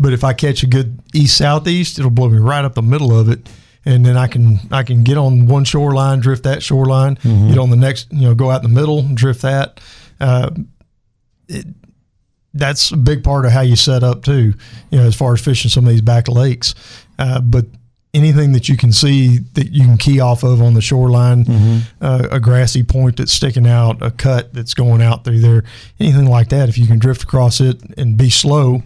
But 0.00 0.12
if 0.14 0.24
I 0.24 0.32
catch 0.32 0.62
a 0.62 0.66
good 0.66 0.98
east 1.14 1.36
southeast, 1.36 1.98
it'll 1.98 2.10
blow 2.10 2.28
me 2.30 2.38
right 2.38 2.64
up 2.64 2.74
the 2.74 2.82
middle 2.82 3.16
of 3.16 3.28
it, 3.28 3.48
and 3.84 4.04
then 4.04 4.16
I 4.16 4.26
can 4.28 4.58
I 4.72 4.82
can 4.82 5.04
get 5.04 5.18
on 5.18 5.46
one 5.46 5.64
shoreline, 5.64 6.20
drift 6.20 6.44
that 6.44 6.62
shoreline, 6.62 7.18
get 7.22 7.58
on 7.58 7.68
the 7.70 7.76
next, 7.76 8.10
you 8.10 8.22
know, 8.22 8.34
go 8.34 8.50
out 8.50 8.64
in 8.64 8.72
the 8.72 8.80
middle, 8.80 9.02
drift 9.14 9.42
that. 9.42 9.78
Uh, 10.18 10.50
it, 11.48 11.66
that's 12.54 12.90
a 12.90 12.96
big 12.96 13.22
part 13.22 13.44
of 13.44 13.52
how 13.52 13.60
you 13.60 13.76
set 13.76 14.02
up 14.02 14.24
too, 14.24 14.54
you 14.90 14.98
know, 14.98 15.04
as 15.04 15.14
far 15.14 15.34
as 15.34 15.40
fishing 15.40 15.68
some 15.70 15.84
of 15.84 15.90
these 15.90 16.00
back 16.00 16.26
lakes. 16.28 16.74
Uh, 17.18 17.40
but 17.40 17.66
anything 18.12 18.52
that 18.52 18.68
you 18.68 18.76
can 18.76 18.92
see 18.92 19.38
that 19.54 19.70
you 19.70 19.84
can 19.84 19.96
key 19.96 20.18
off 20.18 20.42
of 20.42 20.60
on 20.60 20.74
the 20.74 20.80
shoreline, 20.80 21.44
uh, 22.00 22.26
a 22.30 22.40
grassy 22.40 22.82
point 22.82 23.16
that's 23.18 23.32
sticking 23.32 23.68
out, 23.68 24.02
a 24.02 24.10
cut 24.10 24.52
that's 24.52 24.74
going 24.74 25.00
out 25.00 25.24
through 25.24 25.40
there, 25.40 25.62
anything 26.00 26.26
like 26.26 26.48
that, 26.48 26.68
if 26.68 26.76
you 26.76 26.86
can 26.86 26.98
drift 26.98 27.22
across 27.22 27.60
it 27.60 27.80
and 27.96 28.16
be 28.16 28.30
slow, 28.30 28.82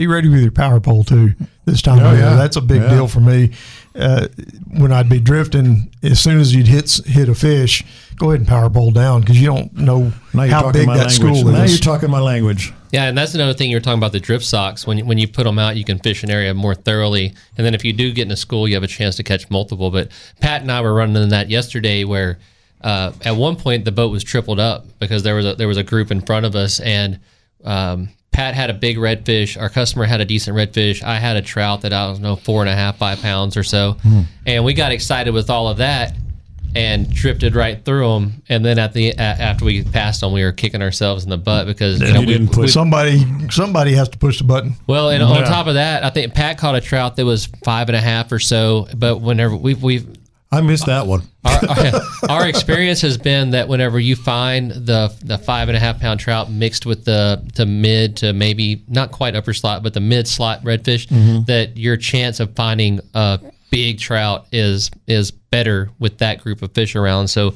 be 0.00 0.06
ready 0.06 0.28
with 0.30 0.40
your 0.40 0.50
power 0.50 0.80
pole 0.80 1.04
too. 1.04 1.34
This 1.66 1.82
time, 1.82 1.98
Oh, 2.00 2.06
of 2.06 2.16
year. 2.16 2.24
yeah. 2.26 2.34
that's 2.36 2.56
a 2.56 2.62
big 2.62 2.80
Yeah. 2.80 2.88
deal 2.88 3.06
for 3.06 3.20
me. 3.20 3.50
Uh, 3.94 4.28
when 4.78 4.92
I'd 4.92 5.10
be 5.10 5.20
drifting, 5.20 5.90
as 6.02 6.18
soon 6.20 6.40
as 6.40 6.54
you'd 6.54 6.68
hit 6.68 6.90
hit 7.04 7.28
a 7.28 7.34
fish, 7.34 7.84
go 8.16 8.30
ahead 8.30 8.40
and 8.40 8.48
power 8.48 8.70
pole 8.70 8.92
down 8.92 9.20
because 9.20 9.38
you 9.38 9.46
don't 9.46 9.74
know 9.76 10.10
Now 10.32 10.46
how 10.46 10.72
big 10.72 10.86
my 10.86 10.96
that 10.96 11.08
language. 11.08 11.12
school 11.12 11.52
now 11.52 11.58
is. 11.62 11.64
Now 11.64 11.64
you're 11.64 11.78
talking 11.78 12.10
my 12.10 12.20
language. 12.20 12.72
Yeah, 12.92 13.04
and 13.08 13.18
that's 13.18 13.34
another 13.34 13.52
thing 13.52 13.68
you 13.70 13.76
were 13.76 13.80
talking 13.82 13.98
about 13.98 14.12
the 14.12 14.20
drift 14.20 14.44
socks. 14.46 14.86
When 14.86 14.96
you, 14.98 15.04
when 15.04 15.18
you 15.18 15.28
put 15.28 15.44
them 15.44 15.58
out, 15.58 15.76
you 15.76 15.84
can 15.84 15.98
fish 15.98 16.22
an 16.22 16.30
area 16.30 16.54
more 16.54 16.74
thoroughly, 16.74 17.34
and 17.58 17.66
then 17.66 17.74
if 17.74 17.84
you 17.84 17.92
do 17.92 18.10
get 18.10 18.22
in 18.26 18.30
a 18.32 18.36
school, 18.36 18.66
you 18.66 18.74
have 18.74 18.82
a 18.82 18.86
chance 18.88 19.16
to 19.16 19.22
catch 19.22 19.50
multiple. 19.50 19.90
But 19.90 20.08
Pat 20.40 20.62
and 20.62 20.72
I 20.72 20.80
were 20.80 20.94
running 20.94 21.22
in 21.22 21.28
that 21.28 21.50
yesterday, 21.50 22.04
where 22.04 22.38
uh, 22.80 23.12
at 23.24 23.36
one 23.36 23.56
point 23.56 23.84
the 23.84 23.92
boat 23.92 24.10
was 24.10 24.24
tripled 24.24 24.58
up 24.60 24.86
because 24.98 25.24
there 25.24 25.34
was 25.34 25.44
a, 25.44 25.54
there 25.56 25.68
was 25.68 25.76
a 25.76 25.84
group 25.84 26.10
in 26.10 26.20
front 26.22 26.46
of 26.46 26.56
us, 26.56 26.80
and 26.80 27.18
um, 27.64 28.08
Pat 28.32 28.54
had 28.54 28.70
a 28.70 28.74
big 28.74 28.96
redfish. 28.96 29.60
Our 29.60 29.68
customer 29.68 30.04
had 30.04 30.20
a 30.20 30.24
decent 30.24 30.56
redfish. 30.56 31.02
I 31.02 31.18
had 31.18 31.36
a 31.36 31.42
trout 31.42 31.80
that 31.82 31.92
I 31.92 32.06
don't 32.06 32.20
know 32.20 32.36
four 32.36 32.62
and 32.62 32.70
a 32.70 32.74
half, 32.74 32.96
five 32.98 33.20
pounds 33.20 33.56
or 33.56 33.62
so, 33.64 33.96
and 34.46 34.64
we 34.64 34.72
got 34.74 34.92
excited 34.92 35.34
with 35.34 35.50
all 35.50 35.68
of 35.68 35.78
that 35.78 36.14
and 36.76 37.10
drifted 37.12 37.56
right 37.56 37.84
through 37.84 38.08
them. 38.08 38.42
And 38.48 38.64
then 38.64 38.78
at 38.78 38.92
the 38.92 39.08
a- 39.10 39.18
after 39.20 39.64
we 39.64 39.82
passed 39.82 40.20
them, 40.20 40.32
we 40.32 40.44
were 40.44 40.52
kicking 40.52 40.80
ourselves 40.82 41.24
in 41.24 41.30
the 41.30 41.36
butt 41.36 41.66
because 41.66 42.00
you 42.00 42.12
know 42.12 42.20
we, 42.20 42.26
didn't 42.26 42.48
put 42.52 42.58
we- 42.62 42.68
somebody 42.68 43.24
somebody 43.50 43.92
has 43.94 44.08
to 44.10 44.18
push 44.18 44.38
the 44.38 44.44
button. 44.44 44.74
well, 44.86 45.10
and 45.10 45.22
on 45.24 45.42
top 45.44 45.66
of 45.66 45.74
that, 45.74 46.04
I 46.04 46.10
think 46.10 46.32
Pat 46.32 46.58
caught 46.58 46.76
a 46.76 46.80
trout 46.80 47.16
that 47.16 47.24
was 47.24 47.46
five 47.64 47.88
and 47.88 47.96
a 47.96 48.00
half 48.00 48.30
or 48.30 48.38
so. 48.38 48.86
But 48.96 49.18
whenever 49.18 49.56
we've 49.56 49.82
we've 49.82 50.06
I 50.52 50.60
missed 50.62 50.86
that 50.86 51.06
one. 51.06 51.22
our, 51.44 51.60
our, 51.68 52.00
our 52.28 52.48
experience 52.48 53.00
has 53.02 53.16
been 53.16 53.50
that 53.50 53.68
whenever 53.68 54.00
you 54.00 54.16
find 54.16 54.72
the 54.72 55.14
the 55.24 55.38
five 55.38 55.68
and 55.68 55.76
a 55.76 55.80
half 55.80 56.00
pound 56.00 56.18
trout 56.18 56.50
mixed 56.50 56.86
with 56.86 57.04
the 57.04 57.42
the 57.54 57.66
mid 57.66 58.16
to 58.18 58.32
maybe 58.32 58.82
not 58.88 59.12
quite 59.12 59.36
upper 59.36 59.54
slot, 59.54 59.82
but 59.82 59.94
the 59.94 60.00
mid 60.00 60.26
slot 60.26 60.62
redfish, 60.64 61.06
mm-hmm. 61.06 61.44
that 61.44 61.76
your 61.76 61.96
chance 61.96 62.40
of 62.40 62.54
finding 62.56 63.00
a 63.14 63.38
big 63.70 64.00
trout 64.00 64.46
is 64.50 64.90
is 65.06 65.30
better 65.30 65.90
with 66.00 66.18
that 66.18 66.42
group 66.42 66.62
of 66.62 66.72
fish 66.72 66.96
around. 66.96 67.28
So, 67.28 67.54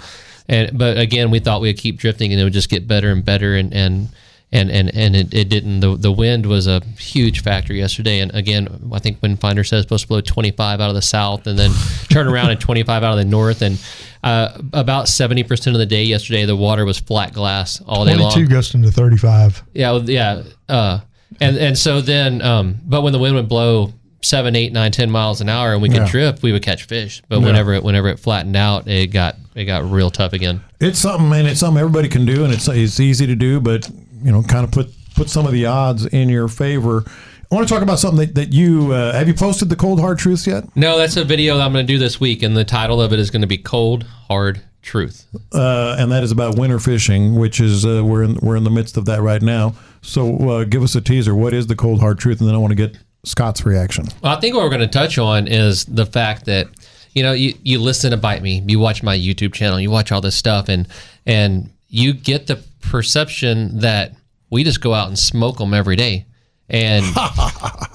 and 0.48 0.78
but 0.78 0.96
again, 0.96 1.32
we 1.32 1.40
thought 1.40 1.60
we'd 1.60 1.76
keep 1.76 1.98
drifting 1.98 2.32
and 2.32 2.40
it 2.40 2.44
would 2.44 2.52
just 2.52 2.68
get 2.68 2.86
better 2.86 3.10
and 3.10 3.24
better 3.24 3.56
and 3.56 3.74
and. 3.74 4.08
And, 4.54 4.70
and, 4.70 4.94
and 4.94 5.16
it, 5.16 5.34
it 5.34 5.48
didn't. 5.48 5.80
The, 5.80 5.96
the 5.96 6.12
wind 6.12 6.46
was 6.46 6.66
a 6.68 6.80
huge 6.96 7.42
factor 7.42 7.74
yesterday. 7.74 8.20
And 8.20 8.32
again, 8.34 8.68
I 8.92 9.00
think 9.00 9.20
Wind 9.20 9.40
Finder 9.40 9.64
says 9.64 9.82
supposed 9.82 10.02
to 10.04 10.08
blow 10.08 10.20
25 10.20 10.80
out 10.80 10.88
of 10.88 10.94
the 10.94 11.02
south 11.02 11.46
and 11.48 11.58
then 11.58 11.72
turn 12.08 12.28
around 12.28 12.50
and 12.50 12.60
25 12.60 13.02
out 13.02 13.10
of 13.12 13.18
the 13.18 13.24
north. 13.24 13.62
And 13.62 13.82
uh, 14.22 14.56
about 14.72 15.06
70% 15.06 15.66
of 15.66 15.74
the 15.74 15.86
day 15.86 16.04
yesterday, 16.04 16.44
the 16.44 16.54
water 16.54 16.84
was 16.84 17.00
flat 17.00 17.32
glass 17.32 17.82
all 17.86 18.04
day 18.04 18.14
long. 18.14 18.32
two 18.32 18.46
gusting 18.46 18.82
to 18.82 18.90
thirty 18.92 19.16
five. 19.16 19.62
Yeah, 19.74 19.90
well, 19.90 20.08
yeah. 20.08 20.42
Uh, 20.68 21.00
and 21.40 21.56
and 21.58 21.76
so 21.76 22.00
then, 22.00 22.40
um, 22.40 22.76
but 22.86 23.02
when 23.02 23.12
the 23.12 23.18
wind 23.18 23.34
would 23.34 23.48
blow 23.48 23.92
seven, 24.22 24.54
eight, 24.56 24.72
nine, 24.72 24.92
ten 24.92 25.10
miles 25.10 25.40
an 25.40 25.48
hour, 25.48 25.72
and 25.72 25.82
we 25.82 25.88
could 25.88 25.98
Yeah. 26.02 26.08
drift, 26.10 26.42
we 26.44 26.52
would 26.52 26.62
catch 26.62 26.84
fish. 26.84 27.22
But 27.28 27.40
whenever 27.40 27.74
it 27.74 27.82
whenever 27.82 28.08
it 28.08 28.18
flattened 28.20 28.56
out, 28.56 28.86
it 28.86 29.08
got 29.08 29.34
it 29.56 29.64
got 29.64 29.90
real 29.90 30.10
tough 30.10 30.32
again. 30.32 30.62
It's 30.80 31.00
something, 31.00 31.28
man. 31.28 31.44
It's 31.46 31.58
something 31.60 31.80
everybody 31.80 32.08
can 32.08 32.24
do, 32.24 32.44
and 32.44 32.52
it's 32.54 32.68
it's 32.68 33.00
easy 33.00 33.26
to 33.26 33.34
do. 33.34 33.58
But 33.60 33.90
you 34.24 34.32
know, 34.32 34.42
kind 34.42 34.64
of 34.64 34.72
put 34.72 34.88
put 35.14 35.30
some 35.30 35.46
of 35.46 35.52
the 35.52 35.66
odds 35.66 36.06
in 36.06 36.28
your 36.28 36.48
favor. 36.48 37.04
I 37.06 37.54
want 37.54 37.68
to 37.68 37.72
talk 37.72 37.82
about 37.82 37.98
something 37.98 38.26
that, 38.26 38.34
that 38.34 38.52
you 38.52 38.92
uh, 38.92 39.12
have 39.12 39.28
you 39.28 39.34
posted 39.34 39.68
the 39.68 39.76
cold 39.76 40.00
hard 40.00 40.18
truths 40.18 40.46
yet? 40.46 40.64
No, 40.74 40.98
that's 40.98 41.16
a 41.16 41.24
video 41.24 41.56
that 41.56 41.64
I'm 41.64 41.72
going 41.72 41.86
to 41.86 41.92
do 41.92 41.98
this 41.98 42.18
week, 42.18 42.42
and 42.42 42.56
the 42.56 42.64
title 42.64 43.00
of 43.00 43.12
it 43.12 43.18
is 43.18 43.30
going 43.30 43.42
to 43.42 43.46
be 43.46 43.58
"Cold 43.58 44.04
Hard 44.28 44.62
Truth." 44.82 45.26
Uh, 45.52 45.96
and 45.98 46.10
that 46.10 46.24
is 46.24 46.32
about 46.32 46.58
winter 46.58 46.78
fishing, 46.78 47.36
which 47.36 47.60
is 47.60 47.84
uh, 47.84 48.02
we're 48.04 48.24
in 48.24 48.38
we're 48.42 48.56
in 48.56 48.64
the 48.64 48.70
midst 48.70 48.96
of 48.96 49.04
that 49.04 49.22
right 49.22 49.42
now. 49.42 49.74
So 50.02 50.36
uh, 50.50 50.64
give 50.64 50.82
us 50.82 50.94
a 50.94 51.00
teaser. 51.00 51.34
What 51.34 51.54
is 51.54 51.66
the 51.66 51.76
cold 51.76 52.00
hard 52.00 52.18
truth? 52.18 52.40
And 52.40 52.48
then 52.48 52.54
I 52.54 52.58
want 52.58 52.72
to 52.72 52.76
get 52.76 52.98
Scott's 53.24 53.64
reaction. 53.64 54.06
Well, 54.22 54.36
I 54.36 54.40
think 54.40 54.54
what 54.54 54.64
we're 54.64 54.70
going 54.70 54.80
to 54.80 54.86
touch 54.86 55.18
on 55.18 55.46
is 55.46 55.84
the 55.84 56.06
fact 56.06 56.46
that 56.46 56.68
you 57.12 57.22
know 57.22 57.32
you, 57.32 57.54
you 57.62 57.78
listen 57.78 58.10
to 58.10 58.16
Bite 58.16 58.42
Me, 58.42 58.62
you 58.66 58.78
watch 58.78 59.02
my 59.02 59.16
YouTube 59.16 59.52
channel, 59.52 59.78
you 59.78 59.90
watch 59.90 60.10
all 60.10 60.20
this 60.20 60.34
stuff, 60.34 60.68
and 60.68 60.88
and 61.26 61.70
you 61.94 62.12
get 62.12 62.48
the 62.48 62.56
perception 62.80 63.78
that 63.78 64.16
we 64.50 64.64
just 64.64 64.80
go 64.80 64.92
out 64.92 65.06
and 65.06 65.16
smoke 65.16 65.58
them 65.58 65.72
every 65.72 65.94
day. 65.94 66.26
And 66.70 67.04
uh, 67.16 67.40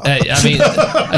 I 0.05 0.41
mean, 0.43 0.57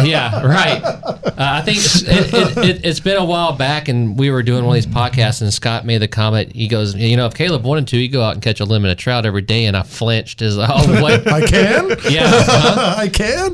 yeah, 0.09 0.41
right. 0.41 0.81
Uh, 0.81 1.33
I 1.37 1.61
think 1.61 1.79
it, 1.79 2.33
it, 2.33 2.57
it, 2.57 2.85
it's 2.85 3.01
been 3.01 3.17
a 3.17 3.25
while 3.25 3.51
back, 3.57 3.89
and 3.89 4.17
we 4.17 4.31
were 4.31 4.41
doing 4.41 4.63
one 4.63 4.77
of 4.77 4.81
these 4.81 4.93
podcasts, 4.93 5.41
and 5.41 5.53
Scott 5.53 5.85
made 5.85 5.97
the 5.97 6.07
comment. 6.07 6.55
He 6.55 6.69
goes, 6.69 6.95
"You 6.95 7.17
know, 7.17 7.25
if 7.25 7.33
Caleb 7.33 7.63
wanted 7.65 7.89
to, 7.89 7.97
he'd 7.97 8.07
go 8.07 8.23
out 8.23 8.35
and 8.35 8.41
catch 8.41 8.61
a 8.61 8.65
limit 8.65 8.89
of 8.89 8.97
trout 8.97 9.25
every 9.25 9.41
day." 9.41 9.65
And 9.65 9.75
I 9.75 9.83
flinched. 9.83 10.41
Is 10.41 10.57
oh, 10.57 11.01
what? 11.01 11.27
I 11.27 11.45
can. 11.45 11.89
yeah, 12.09 12.23
uh-huh. 12.25 12.95
I 12.97 13.09
can. 13.09 13.53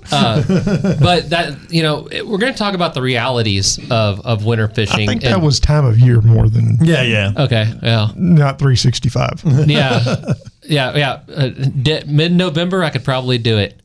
but 1.00 1.32
that 1.32 1.58
you 1.70 1.82
know, 1.82 2.08
it- 2.12 2.28
we're 2.28 2.38
going 2.38 2.54
to 2.54 2.60
talk 2.60 2.76
about 2.76 2.94
the 2.94 3.02
realities 3.02 3.80
of 3.90 4.22
of 4.22 4.46
winter 4.46 4.68
fishing. 4.68 5.10
I 5.10 5.14
think 5.14 5.24
that 5.24 5.42
was 5.42 5.60
time 5.60 5.86
of 5.86 6.00
year 6.00 6.22
more 6.22 6.50
than 6.50 6.78
yeah, 6.82 7.02
yeah. 7.02 7.34
okay. 7.36 7.66
Yeah, 7.82 8.12
not 8.16 8.60
365. 8.60 9.42
yeah, 9.68 10.34
yeah, 10.64 10.96
yeah. 10.96 11.20
Uh, 11.34 11.50
de- 11.50 12.06
Mid 12.06 12.32
November, 12.32 12.84
I 12.84 12.92
could 12.92 13.04
probably 13.04 13.40
do 13.40 13.58
it. 13.58 13.82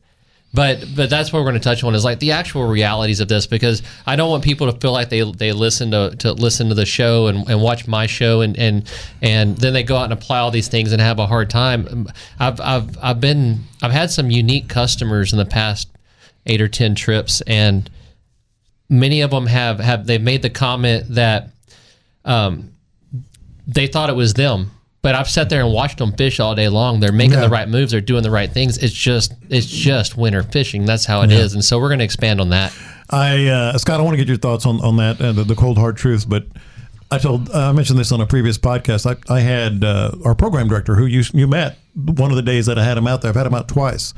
But 0.53 0.85
but 0.95 1.09
that's 1.09 1.33
what 1.33 1.39
we're 1.39 1.49
going 1.49 1.55
to 1.55 1.59
touch 1.59 1.83
on 1.83 1.95
is 1.95 2.05
like 2.05 2.19
the 2.19 2.31
actual 2.31 2.67
realities 2.67 3.19
of 3.19 3.27
this 3.27 3.47
because 3.47 3.81
I 4.05 4.15
don't 4.15 4.29
want 4.29 4.43
people 4.43 4.71
to 4.71 4.79
feel 4.79 4.91
like 4.91 5.09
they 5.09 5.23
they 5.31 5.51
listen 5.51 5.91
to, 5.91 6.15
to 6.19 6.33
listen 6.33 6.69
to 6.69 6.75
the 6.75 6.85
show 6.85 7.27
and, 7.27 7.49
and 7.49 7.59
watch 7.61 7.87
my 7.87 8.05
show 8.05 8.41
and, 8.41 8.57
and 8.57 8.89
and 9.21 9.57
then 9.57 9.73
they 9.73 9.81
go 9.83 9.97
out 9.97 10.03
and 10.03 10.13
apply 10.13 10.39
all 10.39 10.51
these 10.51 10.67
things 10.67 10.91
and 10.91 11.01
have 11.01 11.17
a 11.17 11.25
hard 11.25 11.49
time. 11.49 12.07
I've 12.39 12.61
I've 12.61 12.97
I've 13.01 13.19
been 13.19 13.63
I've 13.81 13.91
had 13.91 14.11
some 14.11 14.29
unique 14.29 14.69
customers 14.69 15.33
in 15.33 15.39
the 15.39 15.45
past 15.45 15.89
eight 16.45 16.61
or 16.61 16.67
ten 16.67 16.93
trips 16.93 17.41
and 17.41 17.89
many 18.89 19.21
of 19.21 19.31
them 19.31 19.47
have 19.47 19.79
have 19.79 20.05
they've 20.05 20.21
made 20.21 20.43
the 20.43 20.49
comment 20.49 21.05
that 21.09 21.49
um, 22.25 22.73
they 23.67 23.87
thought 23.87 24.09
it 24.09 24.15
was 24.15 24.33
them. 24.35 24.71
But 25.03 25.13
I've 25.15 25.29
sat 25.29 25.49
there 25.49 25.61
and 25.61 25.71
watched 25.71 25.97
them 25.99 26.13
fish 26.13 26.39
all 26.39 26.55
day 26.55 26.69
long. 26.69 26.99
They're 27.01 27.11
making 27.11 27.33
Yeah. 27.33 27.41
the 27.41 27.49
right 27.49 27.67
moves. 27.69 27.91
They're 27.91 28.01
doing 28.01 28.23
the 28.23 28.31
right 28.31 28.51
things. 28.51 28.77
It's 28.79 28.93
just 28.93 29.33
it's 29.49 29.67
just 29.67 30.17
winter 30.17 30.41
fishing. 30.43 30.85
That's 30.85 31.05
how 31.05 31.21
it 31.21 31.31
is. 31.31 31.53
And 31.53 31.63
so 31.63 31.77
we're 31.77 31.89
going 31.89 31.99
to 31.99 32.05
expand 32.05 32.39
on 32.41 32.49
that. 32.49 32.73
I 33.09 33.47
uh, 33.47 33.77
Scott, 33.77 33.99
I 33.99 34.03
want 34.03 34.13
to 34.13 34.17
get 34.17 34.29
your 34.29 34.37
thoughts 34.37 34.65
on 34.65 34.79
on 34.81 34.95
that 34.97 35.21
uh, 35.21 35.33
the, 35.33 35.43
the 35.43 35.55
cold 35.55 35.77
hard 35.77 35.97
truth. 35.97 36.27
But 36.27 36.45
I 37.11 37.17
told 37.19 37.49
uh, 37.51 37.69
I 37.69 37.71
mentioned 37.73 37.99
this 37.99 38.11
on 38.13 38.21
a 38.21 38.25
previous 38.25 38.57
podcast. 38.57 39.05
I 39.05 39.33
I 39.33 39.41
had 39.41 39.83
uh, 39.83 40.11
our 40.23 40.33
program 40.35 40.67
director 40.69 40.95
who 40.95 41.05
you 41.05 41.21
you 41.33 41.47
met 41.47 41.77
one 41.95 42.31
of 42.31 42.37
the 42.37 42.41
days 42.41 42.65
that 42.67 42.79
I 42.79 42.83
had 42.85 42.97
him 42.97 43.05
out 43.05 43.21
there. 43.21 43.29
I've 43.29 43.35
had 43.35 43.45
him 43.45 43.53
out 43.53 43.67
twice, 43.67 44.13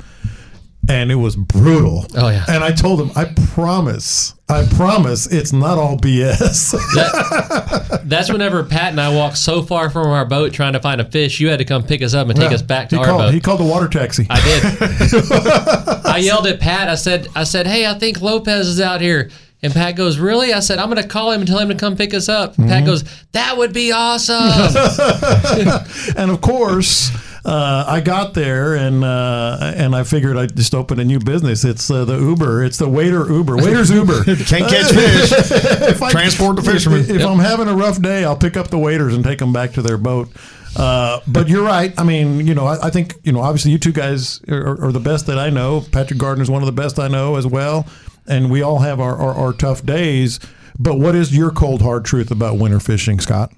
and 0.88 1.10
it 1.10 1.16
was 1.16 1.36
brutal. 1.36 2.06
Oh, 2.16 2.28
yeah. 2.28 2.44
And 2.48 2.62
I 2.62 2.72
told 2.72 3.00
him, 3.00 3.10
I 3.16 3.24
promise, 3.52 4.34
I 4.48 4.64
promise, 4.76 5.26
it's 5.26 5.52
not 5.52 5.78
all 5.78 5.96
BS. 5.98 6.74
That, 6.96 8.02
that's 8.04 8.30
whenever 8.30 8.62
Pat 8.64 8.90
and 8.92 9.00
I 9.00 9.14
walked 9.14 9.36
so 9.38 9.62
far 9.62 9.90
from 9.90 10.06
our 10.08 10.24
boat 10.24 10.52
trying 10.52 10.72
to 10.74 10.80
find 10.80 11.00
a 11.00 11.04
fish, 11.10 11.40
you 11.40 11.48
had 11.48 11.58
to 11.58 11.64
come 11.64 11.82
pick 11.82 12.02
us 12.02 12.14
up 12.14 12.28
and 12.28 12.38
take 12.38 12.52
us 12.52 12.62
back 12.62 12.88
to 12.90 12.98
our 12.98 13.04
called, 13.04 13.20
boat. 13.22 13.34
He 13.34 13.40
called 13.40 13.60
the 13.60 13.64
water 13.64 13.88
taxi. 13.88 14.26
I 14.30 14.40
did. 14.40 16.06
I 16.06 16.18
yelled 16.18 16.46
at 16.46 16.60
Pat. 16.60 16.88
I 16.88 16.94
said, 16.94 17.28
I 17.34 17.44
said, 17.44 17.66
hey, 17.66 17.86
I 17.86 17.94
think 17.98 18.20
Lopez 18.20 18.68
is 18.68 18.80
out 18.80 19.00
here. 19.00 19.30
And 19.62 19.72
Pat 19.72 19.96
goes, 19.96 20.18
really? 20.18 20.52
I 20.52 20.60
said, 20.60 20.78
I'm 20.78 20.88
going 20.90 21.02
to 21.02 21.08
call 21.08 21.32
him 21.32 21.40
and 21.40 21.48
tell 21.48 21.58
him 21.58 21.68
to 21.68 21.74
come 21.74 21.96
pick 21.96 22.14
us 22.14 22.28
up. 22.28 22.56
Pat 22.56 22.66
Mm-hmm. 22.68 22.86
goes, 22.86 23.04
that 23.32 23.56
would 23.56 23.72
be 23.72 23.90
awesome. 23.90 24.36
and 26.16 26.30
of 26.30 26.40
course, 26.40 27.10
uh, 27.46 27.84
I 27.86 28.00
got 28.00 28.34
there 28.34 28.74
and 28.74 29.04
uh, 29.04 29.72
and 29.76 29.94
I 29.94 30.02
figured 30.02 30.36
I'd 30.36 30.56
just 30.56 30.74
open 30.74 30.98
a 30.98 31.04
new 31.04 31.20
business. 31.20 31.64
It's 31.64 31.88
uh, 31.88 32.04
the 32.04 32.18
Uber. 32.18 32.64
It's 32.64 32.78
the 32.78 32.88
waiter 32.88 33.24
Uber. 33.24 33.56
Waiter's 33.56 33.88
Uber. 33.88 34.24
Can't 34.24 34.68
catch 34.68 34.92
fish. 34.92 35.32
if 35.88 36.02
I, 36.02 36.10
Transport 36.10 36.56
the 36.56 36.62
fishermen. 36.62 37.02
If, 37.02 37.10
if 37.10 37.22
I'm 37.24 37.38
having 37.38 37.68
a 37.68 37.74
rough 37.74 38.02
day, 38.02 38.24
I'll 38.24 38.36
pick 38.36 38.56
up 38.56 38.68
the 38.68 38.78
waiters 38.78 39.14
and 39.14 39.22
take 39.22 39.38
them 39.38 39.52
back 39.52 39.74
to 39.74 39.82
their 39.82 39.96
boat. 39.96 40.28
Uh, 40.74 41.20
but 41.28 41.48
you're 41.48 41.62
right. 41.62 41.94
I 41.96 42.02
mean, 42.02 42.44
you 42.44 42.54
know, 42.54 42.66
I, 42.66 42.88
I 42.88 42.90
think 42.90 43.14
you 43.22 43.30
know, 43.30 43.40
obviously, 43.40 43.70
you 43.70 43.78
two 43.78 43.92
guys 43.92 44.42
are, 44.48 44.86
are 44.86 44.92
the 44.92 44.98
best 44.98 45.28
that 45.28 45.38
I 45.38 45.48
know. 45.48 45.84
Patrick 45.92 46.18
Gardner's 46.18 46.50
one 46.50 46.62
of 46.62 46.66
the 46.66 46.72
best 46.72 46.98
I 46.98 47.06
know 47.06 47.36
as 47.36 47.46
well, 47.46 47.86
and 48.26 48.50
we 48.50 48.60
all 48.60 48.80
have 48.80 48.98
our, 48.98 49.16
our, 49.16 49.34
our 49.34 49.52
tough 49.52 49.86
days. 49.86 50.40
But 50.80 50.98
what 50.98 51.14
is 51.14 51.34
your 51.34 51.52
cold 51.52 51.80
hard 51.80 52.04
truth 52.04 52.32
about 52.32 52.58
winter 52.58 52.80
fishing, 52.80 53.20
Scott? 53.20 53.52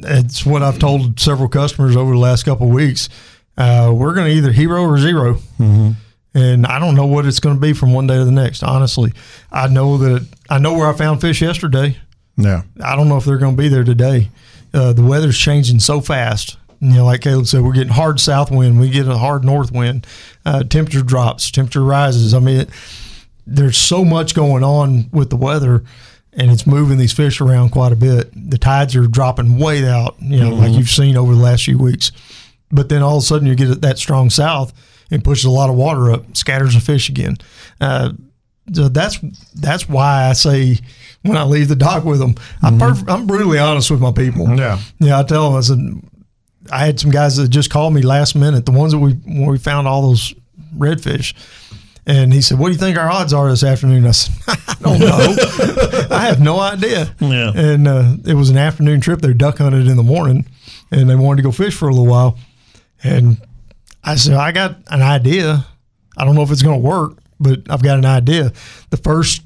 It's 0.00 0.44
what 0.46 0.62
I've 0.62 0.78
told 0.78 1.18
several 1.18 1.48
customers 1.48 1.96
over 1.96 2.12
the 2.12 2.18
last 2.18 2.44
couple 2.44 2.66
of 2.68 2.72
weeks. 2.72 3.08
Uh, 3.56 3.92
we're 3.94 4.14
going 4.14 4.28
to 4.30 4.32
either 4.36 4.52
hero 4.52 4.82
or 4.82 4.98
0 4.98 5.34
Mm-hmm. 5.58 5.90
and 6.34 6.66
I 6.66 6.78
don't 6.78 6.94
know 6.94 7.06
what 7.06 7.26
it's 7.26 7.40
going 7.40 7.56
to 7.56 7.60
be 7.60 7.72
from 7.72 7.92
one 7.92 8.06
day 8.06 8.16
to 8.16 8.24
the 8.24 8.30
next. 8.32 8.62
Honestly, 8.62 9.12
I 9.50 9.66
know 9.68 9.98
that 9.98 10.26
I 10.48 10.58
know 10.58 10.74
where 10.74 10.88
I 10.88 10.92
found 10.92 11.20
fish 11.20 11.42
yesterday. 11.42 11.96
Yeah. 12.36 12.62
I 12.82 12.94
don't 12.94 13.08
know 13.08 13.16
if 13.16 13.24
they're 13.24 13.38
going 13.38 13.56
to 13.56 13.62
be 13.62 13.68
there 13.68 13.82
today. 13.82 14.30
Uh, 14.72 14.92
the 14.92 15.02
weather's 15.02 15.36
changing 15.36 15.80
so 15.80 16.00
fast. 16.00 16.56
You 16.80 16.94
know, 16.94 17.04
like 17.06 17.22
Caleb 17.22 17.46
said, 17.48 17.62
we're 17.62 17.72
getting 17.72 17.92
hard 17.92 18.20
south 18.20 18.52
wind. 18.52 18.78
We 18.78 18.90
get 18.90 19.08
a 19.08 19.18
hard 19.18 19.44
north 19.44 19.72
wind. 19.72 20.06
Uh, 20.46 20.62
temperature 20.62 21.02
drops. 21.02 21.50
Temperature 21.50 21.82
rises. 21.82 22.34
I 22.34 22.38
mean, 22.38 22.60
it, 22.60 22.68
there's 23.44 23.76
so 23.78 24.04
much 24.04 24.34
going 24.36 24.62
on 24.62 25.08
with 25.10 25.30
the 25.30 25.36
weather, 25.36 25.82
and 26.32 26.50
it's 26.50 26.66
moving 26.66 26.98
these 26.98 27.12
fish 27.12 27.40
around 27.40 27.70
quite 27.70 27.92
a 27.92 27.96
bit. 27.96 28.30
The 28.34 28.58
tides 28.58 28.94
are 28.96 29.06
dropping 29.06 29.58
way 29.58 29.86
out. 29.86 30.16
You 30.20 30.40
know, 30.40 30.50
like 30.50 30.72
you've 30.72 30.90
seen 30.90 31.16
over 31.16 31.34
the 31.34 31.40
last 31.40 31.64
few 31.64 31.78
weeks. 31.78 32.12
But 32.70 32.88
then 32.88 33.02
all 33.02 33.16
of 33.16 33.22
a 33.22 33.26
sudden, 33.26 33.48
you 33.48 33.54
get 33.54 33.80
that 33.80 33.98
strong 33.98 34.30
south 34.30 34.72
and 35.10 35.24
pushes 35.24 35.46
a 35.46 35.50
lot 35.50 35.70
of 35.70 35.76
water 35.76 36.12
up, 36.12 36.36
scatters 36.36 36.74
the 36.74 36.80
fish 36.80 37.08
again. 37.08 37.36
Uh, 37.80 38.12
so 38.72 38.88
that's 38.88 39.18
that's 39.54 39.88
why 39.88 40.28
I 40.28 40.34
say 40.34 40.78
when 41.22 41.36
I 41.36 41.44
leave 41.44 41.68
the 41.68 41.76
dock 41.76 42.04
with 42.04 42.18
them, 42.18 42.34
I'm 42.62 42.78
perf- 42.78 43.08
I'm 43.08 43.26
brutally 43.26 43.58
honest 43.58 43.90
with 43.90 44.00
my 44.00 44.12
people. 44.12 44.54
Yeah. 44.56 44.78
yeah. 44.98 45.18
I 45.18 45.22
tell 45.22 45.48
them 45.50 45.58
I 45.58 45.60
said 45.62 45.78
I 46.70 46.84
had 46.84 47.00
some 47.00 47.10
guys 47.10 47.36
that 47.36 47.48
just 47.48 47.70
called 47.70 47.94
me 47.94 48.02
last 48.02 48.34
minute, 48.34 48.66
the 48.66 48.72
ones 48.72 48.92
that 48.92 48.98
we 48.98 49.12
when 49.12 49.46
we 49.46 49.58
found 49.58 49.88
all 49.88 50.02
those 50.02 50.34
redfish. 50.76 51.34
And 52.08 52.32
he 52.32 52.40
said, 52.40 52.58
"What 52.58 52.68
do 52.68 52.72
you 52.72 52.78
think 52.78 52.96
our 52.96 53.10
odds 53.10 53.34
are 53.34 53.50
this 53.50 53.62
afternoon?" 53.62 54.06
I 54.06 54.12
said, 54.12 54.34
"I 54.48 54.74
don't 54.80 54.98
know. 54.98 55.36
I 56.10 56.26
have 56.26 56.40
no 56.40 56.58
idea." 56.58 57.14
Yeah. 57.20 57.52
And 57.54 57.86
uh, 57.86 58.14
it 58.24 58.32
was 58.32 58.48
an 58.48 58.56
afternoon 58.56 59.02
trip. 59.02 59.20
They 59.20 59.34
duck 59.34 59.58
hunted 59.58 59.86
in 59.86 59.96
the 59.98 60.02
morning, 60.02 60.46
and 60.90 61.08
they 61.08 61.14
wanted 61.14 61.36
to 61.36 61.42
go 61.42 61.52
fish 61.52 61.76
for 61.76 61.86
a 61.86 61.92
little 61.92 62.06
while. 62.06 62.38
And 63.04 63.36
I 64.02 64.16
said, 64.16 64.34
"I 64.34 64.52
got 64.52 64.78
an 64.90 65.02
idea. 65.02 65.66
I 66.16 66.24
don't 66.24 66.34
know 66.34 66.42
if 66.42 66.50
it's 66.50 66.62
going 66.62 66.80
to 66.80 66.88
work, 66.88 67.18
but 67.38 67.70
I've 67.70 67.82
got 67.82 67.98
an 67.98 68.06
idea." 68.06 68.52
The 68.88 68.96
first 68.96 69.42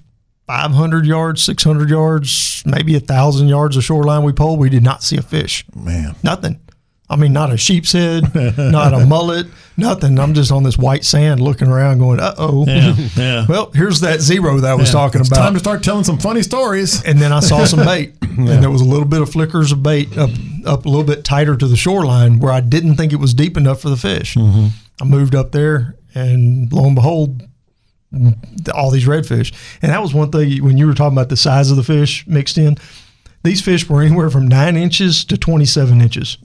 500 0.46 1.04
yards, 1.04 1.42
600 1.42 1.90
yards, 1.90 2.62
maybe 2.64 2.94
a 2.94 3.00
thousand 3.00 3.48
yards 3.48 3.76
of 3.76 3.82
shoreline 3.82 4.22
we 4.22 4.32
pulled, 4.32 4.60
we 4.60 4.70
did 4.70 4.84
not 4.84 5.02
see 5.02 5.16
a 5.16 5.22
fish. 5.22 5.64
Man. 5.74 6.14
Nothing. 6.22 6.60
I 7.12 7.16
mean, 7.16 7.32
not 7.32 7.52
a 7.52 7.56
sheep's 7.58 7.92
head, 7.92 8.34
not 8.56 8.94
a 8.94 9.04
mullet, 9.06 9.46
nothing. 9.76 10.18
I'm 10.18 10.32
just 10.34 10.50
on 10.50 10.62
this 10.62 10.78
white 10.78 11.04
sand 11.04 11.40
looking 11.40 11.68
around 11.68 11.98
going, 11.98 12.18
uh 12.20 12.34
oh. 12.38 12.64
Yeah. 12.66 12.94
Yeah. 13.16 13.46
Well, 13.48 13.70
here's 13.74 14.00
that 14.00 14.20
zero 14.20 14.58
that 14.60 14.70
I 14.70 14.74
was 14.74 14.88
Yeah. 14.88 14.92
talking 15.00 15.20
it's 15.20 15.28
about. 15.30 15.42
time 15.42 15.52
to 15.52 15.58
start 15.60 15.82
telling 15.82 16.04
some 16.04 16.18
funny 16.18 16.42
stories. 16.42 17.02
and 17.04 17.18
then 17.20 17.30
I 17.32 17.40
saw 17.40 17.64
some 17.66 17.80
bait, 17.84 18.14
and 18.22 18.48
there 18.48 18.70
was 18.70 18.80
a 18.80 18.86
little 18.86 19.04
bit 19.06 19.20
of 19.20 19.30
flickers 19.30 19.72
of 19.72 19.82
bait 19.82 20.16
up, 20.16 20.30
up 20.64 20.86
a 20.86 20.88
little 20.88 21.04
bit 21.04 21.22
tighter 21.24 21.54
to 21.56 21.66
the 21.68 21.76
shoreline 21.76 22.38
where 22.38 22.50
I 22.52 22.60
didn't 22.60 22.96
think 22.96 23.12
it 23.12 23.16
was 23.20 23.34
deep 23.34 23.56
enough 23.58 23.80
for 23.82 23.90
the 23.90 23.96
fish. 23.98 24.36
I 24.38 25.04
moved 25.04 25.34
up 25.34 25.52
there, 25.52 25.96
and 26.14 26.72
lo 26.72 26.86
and 26.86 26.94
behold, 26.94 27.42
all 28.74 28.90
these 28.90 29.06
redfish. 29.06 29.52
And 29.82 29.90
that 29.92 30.00
was 30.02 30.14
one 30.14 30.30
thing 30.30 30.62
when 30.64 30.78
you 30.78 30.86
were 30.86 30.94
talking 30.94 31.16
about 31.16 31.28
the 31.28 31.36
size 31.36 31.70
of 31.70 31.76
the 31.76 31.82
fish 31.82 32.26
mixed 32.26 32.56
in. 32.58 32.76
These 33.44 33.60
fish 33.60 33.88
were 33.88 34.02
anywhere 34.02 34.30
from 34.30 34.46
nine 34.46 34.76
inches 34.76 35.24
to 35.26 35.36
27 35.36 36.00
inches. 36.00 36.38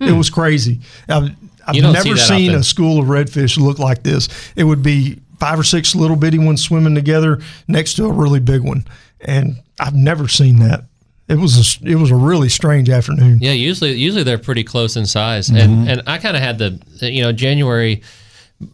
It 0.00 0.12
was 0.12 0.30
crazy. 0.30 0.80
I've, 1.08 1.30
I've 1.66 1.74
don't 1.76 1.94
see 1.96 2.08
never 2.10 2.16
seen 2.16 2.54
a 2.54 2.62
school 2.62 3.00
of 3.00 3.06
redfish 3.06 3.58
look 3.58 3.78
like 3.78 4.02
this. 4.02 4.28
It 4.56 4.64
would 4.64 4.82
be 4.82 5.18
five 5.38 5.58
or 5.58 5.64
six 5.64 5.94
little 5.94 6.16
bitty 6.16 6.38
ones 6.38 6.62
swimming 6.62 6.94
together 6.94 7.40
next 7.68 7.94
to 7.94 8.04
a 8.06 8.12
really 8.12 8.40
big 8.40 8.62
one, 8.62 8.84
and 9.20 9.56
I've 9.80 9.94
never 9.94 10.28
seen 10.28 10.58
that. 10.60 10.84
It 11.28 11.38
was 11.38 11.78
a, 11.82 11.88
it 11.90 11.96
was 11.96 12.10
a 12.12 12.14
really 12.14 12.48
strange 12.48 12.88
afternoon. 12.88 13.38
Yeah, 13.40 13.50
usually 13.52 13.94
usually 13.94 14.22
they're 14.22 14.38
pretty 14.38 14.62
close 14.64 14.96
in 14.96 15.06
size, 15.06 15.48
Mm-hmm. 15.48 15.56
and 15.58 15.88
and 15.90 16.02
I 16.08 16.18
kind 16.18 16.36
of 16.36 16.42
had 16.42 16.58
the 16.58 16.78
you 17.00 17.22
know 17.22 17.32
January, 17.32 18.02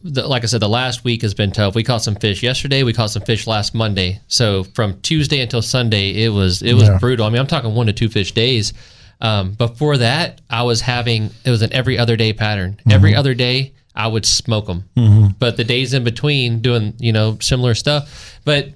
the, 0.05 0.27
like 0.29 0.43
I 0.43 0.47
said, 0.47 0.61
the 0.61 0.69
last 0.69 1.03
week 1.03 1.23
has 1.23 1.33
been 1.33 1.51
tough. 1.51 1.75
We 1.75 1.83
caught 1.83 2.03
some 2.03 2.15
fish 2.17 2.43
yesterday. 2.43 2.83
We 2.83 2.93
caught 2.93 3.11
some 3.11 3.23
fish 3.23 3.47
last 3.47 3.75
Monday. 3.75 4.21
So 4.29 4.65
from 4.65 5.01
Tuesday 5.01 5.41
until 5.41 5.63
Sunday, 5.63 6.25
it 6.25 6.29
was 6.29 6.61
it 6.61 6.75
was 6.75 6.85
Yeah. 6.85 6.99
brutal. 6.99 7.25
I 7.25 7.31
mean, 7.31 7.41
I'm 7.41 7.47
talking 7.47 7.75
one 7.75 7.87
to 7.87 7.93
two 7.95 8.11
fish 8.11 8.33
days. 8.33 8.75
Um, 9.23 9.53
before 9.53 9.99
that, 9.99 10.41
I 10.51 10.65
was 10.65 10.83
having 10.83 11.31
it 11.45 11.51
was 11.51 11.63
an 11.63 11.73
every 11.73 11.97
other 11.97 12.17
day 12.17 12.33
pattern. 12.35 12.73
Mm-hmm. 12.73 12.91
Every 12.91 13.15
other 13.15 13.35
day, 13.35 13.73
I 13.95 14.09
would 14.09 14.27
smoke 14.27 14.67
them. 14.67 14.85
Mm-hmm. 14.97 15.27
But 15.39 15.57
the 15.57 15.65
days 15.65 15.95
in 15.95 16.05
between 16.05 16.61
doing, 16.61 16.95
you 16.99 17.13
know, 17.13 17.39
similar 17.41 17.75
stuff. 17.75 18.41
But 18.45 18.71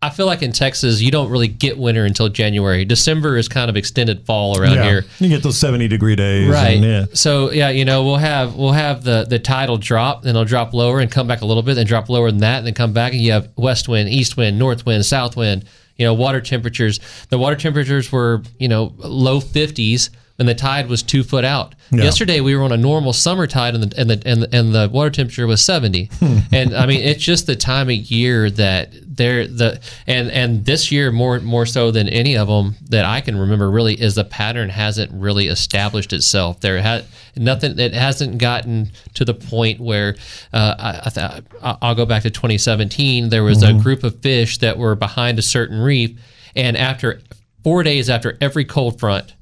I 0.00 0.10
feel 0.10 0.26
like 0.26 0.42
in 0.42 0.50
Texas, 0.50 1.00
you 1.00 1.12
don't 1.12 1.30
really 1.30 1.46
get 1.46 1.78
winter 1.78 2.04
until 2.04 2.28
January. 2.28 2.84
December 2.84 3.36
is 3.36 3.48
kind 3.48 3.70
of 3.70 3.76
extended 3.76 4.26
fall 4.26 4.60
around 4.60 4.74
yeah. 4.74 4.84
here. 4.84 5.04
You 5.18 5.28
get 5.28 5.44
those 5.44 5.58
70 5.58 5.86
degree 5.86 6.16
days. 6.16 6.48
Right. 6.48 6.76
and 6.76 6.84
yeah. 6.84 7.04
So 7.14 7.52
yeah, 7.52 7.70
you 7.70 7.84
know, 7.84 8.04
we'll 8.04 8.16
have 8.16 8.56
we'll 8.56 8.72
have 8.72 9.04
the 9.04 9.24
the 9.28 9.38
tide 9.38 9.68
will 9.68 9.78
drop, 9.78 10.22
then 10.22 10.30
it'll 10.30 10.44
drop 10.44 10.74
lower 10.74 11.00
and 11.00 11.10
come 11.10 11.28
back 11.28 11.40
a 11.40 11.46
little 11.46 11.62
bit, 11.62 11.74
then 11.74 11.86
drop 11.86 12.08
lower 12.08 12.30
than 12.30 12.40
that, 12.40 12.58
and 12.58 12.66
then 12.66 12.74
come 12.74 12.92
back, 12.92 13.12
and 13.12 13.22
you 13.22 13.32
have 13.32 13.48
west 13.56 13.88
wind, 13.88 14.08
east 14.08 14.36
wind, 14.36 14.58
north 14.58 14.84
wind, 14.84 15.06
south 15.06 15.36
wind 15.36 15.64
you 16.02 16.08
know 16.08 16.14
water 16.14 16.40
temperatures. 16.40 16.98
The 17.28 17.38
water 17.38 17.54
temperatures 17.54 18.10
were 18.10 18.42
you 18.58 18.66
know 18.66 18.92
low 18.98 19.40
50s 19.40 20.10
and 20.38 20.48
the 20.48 20.54
tide 20.54 20.88
was 20.88 21.02
two 21.02 21.22
foot 21.22 21.44
out. 21.44 21.74
Yeah. 21.90 22.04
Yesterday 22.04 22.40
we 22.40 22.56
were 22.56 22.62
on 22.62 22.72
a 22.72 22.76
normal 22.76 23.12
summer 23.12 23.46
tide, 23.46 23.74
and 23.74 23.82
the 23.82 24.00
and 24.00 24.10
the 24.10 24.22
and 24.26 24.42
the, 24.42 24.56
and 24.56 24.74
the 24.74 24.88
water 24.92 25.10
temperature 25.10 25.46
was 25.46 25.64
seventy. 25.64 26.10
and 26.52 26.74
I 26.74 26.86
mean, 26.86 27.00
it's 27.00 27.22
just 27.22 27.46
the 27.46 27.56
time 27.56 27.88
of 27.88 27.94
year 27.94 28.50
that 28.50 28.92
there 29.16 29.46
the 29.46 29.80
and 30.06 30.30
and 30.30 30.64
this 30.64 30.90
year 30.90 31.12
more 31.12 31.40
more 31.40 31.66
so 31.66 31.90
than 31.90 32.08
any 32.08 32.36
of 32.36 32.48
them 32.48 32.76
that 32.88 33.04
I 33.04 33.20
can 33.20 33.36
remember 33.36 33.70
really 33.70 33.94
is 34.00 34.14
the 34.14 34.24
pattern 34.24 34.70
hasn't 34.70 35.12
really 35.12 35.48
established 35.48 36.12
itself. 36.12 36.60
There 36.60 36.80
had 36.80 37.04
nothing. 37.36 37.78
It 37.78 37.94
hasn't 37.94 38.38
gotten 38.38 38.92
to 39.14 39.24
the 39.24 39.34
point 39.34 39.80
where 39.80 40.16
uh, 40.52 41.02
I, 41.12 41.42
I 41.80 41.88
will 41.88 41.94
go 41.94 42.06
back 42.06 42.22
to 42.22 42.30
2017. 42.30 43.28
There 43.28 43.44
was 43.44 43.62
mm-hmm. 43.62 43.78
a 43.78 43.82
group 43.82 44.02
of 44.02 44.20
fish 44.20 44.58
that 44.58 44.78
were 44.78 44.94
behind 44.94 45.38
a 45.38 45.42
certain 45.42 45.78
reef, 45.78 46.18
and 46.56 46.76
after 46.76 47.20
four 47.62 47.82
days 47.82 48.08
after 48.08 48.38
every 48.40 48.64
cold 48.64 48.98
front 48.98 49.34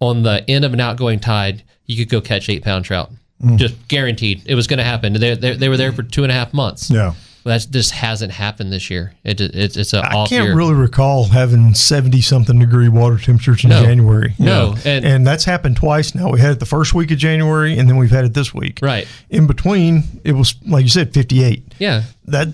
on 0.00 0.22
the 0.22 0.48
end 0.48 0.64
of 0.64 0.72
an 0.72 0.80
outgoing 0.80 1.20
tide, 1.20 1.62
you 1.86 1.96
could 1.96 2.08
go 2.10 2.20
catch 2.20 2.48
eight 2.48 2.62
pound 2.62 2.84
trout. 2.84 3.10
Mm. 3.42 3.56
Just 3.56 3.88
guaranteed. 3.88 4.42
It 4.46 4.54
was 4.54 4.66
going 4.66 4.78
to 4.78 4.84
happen. 4.84 5.12
They, 5.12 5.34
they, 5.34 5.54
they 5.54 5.68
were 5.68 5.76
there 5.76 5.92
for 5.92 6.02
two 6.02 6.22
and 6.24 6.32
a 6.32 6.34
half 6.34 6.52
months. 6.52 6.90
Yeah. 6.90 7.14
That's 7.44 7.64
just 7.66 7.92
hasn't 7.92 8.32
happened 8.32 8.72
this 8.72 8.90
year. 8.90 9.14
It, 9.24 9.40
it's 9.40 9.76
it's 9.76 9.94
an 9.94 10.00
I 10.04 10.26
can't 10.26 10.46
year. 10.46 10.56
really 10.56 10.74
recall 10.74 11.24
having 11.24 11.72
70 11.72 12.20
something 12.20 12.58
degree 12.58 12.88
water 12.88 13.16
temperatures 13.16 13.64
in 13.64 13.70
No. 13.70 13.82
January. 13.82 14.34
No, 14.38 14.74
and- 14.84 15.04
And, 15.04 15.26
that's 15.26 15.44
happened 15.44 15.76
twice 15.76 16.14
now. 16.14 16.30
We 16.30 16.40
had 16.40 16.50
it 16.50 16.58
the 16.60 16.66
first 16.66 16.94
week 16.94 17.10
of 17.10 17.16
January 17.16 17.78
and 17.78 17.88
then 17.88 17.96
we've 17.96 18.10
had 18.10 18.24
it 18.26 18.34
this 18.34 18.52
week. 18.52 18.80
Right. 18.82 19.06
In 19.30 19.46
between, 19.46 20.02
it 20.24 20.32
was, 20.32 20.56
like 20.66 20.82
you 20.82 20.90
said, 20.90 21.14
58. 21.14 21.62
yeah. 21.78 22.02
That 22.26 22.48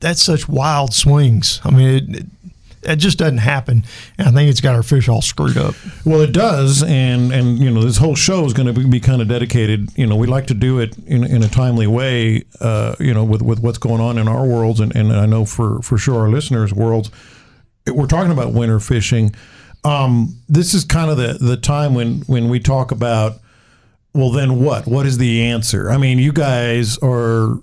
That's 0.00 0.22
such 0.22 0.48
wild 0.48 0.94
swings. 0.94 1.60
I 1.64 1.70
mean, 1.70 2.14
it, 2.14 2.26
it, 2.82 2.96
just 2.96 3.18
doesn't 3.18 3.38
happen. 3.38 3.84
And 4.18 4.28
I 4.28 4.30
think 4.32 4.50
it's 4.50 4.60
got 4.60 4.74
our 4.74 4.82
fish 4.82 5.08
all 5.08 5.22
screwed 5.22 5.56
up. 5.56 5.74
Well, 6.04 6.20
it 6.20 6.32
does, 6.32 6.82
and 6.82 7.32
and 7.32 7.58
you 7.58 7.70
know 7.70 7.82
this 7.82 7.98
whole 7.98 8.14
show 8.14 8.44
is 8.44 8.52
going 8.52 8.66
to 8.66 8.72
be, 8.72 8.88
be 8.88 9.00
kind 9.00 9.22
of 9.22 9.28
dedicated. 9.28 9.90
You 9.96 10.06
know, 10.06 10.16
we 10.16 10.26
like 10.26 10.46
to 10.48 10.54
do 10.54 10.78
it 10.78 10.96
in, 11.06 11.24
in 11.24 11.42
a 11.42 11.48
timely 11.48 11.86
way. 11.86 12.44
Uh, 12.60 12.94
you 12.98 13.14
know, 13.14 13.24
with, 13.24 13.42
with 13.42 13.60
what's 13.60 13.78
going 13.78 14.00
on 14.00 14.18
in 14.18 14.28
our 14.28 14.46
worlds, 14.46 14.80
and, 14.80 14.94
and 14.94 15.12
I 15.12 15.26
know 15.26 15.44
for 15.44 15.80
for 15.82 15.98
sure 15.98 16.20
our 16.20 16.28
listeners' 16.28 16.72
worlds. 16.72 17.10
We're 17.86 18.06
talking 18.06 18.32
about 18.32 18.52
winter 18.52 18.80
fishing. 18.80 19.34
Um, 19.84 20.36
this 20.48 20.74
is 20.74 20.84
kind 20.84 21.10
of 21.10 21.16
the 21.16 21.38
the 21.40 21.56
time 21.56 21.94
when 21.94 22.20
when 22.22 22.48
we 22.48 22.60
talk 22.60 22.90
about. 22.90 23.40
Well, 24.14 24.30
then 24.30 24.64
what? 24.64 24.86
What 24.86 25.06
is 25.06 25.18
the 25.18 25.42
answer? 25.42 25.90
I 25.90 25.98
mean, 25.98 26.18
you 26.18 26.32
guys 26.32 26.98
are 26.98 27.58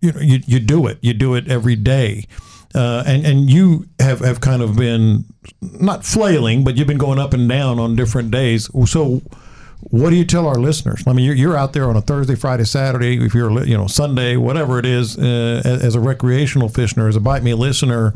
you 0.00 0.12
know, 0.12 0.20
you, 0.20 0.40
you 0.46 0.60
do 0.60 0.86
it. 0.86 0.98
You 1.00 1.14
do 1.14 1.34
it 1.34 1.48
every 1.48 1.76
day. 1.76 2.26
Uh, 2.74 3.02
and, 3.06 3.26
and 3.26 3.50
you 3.50 3.86
have, 3.98 4.20
have 4.20 4.40
kind 4.40 4.62
of 4.62 4.76
been 4.76 5.24
not 5.60 6.04
flailing, 6.04 6.62
but 6.62 6.76
you've 6.76 6.86
been 6.86 6.98
going 6.98 7.18
up 7.18 7.32
and 7.34 7.48
down 7.48 7.78
on 7.78 7.96
different 7.96 8.30
days. 8.30 8.70
So, 8.88 9.22
what 9.82 10.10
do 10.10 10.16
you 10.16 10.24
tell 10.24 10.46
our 10.46 10.56
listeners? 10.56 11.02
I 11.06 11.12
mean, 11.12 11.24
you're, 11.24 11.34
you're 11.34 11.56
out 11.56 11.72
there 11.72 11.88
on 11.88 11.96
a 11.96 12.02
Thursday, 12.02 12.34
Friday, 12.34 12.64
Saturday, 12.64 13.24
if 13.24 13.34
you're, 13.34 13.64
you 13.64 13.76
know, 13.76 13.86
Sunday, 13.86 14.36
whatever 14.36 14.78
it 14.78 14.86
is, 14.86 15.18
uh, 15.18 15.62
as, 15.64 15.94
a 15.94 16.00
recreational 16.00 16.68
fisher, 16.68 17.08
as 17.08 17.16
a 17.16 17.20
bite 17.20 17.42
me 17.42 17.54
listener. 17.54 18.14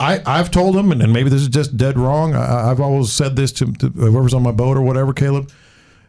I, 0.00 0.22
I've 0.24 0.50
told 0.50 0.74
them, 0.74 0.90
and, 0.90 1.02
and 1.02 1.12
maybe 1.12 1.28
this 1.28 1.42
is 1.42 1.48
just 1.48 1.76
dead 1.76 1.98
wrong. 1.98 2.34
I, 2.34 2.70
I've 2.70 2.80
always 2.80 3.12
said 3.12 3.36
this 3.36 3.52
to, 3.52 3.72
to 3.74 3.88
whoever's 3.88 4.32
on 4.32 4.42
my 4.42 4.52
boat 4.52 4.76
or 4.76 4.82
whatever, 4.82 5.12
Caleb. 5.12 5.50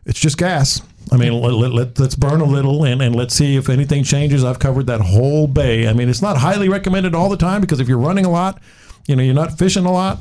It's 0.09 0.19
just 0.19 0.39
gas. 0.39 0.81
I 1.11 1.17
mean, 1.17 1.39
let, 1.39 1.53
let, 1.53 1.71
let, 1.71 1.99
us 1.99 2.15
burn 2.15 2.41
a 2.41 2.45
little 2.45 2.83
and, 2.83 2.99
and 3.01 3.15
let's 3.15 3.35
see 3.35 3.55
if 3.55 3.69
anything 3.69 4.03
changes. 4.03 4.43
I've 4.43 4.57
covered 4.57 4.87
that 4.87 5.01
whole 5.01 5.47
bay. 5.47 5.87
I 5.87 5.93
mean, 5.93 6.09
it's 6.09 6.21
not 6.21 6.37
highly 6.37 6.67
recommended 6.67 7.13
all 7.13 7.29
the 7.29 7.37
time 7.37 7.61
because 7.61 7.79
if 7.79 7.87
you're 7.87 7.99
running 7.99 8.25
a 8.25 8.29
lot, 8.29 8.59
you 9.07 9.15
know, 9.15 9.21
you're 9.21 9.35
not 9.35 9.57
fishing 9.57 9.85
a 9.85 9.91
lot. 9.91 10.19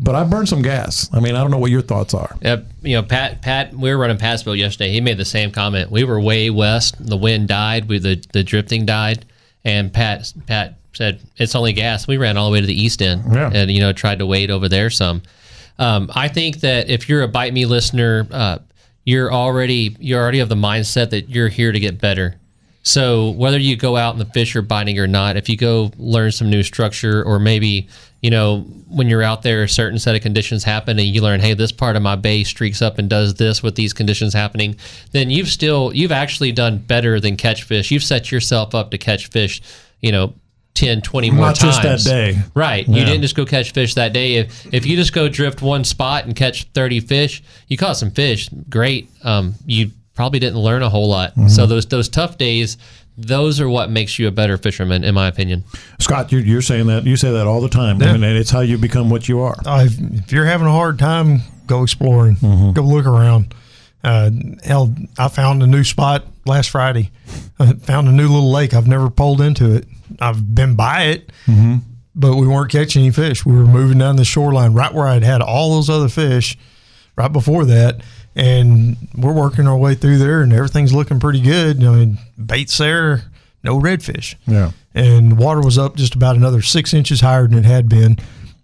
But 0.00 0.14
I 0.16 0.24
burned 0.24 0.48
some 0.48 0.62
gas. 0.62 1.08
I 1.12 1.20
mean, 1.20 1.36
I 1.36 1.42
don't 1.42 1.50
know 1.50 1.58
what 1.58 1.70
your 1.70 1.82
thoughts 1.82 2.12
are. 2.14 2.34
Yeah, 2.40 2.62
you 2.82 2.96
know, 2.96 3.02
Pat. 3.02 3.42
Pat, 3.42 3.74
we 3.74 3.90
were 3.90 3.98
running 3.98 4.16
past 4.16 4.46
Bill 4.46 4.56
yesterday. 4.56 4.92
He 4.92 5.00
made 5.00 5.18
the 5.18 5.26
same 5.26 5.52
comment. 5.52 5.90
We 5.90 6.04
were 6.04 6.18
way 6.18 6.48
west. 6.48 6.94
The 6.98 7.18
wind 7.18 7.48
died. 7.48 7.86
We 7.86 7.98
the 7.98 8.24
the 8.32 8.42
drifting 8.42 8.86
died, 8.86 9.26
and 9.62 9.92
Pat 9.92 10.32
Pat 10.46 10.78
said 10.94 11.20
it's 11.36 11.54
only 11.54 11.74
gas. 11.74 12.08
We 12.08 12.16
ran 12.16 12.38
all 12.38 12.46
the 12.48 12.54
way 12.54 12.62
to 12.62 12.66
the 12.66 12.82
east 12.82 13.02
end, 13.02 13.24
Yeah. 13.30 13.50
and 13.52 13.70
you 13.70 13.80
know 13.80 13.92
tried 13.92 14.20
to 14.20 14.26
wade 14.26 14.50
over 14.50 14.70
there 14.70 14.88
some. 14.88 15.20
Um, 15.78 16.10
I 16.14 16.28
think 16.28 16.60
that 16.60 16.88
if 16.88 17.06
you're 17.06 17.22
a 17.22 17.28
bite 17.28 17.52
me 17.52 17.66
listener, 17.66 18.26
uh, 18.30 18.58
you're 19.04 19.32
already 19.32 19.96
you 19.98 20.16
already 20.16 20.38
have 20.38 20.48
the 20.48 20.54
mindset 20.54 21.10
that 21.10 21.28
you're 21.28 21.48
here 21.48 21.72
to 21.72 21.80
get 21.80 22.00
better. 22.00 22.36
So 22.82 23.30
whether 23.30 23.58
you 23.58 23.76
go 23.76 23.96
out 23.96 24.14
and 24.14 24.20
the 24.20 24.32
fish 24.32 24.56
are 24.56 24.62
biting 24.62 24.98
or 24.98 25.06
not, 25.06 25.36
if 25.36 25.48
you 25.48 25.56
go 25.56 25.92
learn 25.98 26.32
some 26.32 26.48
new 26.48 26.62
structure 26.62 27.22
or 27.22 27.38
maybe 27.38 27.88
you 28.22 28.30
know 28.30 28.60
when 28.88 29.08
you're 29.08 29.22
out 29.22 29.42
there 29.42 29.62
a 29.62 29.68
certain 29.68 29.98
set 29.98 30.14
of 30.14 30.22
conditions 30.22 30.64
happen 30.64 30.98
and 30.98 31.08
you 31.08 31.22
learn 31.22 31.40
hey 31.40 31.54
this 31.54 31.72
part 31.72 31.96
of 31.96 32.02
my 32.02 32.16
bay 32.16 32.44
streaks 32.44 32.82
up 32.82 32.98
and 32.98 33.08
does 33.08 33.34
this 33.34 33.62
with 33.62 33.74
these 33.76 33.92
conditions 33.92 34.34
happening 34.34 34.76
then 35.12 35.30
you've 35.30 35.48
still 35.48 35.90
you've 35.94 36.12
actually 36.12 36.52
done 36.52 36.78
better 36.78 37.18
than 37.18 37.36
catch 37.36 37.62
fish 37.62 37.90
you've 37.90 38.02
set 38.02 38.30
yourself 38.30 38.74
up 38.74 38.90
to 38.90 38.98
catch 38.98 39.28
fish 39.28 39.62
you 40.00 40.12
know 40.12 40.34
10 40.74 41.02
20 41.02 41.30
more 41.32 41.46
Not 41.46 41.56
times 41.56 41.76
just 41.78 42.04
that 42.04 42.10
day. 42.10 42.38
Right. 42.54 42.86
You 42.88 43.04
didn't 43.04 43.22
just 43.22 43.34
go 43.36 43.44
catch 43.44 43.72
fish 43.72 43.94
that 43.94 44.12
day. 44.12 44.36
If 44.36 44.72
if 44.72 44.86
you 44.86 44.96
just 44.96 45.12
go 45.12 45.28
drift 45.28 45.60
one 45.62 45.84
spot 45.84 46.24
and 46.24 46.34
catch 46.34 46.64
30 46.74 47.00
fish, 47.00 47.42
you 47.68 47.76
caught 47.76 47.96
some 47.96 48.10
fish. 48.10 48.48
Great. 48.68 49.10
Um, 49.24 49.54
you 49.66 49.90
probably 50.14 50.38
didn't 50.38 50.58
learn 50.58 50.82
a 50.82 50.88
whole 50.88 51.08
lot. 51.08 51.30
Mm-hmm. 51.32 51.48
So 51.48 51.66
those 51.66 51.86
those 51.86 52.08
tough 52.08 52.38
days, 52.38 52.78
those 53.18 53.60
are 53.60 53.68
what 53.68 53.90
makes 53.90 54.18
you 54.18 54.28
a 54.28 54.30
better 54.30 54.56
fisherman, 54.56 55.04
in 55.04 55.14
my 55.14 55.26
opinion. 55.26 55.64
Scott, 55.98 56.30
you're, 56.32 56.40
you're 56.40 56.62
saying 56.62 56.86
that. 56.86 57.04
You 57.04 57.16
say 57.16 57.32
that 57.32 57.46
all 57.46 57.60
the 57.60 57.68
time. 57.68 58.00
I 58.02 58.12
mean, 58.12 58.24
and 58.24 58.38
it's 58.38 58.50
how 58.50 58.60
you 58.60 58.78
become 58.78 59.10
what 59.10 59.28
you 59.28 59.40
are. 59.40 59.56
Uh, 59.66 59.84
if, 59.86 59.98
if 59.98 60.32
you're 60.32 60.46
having 60.46 60.66
a 60.66 60.72
hard 60.72 60.98
time, 60.98 61.40
go 61.66 61.82
exploring, 61.82 62.36
Mm-hmm. 62.36 62.72
go 62.72 62.82
look 62.82 63.06
around. 63.06 63.54
Uh, 64.02 64.30
hell, 64.64 64.94
I 65.18 65.28
found 65.28 65.62
a 65.62 65.66
new 65.66 65.84
spot 65.84 66.24
last 66.46 66.70
Friday. 66.70 67.10
I 67.58 67.72
found 67.82 68.08
a 68.08 68.12
new 68.12 68.28
little 68.28 68.50
lake. 68.50 68.72
I've 68.72 68.88
never 68.88 69.10
pulled 69.10 69.42
into 69.42 69.74
it. 69.74 69.86
I've 70.20 70.54
been 70.54 70.74
by 70.74 71.04
it, 71.04 71.30
Mm-hmm. 71.46 71.76
but 72.14 72.36
we 72.36 72.46
weren't 72.48 72.70
catching 72.72 73.02
any 73.02 73.12
fish. 73.12 73.44
We 73.46 73.54
were 73.54 73.64
moving 73.66 73.98
down 73.98 74.16
the 74.16 74.24
shoreline 74.24 74.72
right 74.74 74.92
where 74.92 75.06
I'd 75.06 75.22
had 75.22 75.40
all 75.42 75.74
those 75.76 75.88
other 75.90 76.08
fish 76.08 76.56
right 77.16 77.32
before 77.32 77.64
that. 77.66 78.00
And 78.36 78.96
we're 79.16 79.32
working 79.32 79.66
our 79.66 79.76
way 79.76 79.94
through 79.94 80.18
there, 80.18 80.40
and 80.42 80.52
everything's 80.52 80.92
looking 80.94 81.18
pretty 81.18 81.40
good. 81.40 81.82
I 81.82 81.90
mean, 81.94 82.18
baits 82.44 82.78
there, 82.78 83.24
no 83.64 83.78
redfish 83.80 84.36
Yeah. 84.46 84.70
and 84.94 85.32
the 85.32 85.34
water 85.34 85.60
was 85.60 85.76
up 85.78 85.96
just 85.96 86.14
about 86.14 86.36
another 86.36 86.62
six 86.62 86.94
inches 86.94 87.20
higher 87.20 87.48
than 87.48 87.58
it 87.58 87.64
had 87.64 87.88
been. 87.88 88.18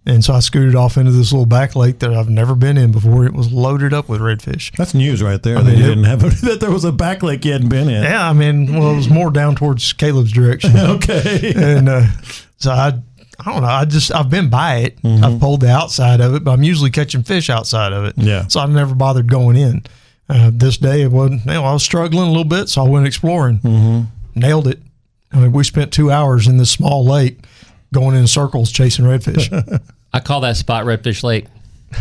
And 0.08 0.24
so 0.24 0.34
I 0.34 0.38
scooted 0.40 0.76
off 0.76 0.96
into 0.96 1.10
this 1.10 1.32
little 1.32 1.46
back 1.46 1.74
lake 1.74 1.98
that 1.98 2.14
I've 2.14 2.28
never 2.28 2.54
been 2.54 2.78
in 2.78 2.92
before. 2.92 3.26
It 3.26 3.32
was 3.34 3.52
loaded 3.52 3.92
up 3.92 4.08
with 4.08 4.20
redfish. 4.20 4.70
That's 4.76 4.94
news 4.94 5.20
right 5.20 5.42
there. 5.42 5.58
I 5.58 5.62
that 5.62 5.68
mean, 5.70 5.78
you 5.78 5.84
it- 5.84 5.88
didn't 5.88 6.04
have 6.04 6.20
that 6.42 6.60
there 6.60 6.70
was 6.70 6.84
a 6.84 6.92
back 6.92 7.24
lake 7.24 7.44
you 7.44 7.50
hadn't 7.52 7.70
been 7.70 7.88
in. 7.88 8.04
Yeah, 8.04 8.28
I 8.28 8.32
mean, 8.32 8.72
well, 8.78 8.92
it 8.92 8.96
was 8.96 9.08
more 9.10 9.30
down 9.32 9.56
towards 9.56 9.92
Caleb's 9.94 10.30
direction. 10.32 10.72
Okay. 10.76 11.52
and 11.56 11.88
uh, 11.88 12.06
so 12.58 12.70
I, 12.70 12.92
I 13.40 13.52
don't 13.52 13.62
know. 13.62 13.68
I 13.68 13.84
just 13.84 14.14
I've 14.14 14.30
been 14.30 14.48
by 14.48 14.76
it. 14.76 15.02
Mm-hmm. 15.02 15.24
I've 15.24 15.40
pulled 15.40 15.60
the 15.62 15.70
outside 15.70 16.20
of 16.20 16.34
it, 16.36 16.44
but 16.44 16.52
I'm 16.52 16.62
usually 16.62 16.90
catching 16.90 17.24
fish 17.24 17.50
outside 17.50 17.92
of 17.92 18.04
it. 18.04 18.14
Yeah. 18.16 18.46
So 18.46 18.60
I've 18.60 18.70
never 18.70 18.94
bothered 18.94 19.28
going 19.28 19.56
in. 19.56 19.84
Uh, 20.28 20.50
this 20.54 20.76
day 20.78 21.02
it 21.02 21.10
wasn't. 21.10 21.44
You 21.46 21.52
know, 21.54 21.64
I 21.64 21.72
was 21.72 21.82
struggling 21.82 22.24
a 22.24 22.28
little 22.28 22.44
bit, 22.44 22.68
so 22.68 22.84
I 22.84 22.88
went 22.88 23.06
exploring. 23.08 23.58
Mm-hmm. 23.58 24.40
Nailed 24.40 24.68
it. 24.68 24.80
I 25.32 25.38
mean, 25.40 25.52
we 25.52 25.64
spent 25.64 25.92
two 25.92 26.10
hours 26.12 26.46
in 26.46 26.56
this 26.58 26.70
small 26.70 27.04
lake, 27.04 27.40
going 27.92 28.14
in 28.16 28.26
circles 28.28 28.70
chasing 28.70 29.04
redfish. 29.04 29.50
I 30.16 30.20
call 30.20 30.40
that 30.40 30.56
spot 30.56 30.86
Redfish 30.86 31.22
Lake. 31.22 31.44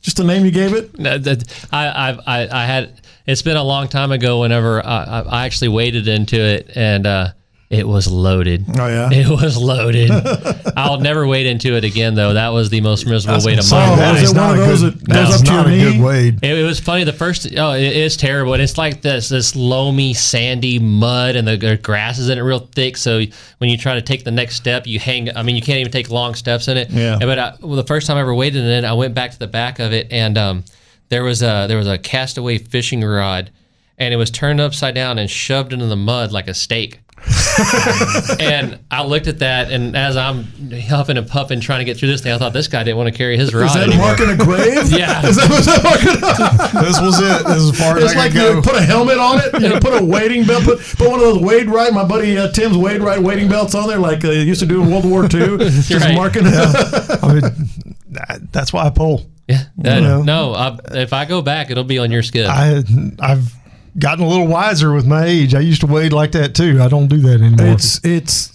Just 0.00 0.16
the 0.16 0.24
name 0.24 0.46
you 0.46 0.50
gave 0.50 0.72
it. 0.72 0.98
No, 0.98 1.18
that- 1.18 1.44
I, 1.70 2.18
I, 2.26 2.62
I 2.62 2.66
had. 2.66 3.02
It's 3.26 3.42
been 3.42 3.58
a 3.58 3.62
long 3.62 3.88
time 3.88 4.10
ago. 4.10 4.40
Whenever 4.40 4.84
I, 4.84 5.04
I 5.04 5.20
I 5.20 5.44
actually 5.46 5.68
waded 5.68 6.08
into 6.08 6.40
it, 6.40 6.70
and 6.74 7.06
uh, 7.06 7.28
it 7.74 7.86
was 7.88 8.06
loaded. 8.10 8.64
Oh, 8.78 8.86
yeah? 8.86 9.08
it 9.12 9.28
was 9.28 9.56
loaded. 9.56 10.10
I'll 10.76 11.00
never 11.00 11.26
wade 11.26 11.46
into 11.46 11.76
it 11.76 11.84
again, 11.84 12.14
though. 12.14 12.34
That 12.34 12.48
was 12.50 12.70
the 12.70 12.80
most 12.80 13.06
miserable 13.06 13.44
wade 13.44 13.58
of 13.58 13.64
say, 13.64 13.76
my 13.76 13.86
Oh, 13.86 13.96
life. 13.96 14.20
was 14.22 14.30
it 14.32 14.36
one 14.36 14.50
of 14.50 14.56
those 14.66 14.80
good, 14.82 15.00
that 15.00 15.08
goes 15.08 15.28
that's 15.28 15.40
up 15.40 15.46
to 15.46 15.52
not 15.52 15.66
your 15.66 15.74
a 15.74 15.76
knee? 15.76 15.92
good 15.92 16.02
wade. 16.04 16.38
It, 16.42 16.58
it 16.58 16.62
was 16.64 16.80
funny. 16.80 17.04
The 17.04 17.12
first, 17.12 17.46
oh, 17.56 17.72
it 17.72 17.96
is 17.96 18.16
terrible. 18.16 18.52
And 18.54 18.62
it's 18.62 18.78
like 18.78 19.02
this 19.02 19.28
this 19.28 19.54
loamy, 19.56 20.14
sandy 20.14 20.78
mud, 20.78 21.36
and 21.36 21.46
the, 21.46 21.56
the 21.56 21.76
grass 21.76 22.18
is 22.18 22.28
in 22.28 22.38
it 22.38 22.42
real 22.42 22.60
thick. 22.60 22.96
So 22.96 23.22
when 23.58 23.70
you 23.70 23.76
try 23.76 23.94
to 23.94 24.02
take 24.02 24.24
the 24.24 24.30
next 24.30 24.56
step, 24.56 24.86
you 24.86 24.98
hang. 24.98 25.36
I 25.36 25.42
mean, 25.42 25.56
you 25.56 25.62
can't 25.62 25.78
even 25.80 25.92
take 25.92 26.10
long 26.10 26.34
steps 26.34 26.68
in 26.68 26.76
it. 26.76 26.90
Yeah. 26.90 27.18
But 27.20 27.38
I, 27.38 27.54
well, 27.60 27.76
the 27.76 27.84
first 27.84 28.06
time 28.06 28.16
I 28.16 28.20
ever 28.20 28.34
waded 28.34 28.62
in 28.62 28.70
it, 28.70 28.84
I 28.84 28.92
went 28.92 29.14
back 29.14 29.32
to 29.32 29.38
the 29.38 29.46
back 29.48 29.78
of 29.78 29.92
it, 29.92 30.12
and 30.12 30.38
um, 30.38 30.64
there 31.08 31.24
was 31.24 31.42
a 31.42 31.66
there 31.68 31.78
was 31.78 31.88
a 31.88 31.98
castaway 31.98 32.58
fishing 32.58 33.02
rod, 33.02 33.50
and 33.98 34.12
it 34.12 34.16
was 34.16 34.30
turned 34.30 34.60
upside 34.60 34.94
down 34.94 35.18
and 35.18 35.30
shoved 35.30 35.72
into 35.72 35.86
the 35.86 35.96
mud 35.96 36.32
like 36.32 36.48
a 36.48 36.54
stake. 36.54 37.00
and 38.40 38.78
I 38.90 39.04
looked 39.04 39.26
at 39.26 39.38
that, 39.40 39.70
and 39.70 39.96
as 39.96 40.16
I'm 40.16 40.44
huffing 40.88 41.16
and 41.16 41.26
puffing 41.26 41.60
trying 41.60 41.78
to 41.80 41.84
get 41.84 41.96
through 41.96 42.08
this 42.08 42.20
thing, 42.22 42.32
I 42.32 42.38
thought 42.38 42.52
this 42.52 42.68
guy 42.68 42.82
didn't 42.82 42.96
want 42.98 43.10
to 43.12 43.16
carry 43.16 43.36
his 43.36 43.54
rod 43.54 43.66
Is 43.66 43.74
that 43.74 43.88
anymore. 43.88 44.06
marking 44.06 44.30
a 44.30 44.36
grave? 44.36 44.90
Yeah. 44.94 45.26
Is 45.26 45.36
that, 45.36 45.48
was 45.50 45.66
that 45.66 45.82
marking 45.82 46.82
this 46.84 47.00
was 47.00 47.20
it. 47.20 47.46
This 47.46 47.62
is 47.62 47.78
far 47.78 47.96
as 47.98 48.04
It's 48.04 48.14
I 48.14 48.18
like 48.18 48.32
could 48.32 48.42
you 48.42 48.52
go. 48.54 48.62
put 48.62 48.76
a 48.76 48.82
helmet 48.82 49.18
on 49.18 49.40
it, 49.42 49.62
you 49.62 49.80
put 49.80 50.00
a 50.00 50.04
wading 50.04 50.44
belt, 50.46 50.64
put, 50.64 50.78
put 50.80 51.08
one 51.10 51.18
of 51.20 51.24
those 51.24 51.38
Wade 51.42 51.68
Right, 51.68 51.92
my 51.92 52.04
buddy 52.04 52.36
uh, 52.38 52.50
Tim's 52.52 52.76
Wade 52.76 53.00
Right 53.00 53.20
wading 53.20 53.48
belts 53.48 53.74
on 53.74 53.88
there, 53.88 53.98
like 53.98 54.20
they 54.20 54.42
used 54.42 54.60
to 54.60 54.66
do 54.66 54.82
in 54.82 54.90
World 54.90 55.04
War 55.08 55.24
II. 55.24 55.58
Just 55.58 55.90
Right. 56.04 56.14
marking. 56.14 56.44
I 56.46 57.32
mean, 57.32 57.40
that- 58.10 58.40
that's 58.52 58.72
why 58.72 58.84
I 58.86 58.90
pull. 58.90 59.26
Yeah. 59.48 59.64
That- 59.78 60.00
know. 60.02 60.22
No, 60.22 60.54
I, 60.54 60.78
if 60.92 61.12
I 61.12 61.24
go 61.24 61.42
back, 61.42 61.70
it'll 61.70 61.84
be 61.84 61.98
on 61.98 62.10
your 62.10 62.22
skid. 62.22 62.46
I 62.46 62.82
I've 63.20 63.52
gotten 63.98 64.24
a 64.24 64.28
little 64.28 64.46
wiser 64.46 64.92
with 64.92 65.06
my 65.06 65.24
age. 65.24 65.54
I 65.54 65.60
used 65.60 65.80
to 65.82 65.86
wade 65.86 66.12
like 66.12 66.32
that 66.32 66.54
too. 66.54 66.80
I 66.82 66.88
don't 66.88 67.08
do 67.08 67.18
that 67.18 67.40
anymore. 67.40 67.74
It's 67.74 68.04
it's 68.04 68.53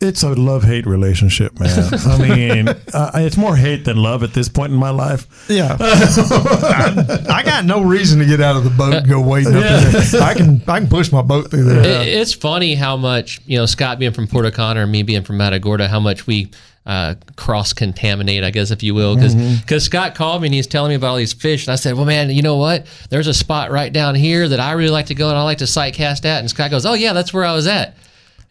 it's 0.00 0.22
a 0.22 0.28
love 0.30 0.62
hate 0.64 0.86
relationship, 0.86 1.58
man. 1.58 1.92
I 1.92 2.18
mean, 2.28 2.68
uh, 2.68 3.10
it's 3.16 3.36
more 3.36 3.56
hate 3.56 3.84
than 3.84 3.96
love 3.96 4.22
at 4.22 4.32
this 4.32 4.48
point 4.48 4.72
in 4.72 4.78
my 4.78 4.90
life. 4.90 5.46
yeah. 5.48 5.76
I, 5.80 7.26
I 7.28 7.42
got 7.42 7.64
no 7.64 7.82
reason 7.82 8.18
to 8.20 8.26
get 8.26 8.40
out 8.40 8.56
of 8.56 8.64
the 8.64 8.70
boat 8.70 8.94
and 8.94 9.08
go 9.08 9.20
wading 9.20 9.54
up 9.56 9.62
there. 9.62 10.22
I 10.22 10.34
can 10.34 10.62
I 10.68 10.80
can 10.80 10.88
push 10.88 11.10
my 11.12 11.22
boat 11.22 11.50
through 11.50 11.64
there. 11.64 11.80
It- 12.02 12.08
it's 12.08 12.32
funny 12.32 12.74
how 12.74 12.96
much 12.96 13.40
you 13.46 13.58
know 13.58 13.66
Scott 13.66 13.98
being 13.98 14.12
from 14.12 14.26
Port 14.26 14.44
O'Connor 14.46 14.82
and 14.82 14.92
me 14.92 15.02
being 15.02 15.22
from 15.22 15.36
Matagorda, 15.36 15.88
how 15.88 16.00
much 16.00 16.26
we 16.26 16.50
uh, 16.86 17.14
cross 17.36 17.72
contaminate, 17.74 18.42
I 18.44 18.50
guess, 18.50 18.70
if 18.70 18.82
you 18.82 18.94
will. 18.94 19.14
Because 19.16 19.84
Scott 19.84 20.14
called 20.14 20.40
me 20.42 20.48
and 20.48 20.54
he's 20.54 20.66
telling 20.66 20.88
me 20.88 20.94
about 20.94 21.08
all 21.08 21.16
these 21.16 21.34
fish, 21.34 21.66
and 21.66 21.72
I 21.72 21.76
said, 21.76 21.94
"Well, 21.96 22.06
man, 22.06 22.30
you 22.30 22.40
know 22.42 22.56
what? 22.56 22.86
There's 23.10 23.26
a 23.26 23.34
spot 23.34 23.70
right 23.70 23.92
down 23.92 24.14
here 24.14 24.48
that 24.48 24.58
I 24.60 24.72
really 24.72 24.90
like 24.90 25.06
to 25.06 25.14
go 25.14 25.28
and 25.28 25.36
I 25.36 25.42
like 25.42 25.58
to 25.58 25.66
sight 25.66 25.94
cast 25.94 26.24
at." 26.24 26.40
And 26.40 26.48
Scott 26.48 26.70
goes, 26.70 26.86
"Oh 26.86 26.94
yeah, 26.94 27.12
that's 27.12 27.34
where 27.34 27.44
I 27.44 27.52
was 27.52 27.66
at." 27.66 27.94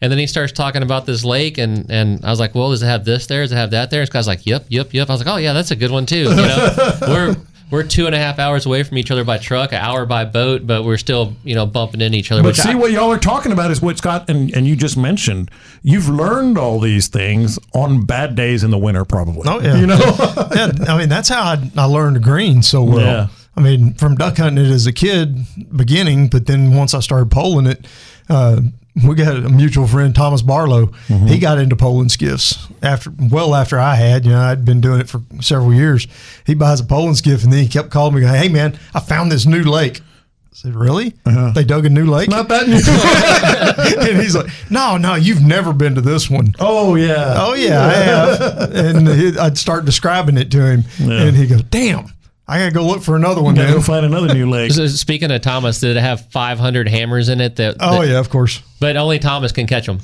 And 0.00 0.12
then 0.12 0.18
he 0.18 0.26
starts 0.28 0.52
talking 0.52 0.82
about 0.82 1.06
this 1.06 1.24
lake, 1.24 1.58
and 1.58 1.90
and 1.90 2.24
I 2.24 2.30
was 2.30 2.38
like, 2.38 2.54
"Well, 2.54 2.70
does 2.70 2.82
it 2.82 2.86
have 2.86 3.04
this 3.04 3.26
there? 3.26 3.42
Does 3.42 3.52
it 3.52 3.56
have 3.56 3.70
that 3.72 3.90
there?" 3.90 4.00
And 4.00 4.06
Scott's 4.08 4.28
like, 4.28 4.46
"Yep, 4.46 4.66
yep, 4.68 4.94
yep." 4.94 5.10
I 5.10 5.12
was 5.12 5.24
like, 5.24 5.34
"Oh 5.34 5.38
yeah, 5.38 5.52
that's 5.52 5.70
a 5.72 5.76
good 5.76 5.90
one 5.90 6.06
too." 6.06 6.18
You 6.30 6.34
know, 6.36 6.98
we're 7.08 7.36
we're 7.70 7.82
two 7.82 8.06
and 8.06 8.14
a 8.14 8.18
half 8.18 8.38
hours 8.38 8.64
away 8.64 8.82
from 8.84 8.96
each 8.96 9.10
other 9.10 9.24
by 9.24 9.38
truck, 9.38 9.72
an 9.72 9.78
hour 9.80 10.06
by 10.06 10.24
boat, 10.24 10.66
but 10.66 10.84
we're 10.84 10.96
still 10.98 11.34
you 11.42 11.56
know 11.56 11.66
bumping 11.66 12.00
into 12.00 12.16
each 12.16 12.30
other. 12.30 12.42
But 12.44 12.54
see, 12.54 12.70
I- 12.70 12.74
what 12.76 12.92
y'all 12.92 13.10
are 13.10 13.18
talking 13.18 13.50
about 13.50 13.72
is 13.72 13.82
what 13.82 13.98
Scott 13.98 14.30
and, 14.30 14.54
and 14.54 14.68
you 14.68 14.76
just 14.76 14.96
mentioned. 14.96 15.50
You've 15.82 16.08
learned 16.08 16.58
all 16.58 16.78
these 16.78 17.08
things 17.08 17.58
on 17.74 18.06
bad 18.06 18.36
days 18.36 18.62
in 18.62 18.70
the 18.70 18.78
winter, 18.78 19.04
probably. 19.04 19.42
Oh 19.46 19.60
yeah, 19.60 19.76
You 19.80 19.86
know? 19.88 19.96
yeah. 20.54 20.70
I 20.86 20.96
mean, 20.96 21.08
that's 21.08 21.28
how 21.28 21.42
I, 21.42 21.70
I 21.76 21.84
learned 21.86 22.14
to 22.14 22.20
green 22.20 22.62
so 22.62 22.84
well. 22.84 23.00
Yeah. 23.00 23.26
I 23.56 23.60
mean, 23.60 23.94
from 23.94 24.14
duck 24.14 24.36
hunting 24.36 24.64
it 24.64 24.70
as 24.70 24.86
a 24.86 24.92
kid, 24.92 25.36
beginning, 25.76 26.28
but 26.28 26.46
then 26.46 26.72
once 26.76 26.94
I 26.94 27.00
started 27.00 27.32
poling 27.32 27.66
it, 27.66 27.86
uh, 28.28 28.60
we 29.06 29.14
got 29.14 29.36
a 29.36 29.48
mutual 29.48 29.86
friend, 29.86 30.14
Thomas 30.14 30.42
Barlow. 30.42 30.86
Mm-hmm. 30.86 31.26
He 31.26 31.38
got 31.38 31.58
into 31.58 31.76
poling 31.76 32.08
skiffs 32.08 32.66
after, 32.82 33.12
well 33.18 33.54
after 33.54 33.78
I 33.78 33.94
had. 33.94 34.24
You 34.24 34.32
know, 34.32 34.40
I'd 34.40 34.64
been 34.64 34.80
doing 34.80 35.00
it 35.00 35.08
for 35.08 35.22
several 35.40 35.74
years. 35.74 36.06
He 36.46 36.54
buys 36.54 36.80
a 36.80 36.84
poling 36.84 37.14
skiff, 37.14 37.44
and 37.44 37.52
then 37.52 37.62
he 37.62 37.68
kept 37.68 37.90
calling 37.90 38.14
me, 38.14 38.20
going, 38.22 38.34
"Hey 38.34 38.48
man, 38.48 38.78
I 38.94 39.00
found 39.00 39.30
this 39.30 39.46
new 39.46 39.62
lake." 39.62 40.00
I 40.00 40.54
said, 40.54 40.74
"Really? 40.74 41.14
They 41.54 41.64
dug 41.64 41.86
a 41.86 41.90
new 41.90 42.06
lake?" 42.06 42.28
Uh-huh. 42.28 42.38
Not 42.38 42.48
that 42.48 42.68
new. 42.68 44.08
and 44.10 44.20
he's 44.20 44.34
like, 44.34 44.50
"No, 44.70 44.96
no, 44.96 45.14
you've 45.14 45.42
never 45.42 45.72
been 45.72 45.94
to 45.94 46.00
this 46.00 46.28
one." 46.30 46.54
oh 46.58 46.94
yeah. 46.94 47.34
Oh 47.36 47.54
yeah, 47.54 47.84
I 47.84 47.92
have. 47.92 48.74
and 48.74 49.08
he, 49.08 49.38
I'd 49.38 49.58
start 49.58 49.84
describing 49.84 50.36
it 50.36 50.50
to 50.52 50.64
him, 50.64 50.84
and 51.00 51.36
he 51.36 51.46
goes, 51.46 51.62
"Damn, 51.62 52.12
I 52.48 52.58
gotta 52.58 52.72
go 52.72 52.86
look 52.86 53.02
for 53.02 53.14
another 53.16 53.42
one." 53.42 53.54
Gotta 53.54 53.72
go 53.74 53.80
find 53.80 54.06
another 54.06 54.32
new 54.34 54.48
leg. 54.56 54.72
So 54.72 54.86
speaking 54.86 55.30
of 55.30 55.40
Thomas, 55.42 55.80
did 55.80 55.96
it 55.96 56.00
have 56.00 56.26
500 56.30 56.88
hammers 56.88 57.28
in 57.28 57.40
it? 57.40 57.56
That, 57.56 57.76
Oh 57.80 58.00
that- 58.00 58.08
yeah, 58.08 58.18
of 58.18 58.30
course. 58.30 58.62
but 58.80 58.96
only 58.96 59.18
Thomas 59.18 59.52
can 59.52 59.66
catch 59.66 59.86
them. 59.86 59.98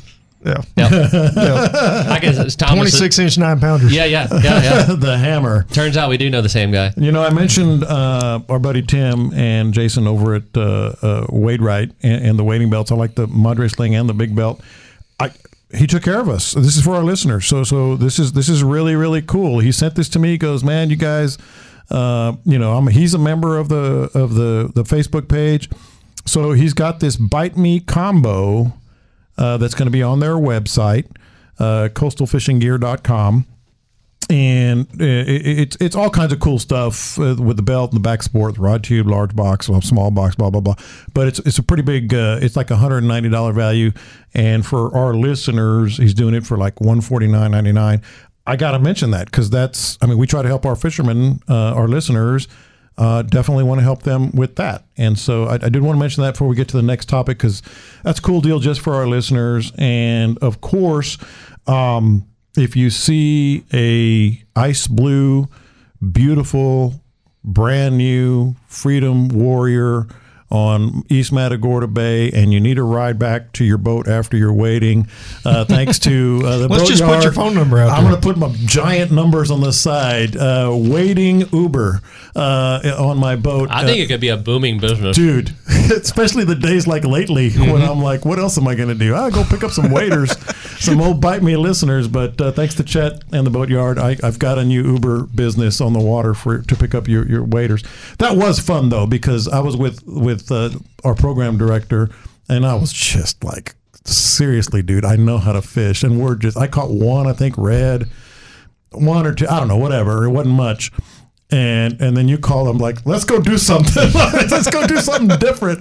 Yeah, 0.44 0.60
Yep. 0.76 0.90
yeah. 0.92 2.04
I 2.10 2.18
guess 2.20 2.36
it's 2.36 2.54
Thomas. 2.54 2.74
Twenty 2.74 2.90
six 2.90 3.18
inch 3.18 3.38
nine 3.38 3.60
pounders. 3.60 3.90
Yeah, 3.94 4.04
yeah, 4.04 4.28
yeah, 4.30 4.62
yeah. 4.62 4.82
the 4.98 5.16
hammer. 5.16 5.62
Turns 5.72 5.96
out 5.96 6.10
we 6.10 6.18
do 6.18 6.28
know 6.28 6.42
the 6.42 6.50
same 6.50 6.70
guy. 6.70 6.92
You 6.98 7.12
know, 7.12 7.22
I 7.22 7.30
mentioned 7.30 7.82
uh, 7.82 8.40
our 8.50 8.58
buddy 8.58 8.82
Tim 8.82 9.32
and 9.32 9.72
Jason 9.72 10.06
over 10.06 10.34
at 10.34 10.42
uh, 10.54 10.60
uh, 11.00 11.26
Wade 11.30 11.62
Right 11.62 11.90
and, 12.02 12.26
and 12.26 12.38
the 12.38 12.44
wading 12.44 12.68
belts. 12.68 12.92
I 12.92 12.94
like 12.94 13.14
the 13.14 13.26
Madre 13.26 13.68
Sling 13.68 13.94
and 13.94 14.06
the 14.06 14.12
big 14.12 14.36
belt. 14.36 14.60
I 15.18 15.30
he 15.74 15.86
took 15.86 16.02
care 16.02 16.20
of 16.20 16.28
us. 16.28 16.52
This 16.52 16.76
is 16.76 16.84
for 16.84 16.94
our 16.94 17.02
listeners. 17.04 17.46
So 17.46 17.64
so 17.64 17.96
this 17.96 18.18
is 18.18 18.32
this 18.32 18.50
is 18.50 18.62
really 18.62 18.96
really 18.96 19.22
cool. 19.22 19.60
He 19.60 19.72
sent 19.72 19.94
this 19.94 20.10
to 20.10 20.18
me. 20.18 20.32
He 20.32 20.38
goes, 20.38 20.62
man, 20.62 20.90
you 20.90 20.96
guys, 20.96 21.38
uh, 21.90 22.34
you 22.44 22.58
know, 22.58 22.76
I'm, 22.76 22.86
he's 22.88 23.14
a 23.14 23.18
member 23.18 23.56
of 23.56 23.68
the 23.68 24.10
of 24.14 24.34
the 24.34 24.70
the 24.74 24.82
Facebook 24.82 25.28
page. 25.28 25.68
So 26.26 26.52
he's 26.52 26.72
got 26.72 27.00
this 27.00 27.16
bite 27.16 27.56
me 27.56 27.80
combo 27.80 28.72
uh, 29.36 29.58
that's 29.58 29.74
going 29.74 29.86
to 29.86 29.92
be 29.92 30.02
on 30.02 30.20
their 30.20 30.36
website, 30.36 31.06
uh, 31.58 31.88
coastalfishinggear.com 31.92 33.46
and 34.30 34.86
uh, 35.00 35.04
it, 35.04 35.58
it's 35.58 35.76
it's 35.80 35.96
all 35.96 36.10
kinds 36.10 36.32
of 36.32 36.40
cool 36.40 36.58
stuff 36.58 37.18
uh, 37.18 37.36
with 37.38 37.56
the 37.56 37.62
belt 37.62 37.90
and 37.90 37.96
the 37.96 38.02
back 38.02 38.22
support, 38.22 38.54
the 38.54 38.60
rod 38.60 38.82
tube, 38.82 39.06
large 39.06 39.34
box, 39.36 39.66
small 39.66 40.10
box, 40.10 40.34
blah 40.34 40.50
blah 40.50 40.60
blah. 40.60 40.74
But 41.12 41.28
it's 41.28 41.38
it's 41.40 41.58
a 41.58 41.62
pretty 41.62 41.82
big. 41.82 42.14
Uh, 42.14 42.38
it's 42.40 42.56
like 42.56 42.70
a 42.70 42.76
hundred 42.76 42.98
and 42.98 43.08
ninety 43.08 43.28
dollar 43.28 43.52
value, 43.52 43.92
and 44.32 44.64
for 44.64 44.96
our 44.96 45.14
listeners, 45.14 45.96
he's 45.96 46.14
doing 46.14 46.34
it 46.34 46.46
for 46.46 46.56
like 46.56 46.80
one 46.80 47.00
forty 47.00 47.26
nine 47.26 47.50
ninety 47.50 47.72
nine. 47.72 48.02
I 48.46 48.56
got 48.56 48.72
to 48.72 48.78
mention 48.78 49.10
that 49.12 49.26
because 49.26 49.50
that's. 49.50 49.98
I 50.02 50.06
mean, 50.06 50.18
we 50.18 50.26
try 50.26 50.42
to 50.42 50.48
help 50.48 50.66
our 50.66 50.76
fishermen, 50.76 51.40
uh, 51.48 51.72
our 51.74 51.88
listeners. 51.88 52.48
Uh, 52.96 53.22
definitely 53.22 53.64
want 53.64 53.80
to 53.80 53.82
help 53.82 54.04
them 54.04 54.30
with 54.32 54.54
that, 54.54 54.84
and 54.96 55.18
so 55.18 55.46
I, 55.46 55.54
I 55.54 55.68
did 55.68 55.82
want 55.82 55.96
to 55.96 56.00
mention 56.00 56.22
that 56.22 56.34
before 56.34 56.46
we 56.46 56.54
get 56.54 56.68
to 56.68 56.76
the 56.76 56.82
next 56.82 57.08
topic 57.08 57.38
because 57.38 57.60
that's 58.04 58.20
a 58.20 58.22
cool 58.22 58.40
deal 58.40 58.60
just 58.60 58.80
for 58.82 58.94
our 58.94 59.06
listeners, 59.06 59.72
and 59.78 60.38
of 60.38 60.60
course. 60.60 61.18
Um, 61.66 62.26
if 62.56 62.76
you 62.76 62.90
see 62.90 63.64
a 63.72 64.40
ice 64.54 64.86
blue, 64.86 65.48
beautiful, 66.12 67.02
brand 67.42 67.98
new 67.98 68.54
Freedom 68.68 69.28
Warrior 69.28 70.06
on 70.50 71.02
East 71.08 71.32
Matagorda 71.32 71.86
Bay, 71.88 72.30
and 72.30 72.52
you 72.52 72.60
need 72.60 72.78
a 72.78 72.82
ride 72.82 73.18
back 73.18 73.52
to 73.54 73.64
your 73.64 73.78
boat 73.78 74.06
after 74.06 74.36
you're 74.36 74.52
waiting, 74.52 75.08
uh, 75.44 75.64
thanks 75.66 75.98
to 76.00 76.42
uh, 76.44 76.58
the 76.58 76.68
Let's 76.68 76.82
boat 76.84 76.88
just 76.90 77.02
put 77.04 77.22
your 77.24 77.32
phone 77.32 77.54
number 77.54 77.78
out 77.80 77.90
I'm 77.90 78.04
going 78.04 78.14
to 78.14 78.20
put 78.20 78.36
my 78.36 78.52
giant 78.64 79.10
numbers 79.10 79.50
on 79.50 79.60
the 79.60 79.72
side. 79.72 80.36
Uh, 80.36 80.70
waiting 80.72 81.40
Uber 81.52 82.00
uh, 82.36 82.96
on 82.98 83.18
my 83.18 83.36
boat. 83.36 83.70
I 83.70 83.82
Uh, 83.82 83.86
think 83.86 83.98
it 84.00 84.06
could 84.08 84.20
be 84.20 84.28
a 84.28 84.36
booming 84.36 84.78
business. 84.78 85.16
dude 85.16 85.54
especially 85.90 86.44
the 86.44 86.54
days 86.54 86.86
like 86.86 87.04
lately 87.04 87.50
when 87.50 87.64
Mm-hmm. 87.74 87.90
i'm 87.90 88.00
like 88.00 88.24
what 88.24 88.38
else 88.38 88.56
am 88.58 88.66
i 88.68 88.74
going 88.74 88.88
to 88.88 88.94
do 88.94 89.14
i'll 89.14 89.30
go 89.30 89.44
pick 89.44 89.62
up 89.64 89.70
some 89.70 89.90
waiters 89.90 90.30
some 90.80 91.00
old 91.00 91.20
bite 91.20 91.42
me 91.42 91.56
listeners 91.56 92.08
but 92.08 92.40
uh, 92.40 92.52
thanks 92.52 92.74
to 92.76 92.82
chet 92.84 93.22
and 93.32 93.46
the 93.46 93.50
boatyard 93.50 93.98
I, 93.98 94.16
i've 94.22 94.38
got 94.38 94.58
a 94.58 94.64
new 94.64 94.82
uber 94.94 95.24
business 95.24 95.80
on 95.80 95.92
the 95.92 96.00
water 96.00 96.32
for 96.34 96.62
to 96.62 96.76
pick 96.76 96.94
up 96.94 97.06
your, 97.08 97.26
your 97.28 97.42
waiters 97.44 97.82
that 98.18 98.36
was 98.36 98.58
fun 98.60 98.88
though 98.88 99.06
because 99.06 99.46
i 99.48 99.60
was 99.60 99.76
with 99.76 100.02
with 100.06 100.33
uh, 100.50 100.70
our 101.04 101.14
program 101.14 101.56
director 101.58 102.08
and 102.48 102.64
i 102.66 102.74
was 102.74 102.92
just 102.92 103.42
like 103.44 103.74
seriously 104.04 104.82
dude 104.82 105.04
i 105.04 105.16
know 105.16 105.38
how 105.38 105.52
to 105.52 105.62
fish 105.62 106.02
and 106.02 106.20
we're 106.20 106.34
just 106.34 106.56
i 106.56 106.66
caught 106.66 106.90
one 106.90 107.26
i 107.26 107.32
think 107.32 107.54
red 107.56 108.06
one 108.92 109.26
or 109.26 109.34
two 109.34 109.46
i 109.48 109.58
don't 109.58 109.68
know 109.68 109.76
whatever 109.76 110.24
it 110.24 110.30
wasn't 110.30 110.54
much. 110.54 110.90
And 111.50 112.00
and 112.00 112.16
then 112.16 112.26
you 112.26 112.38
call 112.38 112.68
him 112.68 112.78
like 112.78 113.04
let's 113.04 113.24
go 113.24 113.40
do 113.40 113.58
something. 113.58 114.10
Let's 114.32 114.68
go 114.70 114.86
do 114.86 114.96
something 114.96 115.38
different. 115.38 115.78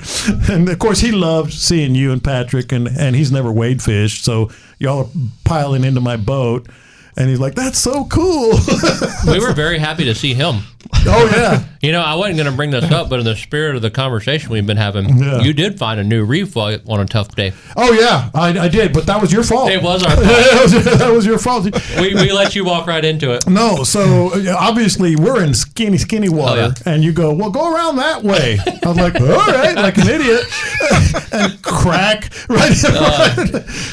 And 0.50 0.68
of 0.70 0.78
course 0.78 1.00
he 1.00 1.12
loved 1.12 1.54
seeing 1.54 1.96
you 1.96 2.12
and 2.12 2.22
patrick 2.24 2.72
and 2.74 2.88
and 2.88 3.16
he's 3.16 3.32
never 3.32 3.52
wade 3.52 3.82
fished 3.82 4.26
so 4.26 4.52
y'all 4.78 5.06
are 5.06 5.10
piling 5.46 5.86
into 5.86 6.02
my 6.02 6.18
boat. 6.18 6.68
And 7.16 7.30
he's 7.30 7.40
like 7.40 7.56
that's 7.56 7.80
so 7.80 8.06
cool. 8.06 8.60
We 9.26 9.40
were 9.40 9.54
very 9.54 9.80
happy 9.80 10.04
to 10.04 10.14
see 10.14 10.34
him. 10.34 10.64
Oh 11.06 11.30
yeah 11.36 11.64
You 11.84 11.92
know, 11.92 12.00
I 12.02 12.16
wasn't 12.16 12.38
going 12.38 12.50
to 12.50 12.56
bring 12.56 12.72
this 12.72 12.90
up, 12.94 13.10
but 13.10 13.20
in 13.20 13.26
the 13.26 13.36
spirit 13.36 13.76
of 13.76 13.82
the 13.82 13.92
conversation 13.92 14.50
we've 14.52 14.66
been 14.66 14.78
having, 14.78 15.18
Yeah. 15.18 15.42
you 15.42 15.52
did 15.52 15.78
find 15.78 16.00
a 16.00 16.04
new 16.06 16.24
reef 16.24 16.56
on 16.56 16.80
a 16.88 17.06
tough 17.06 17.36
day. 17.36 17.52
oh 17.76 17.92
yeah 17.92 18.30
I, 18.34 18.58
I 18.58 18.68
did 18.70 18.94
but 18.94 19.06
that 19.08 19.20
was 19.20 19.34
your 19.34 19.44
fault 19.44 19.70
It 19.70 19.84
was 19.84 20.02
our 20.02 20.12
fault. 20.16 20.26
that, 20.26 20.60
was, 20.64 20.98
that 21.00 21.12
was 21.12 21.26
your 21.26 21.38
fault 21.40 21.66
we, 22.00 22.16
we 22.16 22.32
let 22.32 22.56
you 22.56 22.64
walk 22.64 22.88
right 22.88 23.04
into 23.04 23.34
it. 23.34 23.46
No, 23.50 23.84
so 23.84 24.32
uh, 24.34 24.56
obviously 24.58 25.18
we're 25.18 25.44
in 25.44 25.54
skinny, 25.54 25.98
skinny 25.98 26.30
water, 26.30 26.74
Oh, 26.74 26.82
yeah. 26.86 26.94
and 26.94 27.04
you 27.04 27.12
go, 27.12 27.34
well, 27.34 27.50
go 27.50 27.74
around 27.74 27.98
that 27.98 28.24
way. 28.24 28.60
I 28.66 28.88
was 28.88 28.98
like, 28.98 29.20
all 29.20 29.28
right, 29.28 29.76
like 29.76 29.98
an 29.98 30.08
idiot, 30.08 30.46
and 31.34 31.62
crack 31.62 32.30
right. 32.48 32.74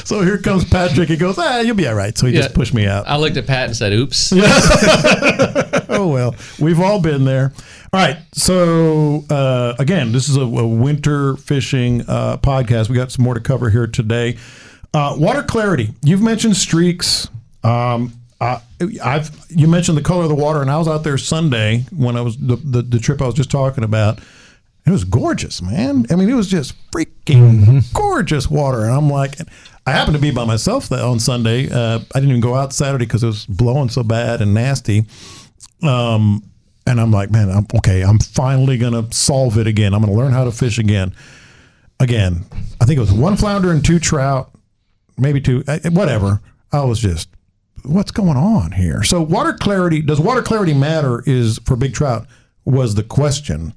so 0.05 0.21
here 0.21 0.37
comes 0.37 0.63
Patrick. 0.65 1.09
He 1.09 1.17
goes, 1.17 1.37
ah, 1.37 1.59
you'll 1.59 1.75
be 1.75 1.87
all 1.87 1.95
right. 1.95 2.17
So 2.17 2.27
he 2.27 2.33
just 2.33 2.53
pushed 2.53 2.73
me 2.73 2.85
out. 2.87 3.07
I 3.07 3.17
looked 3.17 3.35
at 3.37 3.47
Pat 3.47 3.65
and 3.67 3.75
said, 3.75 3.91
oops. 3.93 4.31
oh 5.89 6.07
well, 6.11 6.35
we've 6.59 6.79
all 6.83 7.01
been 7.01 7.25
there. 7.25 7.53
All 7.93 7.99
right, 7.99 8.17
so 8.33 9.23
uh, 9.29 9.75
again, 9.79 10.11
this 10.11 10.29
is 10.29 10.37
a, 10.37 10.41
a 10.41 10.67
winter 10.67 11.35
fishing 11.37 12.01
uh, 12.07 12.37
podcast. 12.37 12.89
We 12.89 12.95
got 12.95 13.11
some 13.11 13.23
more 13.25 13.33
to 13.33 13.39
cover 13.39 13.69
here 13.69 13.87
today. 13.87 14.37
Uh, 14.93 15.15
water 15.17 15.43
clarity. 15.43 15.93
You've 16.03 16.21
mentioned 16.21 16.57
streaks. 16.57 17.29
Um, 17.63 18.13
uh, 18.39 18.59
I've 19.03 19.29
you 19.49 19.67
mentioned 19.67 19.97
the 19.97 20.01
color 20.01 20.23
of 20.23 20.29
the 20.29 20.35
water, 20.35 20.61
and 20.61 20.71
I 20.71 20.77
was 20.77 20.87
out 20.87 21.03
there 21.03 21.17
Sunday 21.17 21.85
when 21.95 22.17
I 22.17 22.21
was 22.21 22.37
the, 22.37 22.55
the, 22.55 22.81
the 22.81 22.99
trip 22.99 23.21
I 23.21 23.25
was 23.25 23.35
just 23.35 23.51
talking 23.51 23.83
about. 23.83 24.19
It 24.83 24.89
was 24.89 25.03
gorgeous, 25.03 25.61
man. 25.61 26.07
I 26.09 26.15
mean, 26.15 26.27
it 26.27 26.33
was 26.33 26.49
just 26.49 26.73
freaking 26.91 27.83
gorgeous 27.93 28.49
water, 28.49 28.81
and 28.81 28.91
I'm 28.91 29.11
like, 29.11 29.35
I 29.85 29.91
happened 29.91 30.15
to 30.15 30.21
be 30.21 30.31
by 30.31 30.43
myself 30.45 30.89
that 30.89 31.03
on 31.03 31.19
Sunday. 31.19 31.69
Uh, 31.69 31.99
I 32.15 32.19
didn't 32.19 32.29
even 32.29 32.41
go 32.41 32.55
out 32.55 32.73
Saturday 32.73 33.05
because 33.05 33.23
it 33.23 33.27
was 33.27 33.45
blowing 33.45 33.89
so 33.89 34.01
bad 34.01 34.41
and 34.41 34.55
nasty. 34.55 35.05
Um, 35.83 36.43
and 36.85 36.99
I'm 36.99 37.11
like, 37.11 37.31
man, 37.31 37.49
I'm 37.49 37.67
okay. 37.77 38.01
I'm 38.01 38.19
finally 38.19 38.77
gonna 38.77 39.11
solve 39.11 39.57
it 39.57 39.67
again. 39.67 39.93
I'm 39.93 40.01
gonna 40.01 40.13
learn 40.13 40.31
how 40.31 40.43
to 40.43 40.51
fish 40.51 40.77
again. 40.77 41.13
Again, 41.99 42.43
I 42.79 42.85
think 42.85 42.97
it 42.97 43.01
was 43.01 43.13
one 43.13 43.37
flounder 43.37 43.71
and 43.71 43.85
two 43.85 43.99
trout, 43.99 44.51
maybe 45.17 45.39
two, 45.39 45.63
uh, 45.67 45.79
whatever. 45.91 46.41
I 46.71 46.83
was 46.83 46.99
just, 46.99 47.29
what's 47.83 48.11
going 48.11 48.37
on 48.37 48.71
here? 48.71 49.03
So 49.03 49.21
water 49.21 49.53
clarity 49.53 50.01
does 50.01 50.19
water 50.19 50.41
clarity 50.41 50.73
matter? 50.73 51.23
Is 51.25 51.59
for 51.65 51.75
big 51.75 51.93
trout 51.93 52.25
was 52.65 52.95
the 52.95 53.03
question. 53.03 53.73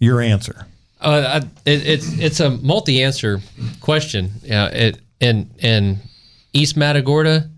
Your 0.00 0.20
answer. 0.20 0.66
Uh, 1.00 1.40
I, 1.42 1.46
it, 1.68 1.86
it's 1.86 2.18
it's 2.18 2.40
a 2.40 2.50
multi-answer 2.50 3.40
question. 3.80 4.30
Yeah, 4.42 4.66
it 4.66 5.00
in 5.20 5.50
in 5.58 5.98
East 6.52 6.76
Matagorda, 6.76 7.48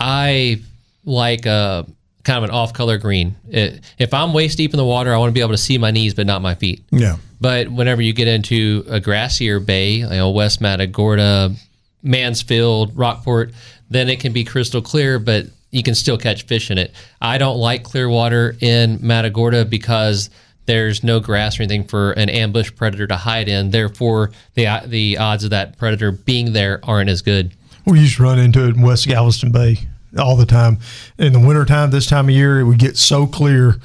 I 0.00 0.60
like 1.04 1.46
a 1.46 1.86
kind 2.28 2.44
of 2.44 2.44
an 2.44 2.50
off-color 2.54 2.98
green. 2.98 3.34
It, 3.48 3.80
if 3.98 4.12
I'm 4.12 4.34
waist 4.34 4.58
deep 4.58 4.74
in 4.74 4.76
the 4.76 4.84
water, 4.84 5.14
I 5.14 5.16
want 5.16 5.30
to 5.30 5.34
be 5.34 5.40
able 5.40 5.52
to 5.52 5.58
see 5.58 5.78
my 5.78 5.90
knees 5.90 6.12
but 6.12 6.26
not 6.26 6.42
my 6.42 6.54
feet. 6.54 6.84
Yeah. 6.90 7.16
But 7.40 7.70
whenever 7.70 8.02
you 8.02 8.12
get 8.12 8.28
into 8.28 8.84
a 8.86 9.00
grassier 9.00 9.64
bay, 9.64 9.92
you 9.94 10.08
know, 10.08 10.30
West 10.30 10.60
Matagorda, 10.60 11.54
Mansfield, 12.02 12.94
Rockport, 12.94 13.52
then 13.88 14.10
it 14.10 14.20
can 14.20 14.34
be 14.34 14.44
crystal 14.44 14.82
clear, 14.82 15.18
but 15.18 15.46
you 15.70 15.82
can 15.82 15.94
still 15.94 16.18
catch 16.18 16.42
fish 16.42 16.70
in 16.70 16.76
it. 16.76 16.94
I 17.22 17.38
don't 17.38 17.56
like 17.56 17.82
clear 17.82 18.10
water 18.10 18.54
in 18.60 18.98
Matagorda 19.00 19.64
because 19.64 20.28
there's 20.66 21.02
no 21.02 21.20
grass 21.20 21.58
or 21.58 21.62
anything 21.62 21.84
for 21.84 22.12
an 22.12 22.28
ambush 22.28 22.70
predator 22.76 23.06
to 23.06 23.16
hide 23.16 23.48
in. 23.48 23.70
Therefore, 23.70 24.32
the 24.52 24.82
the 24.84 25.16
odds 25.16 25.44
of 25.44 25.50
that 25.50 25.78
predator 25.78 26.12
being 26.12 26.52
there 26.52 26.80
aren't 26.82 27.08
as 27.08 27.22
good. 27.22 27.54
We 27.86 28.00
used 28.00 28.16
to 28.16 28.24
run 28.24 28.38
into 28.38 28.66
it 28.66 28.76
in 28.76 28.82
West 28.82 29.08
Galveston 29.08 29.50
Bay 29.50 29.88
all 30.16 30.36
the 30.36 30.46
time. 30.46 30.78
In 31.18 31.32
the 31.32 31.40
wintertime, 31.40 31.90
this 31.90 32.06
time 32.06 32.26
of 32.26 32.34
year, 32.34 32.60
it 32.60 32.64
would 32.64 32.78
get 32.78 32.96
so 32.96 33.26
clear 33.26 33.76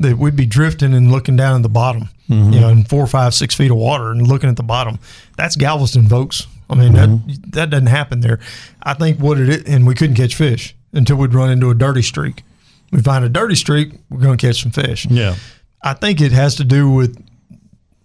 that 0.00 0.16
we'd 0.16 0.36
be 0.36 0.46
drifting 0.46 0.94
and 0.94 1.10
looking 1.10 1.36
down 1.36 1.56
at 1.56 1.62
the 1.62 1.68
bottom, 1.68 2.08
mm-hmm. 2.28 2.52
you 2.52 2.60
know, 2.60 2.68
in 2.68 2.84
four, 2.84 3.06
five, 3.06 3.34
six 3.34 3.54
feet 3.54 3.70
of 3.70 3.76
water 3.76 4.10
and 4.10 4.26
looking 4.26 4.48
at 4.48 4.56
the 4.56 4.62
bottom. 4.62 4.98
That's 5.36 5.56
Galveston, 5.56 6.08
folks. 6.08 6.46
I 6.70 6.74
mean, 6.74 6.92
that 6.94 7.08
mm-hmm. 7.08 7.50
that 7.50 7.70
doesn't 7.70 7.86
happen 7.86 8.20
there. 8.20 8.40
I 8.82 8.94
think 8.94 9.18
what 9.18 9.38
it 9.38 9.48
is, 9.48 9.64
and 9.64 9.86
we 9.86 9.94
couldn't 9.94 10.16
catch 10.16 10.34
fish 10.34 10.74
until 10.92 11.16
we'd 11.16 11.34
run 11.34 11.50
into 11.50 11.70
a 11.70 11.74
dirty 11.74 12.02
streak. 12.02 12.42
We 12.90 13.00
find 13.00 13.24
a 13.24 13.28
dirty 13.28 13.54
streak, 13.54 13.92
we're 14.10 14.20
going 14.20 14.38
to 14.38 14.46
catch 14.46 14.62
some 14.62 14.70
fish. 14.70 15.06
Yeah. 15.10 15.34
I 15.82 15.94
think 15.94 16.20
it 16.20 16.32
has 16.32 16.54
to 16.56 16.64
do 16.64 16.90
with 16.90 17.22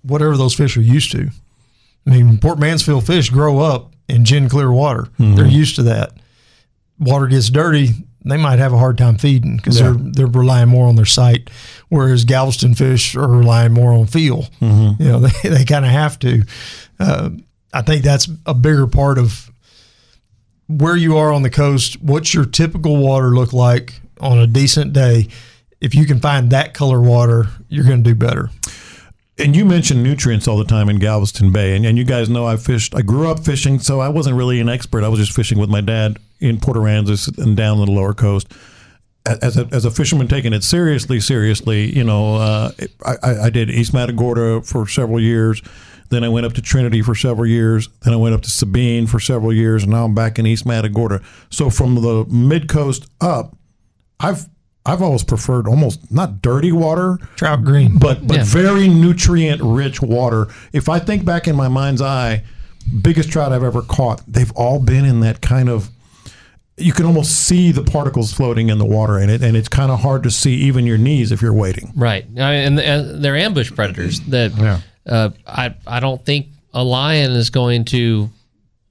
whatever 0.01 0.37
those 0.37 0.53
fish 0.53 0.77
are 0.77 0.81
used 0.81 1.11
to. 1.13 1.29
I 2.05 2.09
mean, 2.09 2.37
Port 2.37 2.59
Mansfield 2.59 3.05
fish 3.05 3.29
grow 3.29 3.59
up 3.59 3.93
in 4.09 4.25
gin 4.25 4.49
clear 4.49 4.71
water. 4.71 5.07
They're 5.17 5.45
mm-hmm. 5.45 5.49
used 5.49 5.75
to 5.77 5.83
that. 5.83 6.13
Water 7.03 7.27
gets 7.27 7.49
dirty, 7.49 7.89
they 8.25 8.37
might 8.37 8.59
have 8.59 8.73
a 8.73 8.77
hard 8.77 8.97
time 8.97 9.17
feeding 9.17 9.57
because 9.57 9.79
they're 9.79 9.93
they're 9.93 10.27
relying 10.27 10.69
more 10.69 10.87
on 10.87 10.95
their 10.95 11.05
sight, 11.05 11.49
whereas 11.89 12.23
Galveston 12.25 12.73
fish 12.73 13.15
are 13.15 13.27
relying 13.27 13.73
more 13.73 13.91
on 13.91 14.05
feel. 14.07 14.47
You 14.99 15.05
know, 15.11 15.19
they, 15.43 15.49
they 15.49 15.65
kind 15.65 15.85
of 15.85 15.91
have 15.91 16.17
to. 16.19 16.43
Uh, 16.99 17.31
I 17.73 17.81
think 17.81 18.03
that's 18.03 18.29
a 18.45 18.53
bigger 18.53 18.87
part 18.87 19.17
of 19.17 19.51
where 20.67 20.95
you 20.95 21.17
are 21.17 21.33
on 21.33 21.41
the 21.41 21.49
coast. 21.49 22.01
What's 22.01 22.33
your 22.33 22.45
typical 22.45 22.97
water 22.97 23.29
look 23.29 23.51
like 23.51 23.99
on 24.21 24.39
a 24.39 24.47
decent 24.47 24.93
day? 24.93 25.27
If 25.81 25.93
you 25.93 26.05
can 26.05 26.19
find 26.19 26.51
that 26.51 26.73
color 26.73 27.01
water, 27.01 27.47
you're 27.67 27.83
going 27.83 28.03
to 28.03 28.09
do 28.09 28.15
better. 28.15 28.49
And 29.37 29.55
you 29.55 29.65
mentioned 29.65 30.03
nutrients 30.03 30.47
all 30.47 30.57
the 30.57 30.63
time 30.63 30.87
in 30.87 30.99
Galveston 30.99 31.51
Bay, 31.51 31.75
and, 31.75 31.85
and 31.85 31.97
you 31.97 32.03
guys 32.03 32.29
know 32.29 32.45
I 32.45 32.55
fished. 32.55 32.95
I 32.95 33.01
grew 33.01 33.27
up 33.27 33.43
fishing, 33.43 33.79
so 33.79 33.99
I 33.99 34.07
wasn't 34.07 34.37
really 34.37 34.59
an 34.61 34.69
expert. 34.69 35.03
I 35.03 35.09
was 35.09 35.19
just 35.19 35.35
fishing 35.35 35.57
with 35.57 35.69
my 35.69 35.81
dad 35.81 36.17
in 36.43 36.59
Port 36.59 36.77
Aransas 36.77 37.35
and 37.37 37.55
down 37.57 37.77
the 37.77 37.85
lower 37.91 38.13
coast. 38.13 38.47
As 39.25 39.57
a, 39.57 39.67
as 39.71 39.85
a 39.85 39.91
fisherman, 39.91 40.27
taking 40.27 40.51
it 40.51 40.63
seriously, 40.63 41.21
seriously, 41.21 41.95
you 41.95 42.03
know, 42.03 42.35
uh, 42.35 42.71
I, 43.05 43.45
I 43.45 43.49
did 43.49 43.69
East 43.71 43.93
Matagorda 43.93 44.61
for 44.63 44.85
several 44.85 45.19
years. 45.21 45.61
Then 46.09 46.25
I 46.25 46.29
went 46.29 46.45
up 46.45 46.51
to 46.53 46.61
Trinity 46.61 47.01
for 47.01 47.15
several 47.15 47.47
years. 47.47 47.87
Then 48.01 48.13
I 48.13 48.17
went 48.17 48.35
up 48.35 48.41
to 48.41 48.49
Sabine 48.51 49.07
for 49.07 49.21
several 49.21 49.53
years, 49.53 49.83
and 49.83 49.93
now 49.93 50.03
I'm 50.03 50.13
back 50.13 50.39
in 50.39 50.45
East 50.45 50.65
Matagorda. 50.65 51.21
So 51.49 51.69
from 51.69 51.95
the 51.95 52.25
mid 52.29 52.67
coast 52.67 53.07
up, 53.21 53.55
I've 54.19 54.45
I've 54.85 55.01
always 55.01 55.23
preferred 55.23 55.69
almost 55.69 56.11
not 56.11 56.41
dirty 56.41 56.73
water, 56.73 57.17
Trout 57.37 57.63
green. 57.63 57.97
but 57.97 58.27
but 58.27 58.35
Yeah. 58.37 58.43
very 58.43 58.89
nutrient 58.89 59.61
rich 59.63 60.01
water. 60.01 60.47
If 60.73 60.89
I 60.89 60.99
think 60.99 61.23
back 61.23 61.47
in 61.47 61.55
my 61.55 61.69
mind's 61.69 62.01
eye, 62.01 62.43
biggest 63.01 63.31
trout 63.31 63.53
I've 63.53 63.63
ever 63.63 63.81
caught, 63.81 64.21
they've 64.27 64.51
all 64.51 64.79
been 64.79 65.05
in 65.05 65.21
that 65.21 65.39
kind 65.39 65.69
of 65.69 65.89
you 66.77 66.91
can 66.91 67.05
almost 67.05 67.31
see 67.47 67.71
the 67.71 67.83
particles 67.83 68.33
floating 68.33 68.69
in 68.69 68.77
the 68.79 68.85
water 68.85 69.19
in 69.19 69.29
it 69.29 69.43
and 69.43 69.55
it's 69.55 69.67
kind 69.69 69.91
of 69.91 69.99
hard 69.99 70.23
to 70.23 70.31
see 70.31 70.55
even 70.55 70.85
your 70.87 70.97
knees 70.97 71.31
if 71.31 71.41
you're 71.41 71.53
waiting. 71.53 71.91
Right, 71.95 72.25
and, 72.35 72.77
they're 73.23 73.35
ambush 73.37 73.71
predators. 73.71 74.19
That 74.21 74.51
Yeah. 74.57 74.79
uh, 75.05 75.29
I 75.45 75.75
I 75.85 75.99
don't 75.99 76.23
think 76.25 76.47
a 76.73 76.83
lion 76.83 77.31
is 77.33 77.49
going 77.51 77.85
to 77.85 78.29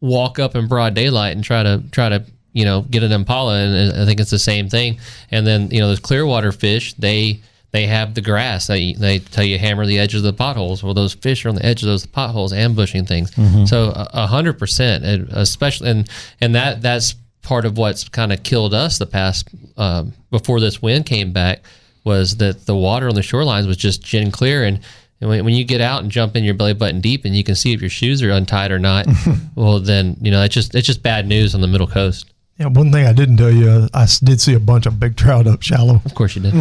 walk 0.00 0.38
up 0.38 0.54
in 0.54 0.68
broad 0.68 0.94
daylight 0.94 1.34
and 1.34 1.44
try 1.44 1.62
to 1.62 1.82
try 1.90 2.08
to 2.08 2.24
you 2.52 2.64
know 2.64 2.82
get 2.82 3.02
an 3.02 3.10
impala, 3.12 3.58
and 3.58 4.00
I 4.00 4.04
think 4.04 4.20
it's 4.20 4.30
the 4.30 4.38
same 4.38 4.68
thing. 4.68 4.98
And 5.30 5.46
then 5.46 5.70
you 5.70 5.80
know 5.80 5.88
those 5.88 6.00
clearwater 6.00 6.52
fish, 6.52 6.94
they 6.94 7.40
they 7.72 7.86
have 7.86 8.14
the 8.14 8.20
grass. 8.20 8.66
They 8.68 8.92
they 8.92 9.18
tell 9.18 9.42
you 9.44 9.58
hammer 9.58 9.86
the 9.86 9.98
edges 9.98 10.18
of 10.18 10.24
the 10.24 10.32
potholes. 10.34 10.82
Well, 10.84 10.94
those 10.94 11.14
fish 11.14 11.44
are 11.44 11.48
on 11.48 11.54
the 11.56 11.64
edge 11.66 11.82
of 11.82 11.86
those 11.88 12.06
potholes, 12.06 12.52
ambushing 12.52 13.06
things. 13.06 13.32
So 13.68 13.88
a 13.90 14.08
a 14.12 14.26
hundred 14.26 14.58
percent, 14.58 15.02
especially 15.32 15.90
and 15.90 16.08
and 16.40 16.54
that 16.54 16.82
that's 16.82 17.14
part 17.42 17.64
of 17.64 17.76
what's 17.76 18.08
kind 18.08 18.32
of 18.32 18.42
killed 18.42 18.72
us 18.74 18.98
the 18.98 19.06
past 19.06 19.48
um, 19.76 20.12
before 20.30 20.60
this 20.60 20.80
wind 20.80 21.06
came 21.06 21.32
back 21.32 21.60
was 22.04 22.36
that 22.38 22.66
the 22.66 22.74
water 22.76 23.08
on 23.08 23.14
the 23.14 23.20
shorelines 23.20 23.66
was 23.66 23.76
just 23.76 24.02
gin 24.02 24.30
clear 24.30 24.64
and 24.64 24.80
and 25.20 25.30
when, 25.30 25.44
when 25.44 25.54
you 25.54 25.62
get 25.62 25.80
out 25.80 26.02
and 26.02 26.10
jump 26.10 26.34
in 26.34 26.42
your 26.42 26.54
belly 26.54 26.74
button 26.74 27.00
deep 27.00 27.24
and 27.24 27.36
you 27.36 27.44
can 27.44 27.54
see 27.54 27.72
if 27.72 27.80
your 27.80 27.90
shoes 27.90 28.22
are 28.24 28.30
untied 28.30 28.72
or 28.72 28.78
not, 28.80 29.06
well 29.54 29.78
then 29.78 30.16
you 30.20 30.30
know 30.32 30.42
it's 30.42 30.54
just 30.54 30.74
it's 30.74 30.86
just 30.86 31.02
bad 31.02 31.26
news 31.28 31.54
on 31.54 31.60
the 31.60 31.68
middle 31.68 31.86
coast. 31.86 32.28
Yeah, 32.58 32.66
one 32.66 32.92
thing 32.92 33.06
I 33.06 33.12
didn't 33.14 33.38
tell 33.38 33.50
you, 33.50 33.68
uh, 33.68 33.88
I 33.94 34.06
did 34.22 34.40
see 34.40 34.52
a 34.54 34.60
bunch 34.60 34.84
of 34.86 35.00
big 35.00 35.16
trout 35.16 35.46
up 35.46 35.62
shallow. 35.62 36.02
Of 36.04 36.14
course 36.14 36.36
you 36.36 36.42
did. 36.42 36.52
we 36.54 36.60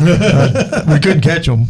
couldn't 1.00 1.22
catch 1.22 1.48
them. 1.48 1.66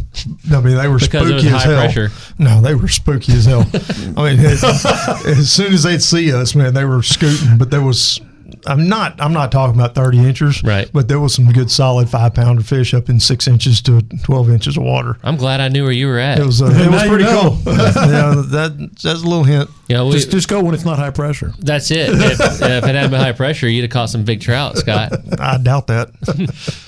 I 0.52 0.60
mean, 0.60 0.76
they 0.76 0.86
were 0.86 0.98
Because 1.00 1.28
spooky 1.28 1.48
as 1.48 1.64
hell. 1.64 1.80
pressure. 1.80 2.08
No, 2.38 2.60
they 2.60 2.74
were 2.76 2.86
spooky 2.88 3.32
as 3.32 3.46
hell. 3.46 3.66
I 4.16 4.30
mean, 4.32 4.40
as 4.46 5.50
soon 5.50 5.72
as 5.74 5.82
they'd 5.82 6.00
see 6.00 6.32
us, 6.32 6.54
man, 6.54 6.72
they 6.72 6.84
were 6.84 7.02
scooting. 7.02 7.58
But 7.58 7.70
there 7.72 7.82
was, 7.82 8.20
I'm 8.66 8.88
not, 8.88 9.20
I'm 9.20 9.32
not 9.32 9.50
talking 9.52 9.74
about 9.78 9.94
30 9.94 10.18
inches, 10.18 10.62
Right. 10.62 10.88
But 10.92 11.08
there 11.08 11.20
was 11.20 11.34
some 11.34 11.50
good 11.52 11.70
solid 11.70 12.08
five 12.08 12.34
pounder 12.34 12.62
fish 12.62 12.94
up 12.94 13.08
in 13.08 13.18
six 13.20 13.46
inches 13.48 13.80
to 13.82 14.02
12 14.24 14.50
inches 14.50 14.76
of 14.76 14.82
water. 14.82 15.18
I'm 15.22 15.36
glad 15.36 15.60
I 15.60 15.68
knew 15.68 15.82
where 15.84 15.92
you 15.92 16.06
were 16.06 16.18
at. 16.18 16.38
It 16.38 16.46
was, 16.46 16.60
uh, 16.62 16.66
it 16.66 16.70
was 16.70 16.86
Now 16.90 17.02
you 17.04 17.08
pretty 17.08 17.24
know. 17.24 17.58
cool. 17.64 17.72
yeah, 17.74 18.42
that 18.48 18.90
that's 19.02 19.04
a 19.22 19.26
little 19.26 19.44
hint. 19.44 19.68
you 19.88 19.96
know, 19.96 20.06
we, 20.06 20.12
Just 20.12 20.30
just 20.30 20.48
go 20.48 20.62
when 20.62 20.74
it's 20.74 20.84
not 20.84 20.98
high 20.98 21.10
pressure. 21.10 21.52
that's 21.58 21.90
it. 21.90 22.10
If, 22.10 22.40
if 22.40 22.62
it 22.62 22.82
hadn't 22.82 23.10
been 23.10 23.20
high 23.20 23.32
pressure, 23.32 23.68
you'd 23.68 23.82
have 23.82 23.90
caught 23.90 24.10
some 24.10 24.24
big 24.24 24.40
trout, 24.40 24.78
Scott. 24.78 25.12
I 25.40 25.58
doubt 25.58 25.86
that. 25.88 26.10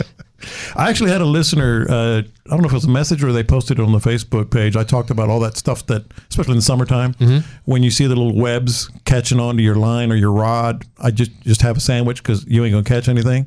I 0.76 0.88
actually 0.90 1.10
had 1.10 1.20
a 1.20 1.26
listener. 1.26 1.86
Uh, 1.88 2.22
I 2.46 2.50
don't 2.50 2.60
know 2.60 2.66
if 2.66 2.72
it 2.72 2.74
was 2.74 2.84
a 2.84 2.90
message 2.90 3.22
or 3.24 3.32
they 3.32 3.42
posted 3.44 3.78
it 3.78 3.82
on 3.82 3.92
the 3.92 3.98
Facebook 3.98 4.50
page. 4.50 4.76
I 4.76 4.84
talked 4.84 5.10
about 5.10 5.30
all 5.30 5.40
that 5.40 5.56
stuff 5.56 5.86
that, 5.86 6.04
especially 6.28 6.52
in 6.52 6.58
the 6.58 6.62
summertime, 6.62 7.14
when 7.64 7.82
you 7.82 7.90
see 7.90 8.04
the 8.06 8.14
little 8.14 8.34
webs 8.38 8.90
catching 9.04 9.40
onto 9.40 9.62
your 9.62 9.76
line 9.76 10.12
or 10.12 10.16
your 10.16 10.32
rod. 10.32 10.84
I 10.98 11.10
just 11.10 11.30
just 11.42 11.62
have 11.62 11.76
a 11.76 11.80
sandwich 11.80 12.22
because 12.22 12.44
you 12.46 12.64
ain't 12.64 12.72
gonna 12.72 12.84
catch 12.84 13.08
anything. 13.08 13.46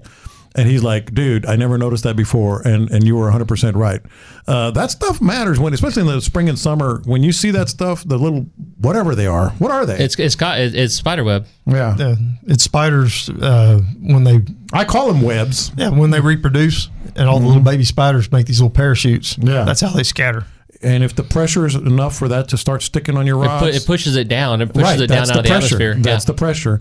And 0.57 0.67
he's 0.67 0.83
like, 0.83 1.13
dude, 1.13 1.45
I 1.45 1.55
never 1.55 1.77
noticed 1.77 2.03
that 2.03 2.15
before, 2.15 2.61
and 2.67 2.89
and 2.89 3.05
you 3.05 3.15
were 3.15 3.25
100 3.25 3.47
percent 3.47 3.77
right. 3.77 4.01
Uh, 4.47 4.71
that 4.71 4.89
stuff 4.91 5.21
matters 5.21 5.59
when, 5.59 5.73
especially 5.73 6.01
in 6.01 6.07
the 6.07 6.19
spring 6.21 6.49
and 6.49 6.57
summer, 6.57 7.01
when 7.05 7.21
you 7.21 7.31
see 7.31 7.51
that 7.51 7.69
stuff, 7.69 8.03
the 8.03 8.17
little 8.17 8.47
whatever 8.79 9.13
they 9.13 9.27
are. 9.27 9.51
What 9.59 9.71
are 9.71 9.85
they? 9.85 9.97
It's 9.99 10.17
it's 10.19 10.35
got 10.35 10.59
it's 10.59 10.95
spider 10.95 11.23
web. 11.23 11.45
yeah. 11.67 11.95
Uh, 11.99 12.15
it's 12.47 12.63
spiders 12.63 13.29
uh, 13.29 13.79
when 14.01 14.23
they 14.23 14.41
I 14.73 14.83
call 14.83 15.07
them 15.07 15.21
webs. 15.21 15.71
yeah 15.77 15.89
when 15.89 16.09
they 16.09 16.19
reproduce 16.19 16.89
and 17.15 17.29
all 17.29 17.39
the 17.39 17.47
little 17.47 17.61
baby 17.61 17.83
spiders 17.83 18.31
make 18.31 18.47
these 18.47 18.59
little 18.59 18.69
parachutes. 18.75 19.35
Mm-hmm. 19.35 19.47
Yeah. 19.49 19.63
that's 19.63 19.81
how 19.81 19.89
they 19.89 20.03
scatter. 20.03 20.45
And 20.81 21.03
if 21.03 21.15
the 21.15 21.23
pressure 21.23 21.65
is 21.65 21.75
enough 21.75 22.15
for 22.17 22.27
that 22.27 22.49
to 22.49 22.57
start 22.57 22.83
sticking 22.83 23.17
on 23.17 23.25
your 23.25 23.43
It, 23.43 23.47
pu- 23.47 23.65
it 23.65 23.85
pushes 23.85 24.15
it 24.15 24.27
down. 24.27 24.61
It 24.61 24.73
pushes 24.73 25.01
it 25.01 25.07
down 25.07 25.29
out 25.29 25.37
of 25.37 25.43
the 25.43 25.49
pressure. 25.49 25.75
atmosphere. 25.75 25.95
That's 25.95 26.25
yeah. 26.25 26.33
the 26.33 26.37
pressure. 26.37 26.79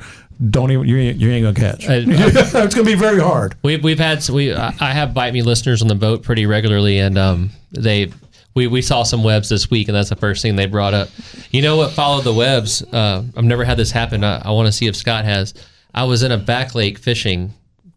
Don't 0.51 0.71
even 0.71 0.87
you 0.87 0.97
ain't, 0.99 1.17
you 1.19 1.31
ain't 1.31 1.45
gonna 1.45 1.73
catch. 1.73 1.89
Uh, 1.89 2.03
it's 2.07 2.75
gonna 2.75 2.85
be 2.85 2.95
very 2.95 3.21
hard. 3.21 3.57
We've 3.63 3.83
we've 3.83 3.99
had 3.99 4.29
we 4.29 4.53
I 4.53 4.75
I 4.81 4.93
have 4.93 5.15
bite 5.15 5.33
me 5.33 5.43
listeners 5.43 5.81
on 5.81 5.89
the 5.89 5.95
boat 5.95 6.23
pretty 6.23 6.45
regularly, 6.45 6.99
and 6.99 7.17
um 7.17 7.51
they 7.71 8.13
we 8.55 8.67
we 8.67 8.83
saw 8.83 9.03
some 9.03 9.23
webs 9.23 9.49
this 9.49 9.71
week, 9.71 9.89
and 9.89 9.97
that's 9.97 10.09
the 10.09 10.17
first 10.17 10.43
thing 10.43 10.57
they 10.57 10.67
brought 10.67 10.95
up. 10.95 11.09
You 11.51 11.63
know 11.63 11.77
what 11.77 11.93
followed 11.93 12.25
the 12.25 12.35
webs? 12.35 12.83
Uh, 12.83 13.23
I've 13.37 13.45
never 13.45 13.65
had 13.65 13.77
this 13.77 13.93
happen. 13.93 14.25
I, 14.25 14.43
I 14.45 14.51
want 14.51 14.67
to 14.67 14.73
see 14.73 14.87
if 14.87 14.97
Scott 14.97 15.25
has. 15.25 15.55
I 15.95 16.05
was 16.05 16.23
in 16.23 16.33
a 16.33 16.39
back 16.39 16.75
lake 16.75 16.99
fishing 16.99 17.55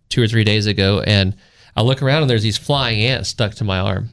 two 0.09 0.21
or 0.21 0.27
three 0.27 0.43
days 0.43 0.65
ago, 0.65 1.01
and 1.01 1.35
I 1.75 1.81
look 1.81 2.01
around 2.01 2.23
and 2.23 2.29
there's 2.29 2.43
these 2.43 2.57
flying 2.57 3.01
ants 3.01 3.29
stuck 3.29 3.55
to 3.55 3.63
my 3.63 3.79
arm. 3.79 4.09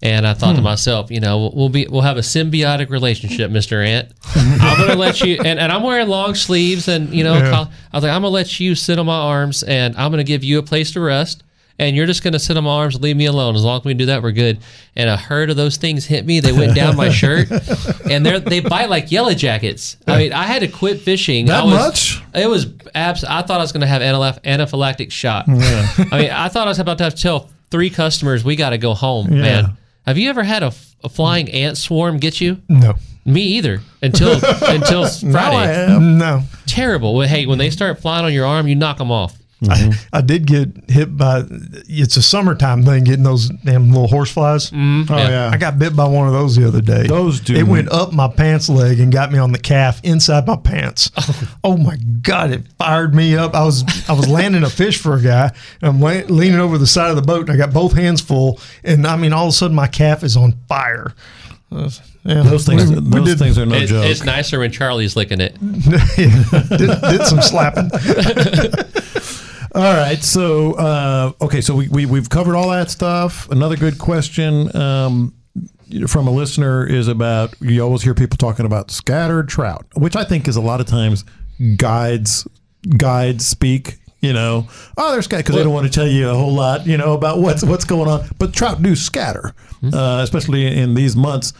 And 0.00 0.28
I 0.28 0.34
thought 0.34 0.52
to 0.52 0.58
hmm. 0.58 0.64
myself, 0.64 1.10
you 1.10 1.18
know, 1.18 1.50
we'll 1.52 1.70
be 1.70 1.88
we'll 1.88 2.02
have 2.02 2.18
a 2.18 2.20
symbiotic 2.20 2.88
relationship, 2.88 3.50
Mister 3.50 3.82
Ant. 3.82 4.12
I'm 4.34 4.78
gonna 4.78 4.94
let 4.94 5.20
you, 5.20 5.38
and, 5.44 5.58
and 5.58 5.72
I'm 5.72 5.82
wearing 5.82 6.06
long 6.06 6.36
sleeves, 6.36 6.86
and 6.86 7.12
you 7.12 7.24
know, 7.24 7.40
col- 7.50 7.70
I 7.92 7.96
was 7.96 8.04
like, 8.04 8.12
I'm 8.12 8.22
gonna 8.22 8.28
let 8.28 8.60
you 8.60 8.76
sit 8.76 9.00
on 9.00 9.06
my 9.06 9.18
arms, 9.18 9.64
and 9.64 9.96
I'm 9.96 10.12
gonna 10.12 10.22
give 10.22 10.44
you 10.44 10.60
a 10.60 10.62
place 10.62 10.92
to 10.92 11.00
rest, 11.00 11.42
and 11.80 11.96
you're 11.96 12.06
just 12.06 12.22
gonna 12.22 12.38
sit 12.38 12.56
on 12.56 12.62
my 12.62 12.70
arms 12.70 12.94
and 12.94 13.02
leave 13.02 13.16
me 13.16 13.26
alone. 13.26 13.56
As 13.56 13.64
long 13.64 13.80
as 13.80 13.84
we 13.84 13.92
do 13.92 14.06
that, 14.06 14.22
we're 14.22 14.30
good. 14.30 14.60
And 14.94 15.10
a 15.10 15.16
herd 15.16 15.50
of 15.50 15.56
those 15.56 15.78
things 15.78 16.06
hit 16.06 16.24
me. 16.24 16.38
They 16.38 16.52
went 16.52 16.76
down 16.76 16.94
my 16.94 17.08
shirt, 17.08 17.50
and 18.10 18.24
they 18.24 18.38
they 18.38 18.60
bite 18.60 18.90
like 18.90 19.10
yellow 19.10 19.34
jackets. 19.34 19.96
I 20.06 20.16
mean, 20.16 20.32
I 20.32 20.44
had 20.44 20.60
to 20.60 20.68
quit 20.68 21.00
fishing. 21.00 21.46
That 21.46 21.62
I 21.62 21.64
was, 21.64 21.74
much? 21.74 22.22
It 22.36 22.48
was 22.48 22.68
abs. 22.94 23.24
I 23.24 23.42
thought 23.42 23.58
I 23.58 23.64
was 23.64 23.72
gonna 23.72 23.88
have 23.88 24.02
anaphyl- 24.02 24.40
anaphylactic 24.42 25.10
shock. 25.10 25.46
I 25.48 25.52
mean, 26.18 26.30
I 26.30 26.48
thought 26.48 26.68
I 26.68 26.70
was 26.70 26.78
about 26.78 26.98
to 26.98 27.04
have 27.04 27.16
to 27.16 27.22
tell 27.22 27.50
three 27.70 27.90
customers 27.90 28.44
we 28.44 28.56
got 28.56 28.70
to 28.70 28.78
go 28.78 28.94
home, 28.94 29.32
Yeah. 29.32 29.42
man. 29.42 29.76
Have 30.08 30.16
you 30.18 30.30
ever 30.30 30.42
had 30.42 30.62
a, 30.62 30.72
a 31.04 31.08
flying 31.10 31.50
ant 31.50 31.76
swarm 31.76 32.16
get 32.16 32.40
you? 32.40 32.62
No, 32.68 32.94
Me 33.26 33.42
either. 33.42 33.80
Until 34.02 34.32
until 34.62 35.04
I 35.04 35.08
Friday. 35.30 35.92
am. 35.94 36.16
no. 36.18 36.42
Terrible. 36.66 37.14
Well, 37.14 37.28
hey, 37.28 37.44
when 37.46 37.58
they 37.58 37.68
start 37.70 38.00
flying 38.00 38.24
on 38.24 38.32
your 38.32 38.46
arm, 38.46 38.66
you 38.68 38.74
knock 38.74 38.96
them 38.98 39.10
off. 39.10 39.36
I, 39.68 39.92
I 40.12 40.20
did 40.20 40.46
get 40.46 40.68
hit 40.88 41.16
by. 41.16 41.42
It's 41.50 42.16
a 42.16 42.22
summertime 42.22 42.84
thing, 42.84 43.02
getting 43.02 43.24
those 43.24 43.48
damn 43.64 43.90
little 43.90 44.06
horse 44.06 44.30
flies. 44.30 44.70
Oh 44.72 45.04
yeah. 45.10 45.50
I 45.52 45.56
got 45.56 45.80
bit 45.80 45.96
by 45.96 46.06
one 46.06 46.28
of 46.28 46.32
those 46.32 46.54
the 46.54 46.68
other 46.68 46.80
day. 46.80 47.08
Those 47.08 47.40
do- 47.40 47.56
It 47.56 47.64
went 47.64 47.90
up 47.90 48.12
my 48.12 48.28
pants 48.28 48.68
leg 48.68 49.00
and 49.00 49.10
got 49.12 49.32
me 49.32 49.38
on 49.40 49.50
the 49.50 49.58
calf 49.58 50.00
inside 50.04 50.46
my 50.46 50.54
pants. 50.54 51.10
oh 51.64 51.76
my 51.76 51.96
god! 52.22 52.52
It 52.52 52.62
fired 52.78 53.16
me 53.16 53.36
up. 53.36 53.54
I 53.56 53.64
was 53.64 53.82
I 54.08 54.12
was 54.12 54.28
landing 54.28 54.62
a 54.62 54.70
fish 54.70 54.96
for 55.00 55.14
a 55.16 55.20
guy. 55.22 55.50
And 55.82 55.88
I'm 55.90 56.00
la- 56.00 56.22
leaning 56.28 56.60
over 56.60 56.78
the 56.78 56.86
side 56.86 57.10
of 57.10 57.16
the 57.16 57.22
boat, 57.22 57.48
and 57.48 57.50
I 57.50 57.56
got 57.56 57.72
both 57.74 57.94
hands 57.94 58.20
full. 58.20 58.60
And 58.84 59.04
I 59.08 59.16
mean, 59.16 59.32
all 59.32 59.46
of 59.46 59.50
a 59.50 59.52
sudden, 59.56 59.74
my 59.74 59.88
calf 59.88 60.22
is 60.22 60.36
on 60.36 60.54
fire. 60.68 61.14
Uh, 61.72 61.90
yeah, 62.24 62.42
those 62.42 62.64
things. 62.64 62.88
we- 62.90 62.94
we 63.00 63.10
those 63.10 63.26
did- 63.26 63.38
things 63.40 63.58
are 63.58 63.66
no 63.66 63.74
It- 63.74 63.86
joke. 63.88 64.04
it's 64.06 64.22
nicer 64.22 64.60
when 64.60 64.70
Charlie's 64.70 65.16
licking 65.16 65.40
it. 65.40 65.54
did, 65.58 66.78
did 66.78 67.26
some 67.26 67.42
slapping. 67.42 67.90
All 69.74 69.82
right. 69.94 70.22
So, 70.22 70.72
uh, 70.74 71.32
okay. 71.40 71.60
So 71.60 71.74
we, 71.74 71.88
we 71.88 72.06
we've 72.06 72.30
covered 72.30 72.56
all 72.56 72.70
that 72.70 72.90
stuff. 72.90 73.48
Another 73.50 73.76
good 73.76 73.98
question 73.98 74.74
um, 74.76 75.34
from 76.06 76.26
a 76.26 76.30
listener 76.30 76.86
is 76.86 77.08
about 77.08 77.54
you 77.60 77.82
always 77.82 78.02
hear 78.02 78.14
people 78.14 78.36
talking 78.36 78.66
about 78.66 78.90
scattered 78.90 79.48
trout, 79.48 79.86
which 79.94 80.16
I 80.16 80.24
think 80.24 80.48
is 80.48 80.56
a 80.56 80.60
lot 80.60 80.80
of 80.80 80.86
times 80.86 81.24
guides 81.76 82.46
guides 82.96 83.46
speak. 83.46 83.98
You 84.20 84.32
know, 84.32 84.66
oh, 84.96 85.12
they're 85.12 85.22
scattered 85.22 85.44
because 85.44 85.56
they 85.56 85.62
don't 85.62 85.72
want 85.72 85.86
to 85.86 85.92
tell 85.92 86.08
you 86.08 86.28
a 86.28 86.34
whole 86.34 86.52
lot. 86.52 86.86
You 86.86 86.96
know 86.96 87.12
about 87.14 87.38
what's 87.38 87.62
what's 87.62 87.84
going 87.84 88.08
on. 88.08 88.28
But 88.38 88.52
trout 88.52 88.82
do 88.82 88.96
scatter, 88.96 89.54
uh, 89.92 90.20
especially 90.22 90.66
in 90.66 90.94
these 90.94 91.14
months. 91.14 91.52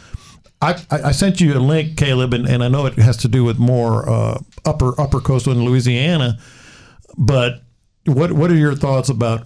I, 0.61 0.73
I 0.91 1.01
I 1.03 1.11
sent 1.13 1.39
you 1.39 1.53
a 1.53 1.59
link, 1.59 1.95
Caleb, 1.95 2.33
and, 2.33 2.45
and 2.45 2.61
I 2.61 2.67
know 2.67 2.85
it 2.85 2.95
has 2.95 3.15
to 3.17 3.29
do 3.29 3.45
with 3.45 3.59
more 3.59 4.09
uh, 4.09 4.39
upper 4.65 4.99
upper 4.99 5.21
coastal 5.21 5.53
in 5.53 5.63
Louisiana. 5.63 6.37
But 7.17 7.63
what 8.09 8.31
what 8.33 8.51
are 8.51 8.55
your 8.55 8.75
thoughts 8.75 9.09
about 9.09 9.43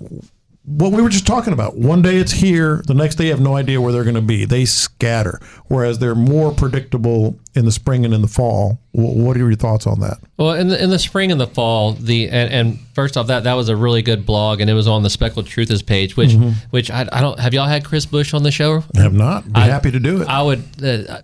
what 0.65 0.93
we 0.93 1.01
were 1.01 1.09
just 1.09 1.27
talking 1.27 1.51
about? 1.51 1.75
One 1.75 2.01
day 2.01 2.15
it's 2.15 2.31
here, 2.31 2.81
the 2.87 2.93
next 2.93 3.15
day 3.15 3.25
you 3.25 3.31
have 3.31 3.41
no 3.41 3.57
idea 3.57 3.81
where 3.81 3.91
they're 3.91 4.05
going 4.05 4.15
to 4.15 4.21
be. 4.21 4.45
They 4.45 4.63
scatter, 4.63 5.41
whereas 5.65 5.99
they're 5.99 6.15
more 6.15 6.53
predictable 6.53 7.37
in 7.53 7.65
the 7.65 7.71
spring 7.71 8.05
and 8.05 8.13
in 8.13 8.21
the 8.21 8.29
fall. 8.29 8.79
What 8.93 9.35
are 9.35 9.39
your 9.39 9.53
thoughts 9.55 9.85
on 9.85 9.99
that? 9.99 10.19
Well, 10.37 10.53
in 10.53 10.69
the, 10.69 10.81
in 10.81 10.89
the 10.89 10.99
spring 10.99 11.33
and 11.33 11.41
the 11.41 11.47
fall, 11.47 11.93
the 11.93 12.29
and, 12.29 12.53
and 12.53 12.79
first 12.95 13.17
off, 13.17 13.27
that 13.27 13.43
that 13.43 13.55
was 13.55 13.67
a 13.67 13.75
really 13.75 14.01
good 14.01 14.25
blog, 14.25 14.61
and 14.61 14.69
it 14.69 14.73
was 14.73 14.87
on 14.87 15.03
the 15.03 15.09
Speckled 15.09 15.47
Truthers 15.47 15.85
page, 15.85 16.15
which 16.15 16.33
which 16.69 16.89
I, 16.89 17.09
I 17.11 17.19
don't 17.19 17.39
have 17.39 17.53
y'all 17.53 17.67
had 17.67 17.83
Chris 17.83 18.05
Bush 18.05 18.33
on 18.33 18.43
the 18.43 18.51
show? 18.51 18.83
I 18.95 19.01
have 19.01 19.13
not. 19.13 19.45
Be 19.45 19.51
I- 19.55 19.65
happy 19.65 19.91
to 19.91 19.99
do 19.99 20.21
it. 20.21 20.29
I 20.29 20.41
would 20.43 20.63
uh, 20.81 21.21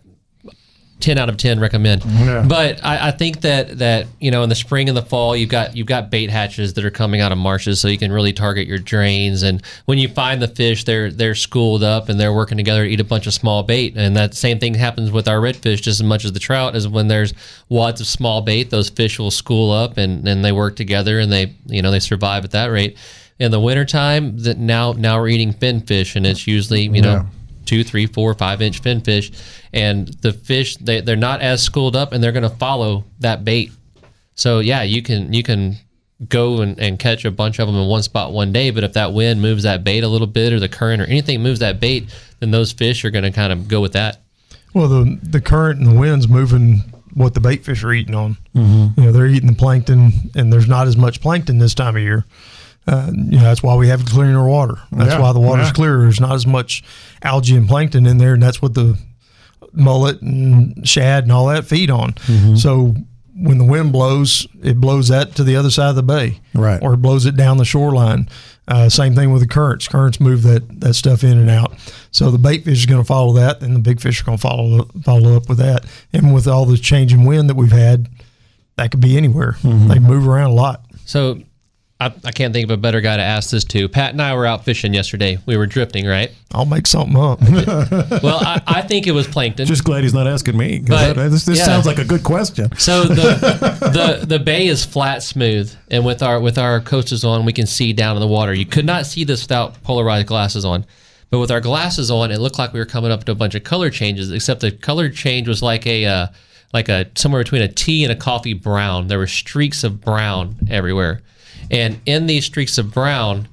ten 1.00 1.18
out 1.18 1.30
of 1.30 1.38
ten 1.38 1.60
recommend. 1.60 2.04
Yeah. 2.06 2.46
But 2.48 2.84
I, 2.84 3.10
I 3.10 3.12
think 3.12 3.42
that 3.42 3.78
that 3.80 4.08
you 4.20 4.32
know 4.32 4.44
in 4.44 4.50
the 4.50 4.56
spring 4.56 4.90
and 4.90 4.98
the 4.98 5.02
fall 5.02 5.36
you've 5.36 5.50
got 5.50 5.76
you've 5.76 5.88
got 5.88 6.10
bait 6.10 6.30
hatches 6.30 6.74
that 6.74 6.86
are 6.86 6.92
coming 6.92 7.22
out 7.22 7.32
of 7.32 7.38
marshes, 7.38 7.80
so 7.80 7.88
you 7.88 7.98
can 7.98 8.12
really 8.12 8.34
target 8.34 8.68
your 8.68 8.78
drains. 8.78 9.44
And 9.44 9.64
when 9.86 9.98
you 9.98 10.08
find 10.08 10.42
the 10.42 10.48
fish, 10.48 10.84
they're 10.84 11.12
they're 11.12 11.36
schooled 11.36 11.84
up 11.84 12.10
and 12.10 12.20
they're 12.20 12.34
working 12.34 12.58
together 12.58 12.84
to 12.84 12.90
eat 12.90 13.00
a 13.00 13.04
bunch 13.04 13.28
of 13.28 13.34
small 13.34 13.64
bait. 13.64 13.94
And 13.96 14.16
that 14.18 14.34
same 14.34 14.60
thing 14.60 14.74
happens 14.74 15.12
with 15.12 15.28
our 15.28 15.38
redfish 15.40 15.82
just 15.82 16.00
as 16.00 16.04
much 16.04 16.26
as 16.26 16.34
the 16.34 16.40
trout. 16.40 16.76
Is 16.76 16.88
when 16.88 17.08
there's 17.08 17.34
wads 17.70 18.02
of 18.02 18.08
small 18.08 18.42
bait, 18.42 18.70
those 18.70 18.90
fish 18.90 19.20
will 19.20 19.32
school 19.32 19.72
up 19.72 19.98
and 19.98 20.28
and 20.28 20.44
they 20.44 20.52
work 20.52 20.76
together 20.76 21.20
and 21.20 21.32
they 21.32 21.56
you 21.66 21.82
know 21.82 21.92
they 21.92 22.00
survive 22.00 22.44
at 22.44 22.52
that 22.52 22.68
rate. 22.68 22.98
In 23.40 23.52
the 23.52 23.60
wintertime, 23.60 24.38
that 24.40 24.58
now 24.58 24.92
now 24.92 25.18
we're 25.18 25.30
eating 25.30 25.54
fin 25.54 25.80
fish, 25.80 26.18
and 26.18 26.28
it's 26.28 26.46
usually 26.46 26.82
you 26.82 27.02
know 27.02 27.14
Yeah. 27.14 27.26
Two, 27.70 27.84
three, 27.84 28.08
four, 28.08 28.34
five 28.34 28.62
inch 28.62 28.80
fin 28.80 29.00
fish, 29.02 29.32
and 29.72 30.08
the 30.22 30.34
fish 30.34 30.76
they 30.78 31.02
they're 31.02 31.16
not 31.16 31.42
as 31.42 31.62
schooled 31.62 31.96
up, 31.96 32.12
and 32.12 32.24
they're 32.24 32.32
going 32.32 32.44
to 32.44 32.58
follow 32.58 33.06
that 33.20 33.46
bait. 33.46 33.72
So 34.36 34.60
yeah, 34.60 34.82
you 34.84 35.02
can 35.02 35.32
you 35.32 35.44
can 35.44 35.78
go 36.28 36.62
and, 36.62 36.78
and 36.80 37.00
catch 37.00 37.24
a 37.26 37.32
bunch 37.32 37.60
of 37.60 37.68
them 37.68 37.76
in 37.78 37.88
one 37.88 38.04
spot 38.04 38.34
one 38.34 38.52
day, 38.52 38.72
but 38.72 38.84
if 38.84 38.94
that 38.94 39.14
wind 39.14 39.42
moves 39.42 39.64
that 39.64 39.84
bait 39.84 40.04
a 40.04 40.08
little 40.08 40.28
bit, 40.28 40.52
or 40.52 40.60
the 40.60 40.68
current, 40.68 41.02
or 41.02 41.06
anything 41.06 41.42
moves 41.42 41.60
that 41.60 41.80
bait, 41.80 42.10
then 42.40 42.52
those 42.52 42.72
fish 42.74 43.06
are 43.06 43.12
going 43.12 43.24
to 43.24 43.32
kind 43.32 43.54
of 43.54 43.68
go 43.68 43.80
with 43.80 43.94
that. 43.94 44.22
Well, 44.74 44.88
the 44.88 45.20
the 45.24 45.42
current 45.42 45.80
and 45.80 45.88
the 45.88 46.00
wind's 46.00 46.28
moving 46.28 46.82
what 47.14 47.34
the 47.34 47.40
bait 47.40 47.64
fish 47.66 47.84
are 47.84 47.92
eating 47.94 48.16
on. 48.16 48.38
Mm-hmm. 48.56 49.00
You 49.00 49.06
know, 49.08 49.12
they're 49.12 49.28
eating 49.28 49.50
the 49.50 49.56
plankton, 49.56 50.12
and 50.36 50.52
there's 50.54 50.68
not 50.68 50.88
as 50.88 50.96
much 50.98 51.22
plankton 51.22 51.58
this 51.58 51.74
time 51.74 51.96
of 51.96 52.02
year. 52.02 52.26
Uh, 52.88 53.12
you 53.14 53.38
know, 53.38 53.44
that's 53.44 53.62
why 53.62 53.76
we 53.76 53.88
have 53.88 54.06
cleaner 54.06 54.48
water. 54.48 54.76
That's 54.92 55.12
Yeah, 55.12 55.20
why 55.20 55.34
the 55.34 55.40
water's 55.40 55.68
yeah. 55.68 55.74
clearer. 55.74 56.02
There's 56.02 56.20
not 56.20 56.34
as 56.34 56.48
much 56.48 56.84
algae 57.24 57.56
and 57.56 57.68
plankton 57.68 58.06
in 58.06 58.18
there, 58.18 58.34
and 58.34 58.44
that's 58.44 58.62
what 58.62 58.74
the 58.74 58.98
mullet 59.74 60.22
and 60.22 60.88
shad 60.88 61.24
and 61.24 61.32
all 61.32 61.48
that 61.48 61.66
feed 61.66 61.90
on. 61.90 62.14
Mm-hmm. 62.14 62.56
So 62.56 62.96
when 63.36 63.58
the 63.58 63.66
wind 63.66 63.92
blows, 63.92 64.48
it 64.62 64.80
blows 64.80 65.08
that 65.10 65.36
to 65.36 65.44
the 65.44 65.56
other 65.56 65.70
side 65.70 65.90
of 65.90 65.96
the 65.96 66.04
bay, 66.04 66.40
Right. 66.54 66.82
Or 66.82 66.94
it 66.94 66.98
blows 66.98 67.26
it 67.26 67.36
down 67.38 67.58
the 67.58 67.66
shoreline. 67.66 68.28
Uh, 68.68 68.90
same 68.90 69.16
thing 69.16 69.32
with 69.32 69.42
the 69.42 69.48
currents. 69.48 69.88
Currents 69.88 70.20
move 70.20 70.44
that 70.44 70.82
that 70.82 70.94
stuff 70.94 71.24
in 71.24 71.38
and 71.38 71.50
out. 71.50 71.74
So 72.12 72.30
the 72.30 72.38
bait 72.38 72.66
fish 72.66 72.80
is 72.80 72.86
going 72.86 73.02
to 73.02 73.08
follow 73.08 73.34
that, 73.34 73.62
and 73.62 73.76
the 73.76 73.80
big 73.80 74.00
fish 74.00 74.22
are 74.22 74.26
going 74.26 74.38
to 74.38 74.42
follow 74.42 74.84
follow 75.04 75.36
up 75.36 75.50
with 75.50 75.58
that. 75.58 75.86
And 76.14 76.34
with 76.34 76.48
all 76.48 76.66
the 76.66 76.78
change 76.78 77.14
in 77.14 77.24
wind 77.26 77.50
that 77.50 77.56
we've 77.56 77.72
had, 77.72 78.08
that 78.76 78.92
could 78.92 79.02
be 79.02 79.18
anywhere. 79.18 79.54
Mm-hmm. 79.62 79.88
They 79.88 80.00
move 80.00 80.28
around 80.28 80.52
a 80.52 80.54
lot. 80.54 80.86
So 81.06 81.42
I, 82.02 82.14
I 82.24 82.32
can't 82.32 82.54
think 82.54 82.64
of 82.64 82.72
a 82.72 82.78
better 82.78 83.02
guy 83.02 83.18
to 83.18 83.24
ask 83.24 83.50
this 83.50 83.66
to. 83.66 83.90
Pat 83.90 84.12
and 84.12 84.22
I 84.22 84.34
were 84.34 84.46
out 84.46 84.64
fishing 84.64 84.94
yesterday. 84.94 85.38
We 85.46 85.58
were 85.58 85.66
drifting, 85.66 86.06
right? 86.06 86.32
I'll 86.54 86.66
make 86.66 86.88
something 86.88 87.18
up. 87.18 87.42
Well, 88.24 88.40
I, 88.42 88.62
I 88.66 88.82
think 88.84 89.06
it 89.06 89.12
was 89.12 89.28
plankton. 89.28 89.66
Just 89.66 89.84
glad 89.84 90.04
he's 90.04 90.14
not 90.14 90.26
asking 90.26 90.58
me. 90.58 90.80
But, 90.80 91.16
that- 91.16 91.30
this 91.30 91.46
this 91.46 91.58
yeah. 91.60 91.66
sounds 91.66 91.86
like 91.86 91.98
a 91.98 92.06
good 92.06 92.24
question. 92.24 92.70
So 92.78 93.04
the 93.04 94.20
the 94.20 94.26
the 94.26 94.40
bay 94.40 94.68
is 94.68 94.86
flat 94.86 95.24
smooth, 95.24 95.74
and 95.92 96.06
with 96.06 96.24
our 96.24 96.40
with 96.40 96.58
our 96.58 96.80
coasters 96.80 97.24
on, 97.26 97.44
we 97.46 97.54
can 97.54 97.68
see 97.68 97.92
down 97.92 98.16
in 98.16 98.22
the 98.22 98.28
water. 98.28 98.54
You 98.54 98.66
could 98.66 98.86
not 98.86 99.06
see 99.06 99.24
this 99.26 99.44
without 99.44 99.82
polarized 99.84 100.28
glasses 100.28 100.64
on, 100.64 100.86
but 101.30 101.40
with 101.40 101.52
our 101.52 101.62
glasses 101.62 102.10
on, 102.10 102.32
it 102.32 102.40
looked 102.40 102.58
like 102.58 102.72
we 102.74 102.80
were 102.80 102.86
coming 102.86 103.12
up 103.12 103.26
to 103.26 103.32
a 103.32 103.36
bunch 103.36 103.56
of 103.56 103.64
color 103.64 103.90
changes. 103.90 104.32
Except 104.32 104.62
the 104.62 104.72
color 104.72 105.10
change 105.10 105.48
was 105.48 105.62
like 105.62 105.86
a 105.86 106.06
uh, 106.06 106.28
like 106.74 106.88
a 106.90 107.08
somewhere 107.16 107.44
between 107.44 107.62
a 107.62 107.68
tea 107.68 108.04
and 108.04 108.12
a 108.12 108.16
coffee 108.16 108.54
brown. 108.54 109.08
There 109.08 109.20
were 109.20 109.28
streaks 109.28 109.84
of 109.84 110.02
brown 110.02 110.56
everywhere, 110.70 111.22
and 111.72 112.00
in 112.06 112.26
these 112.28 112.46
streaks 112.46 112.78
of 112.78 112.94
brown 112.94 113.48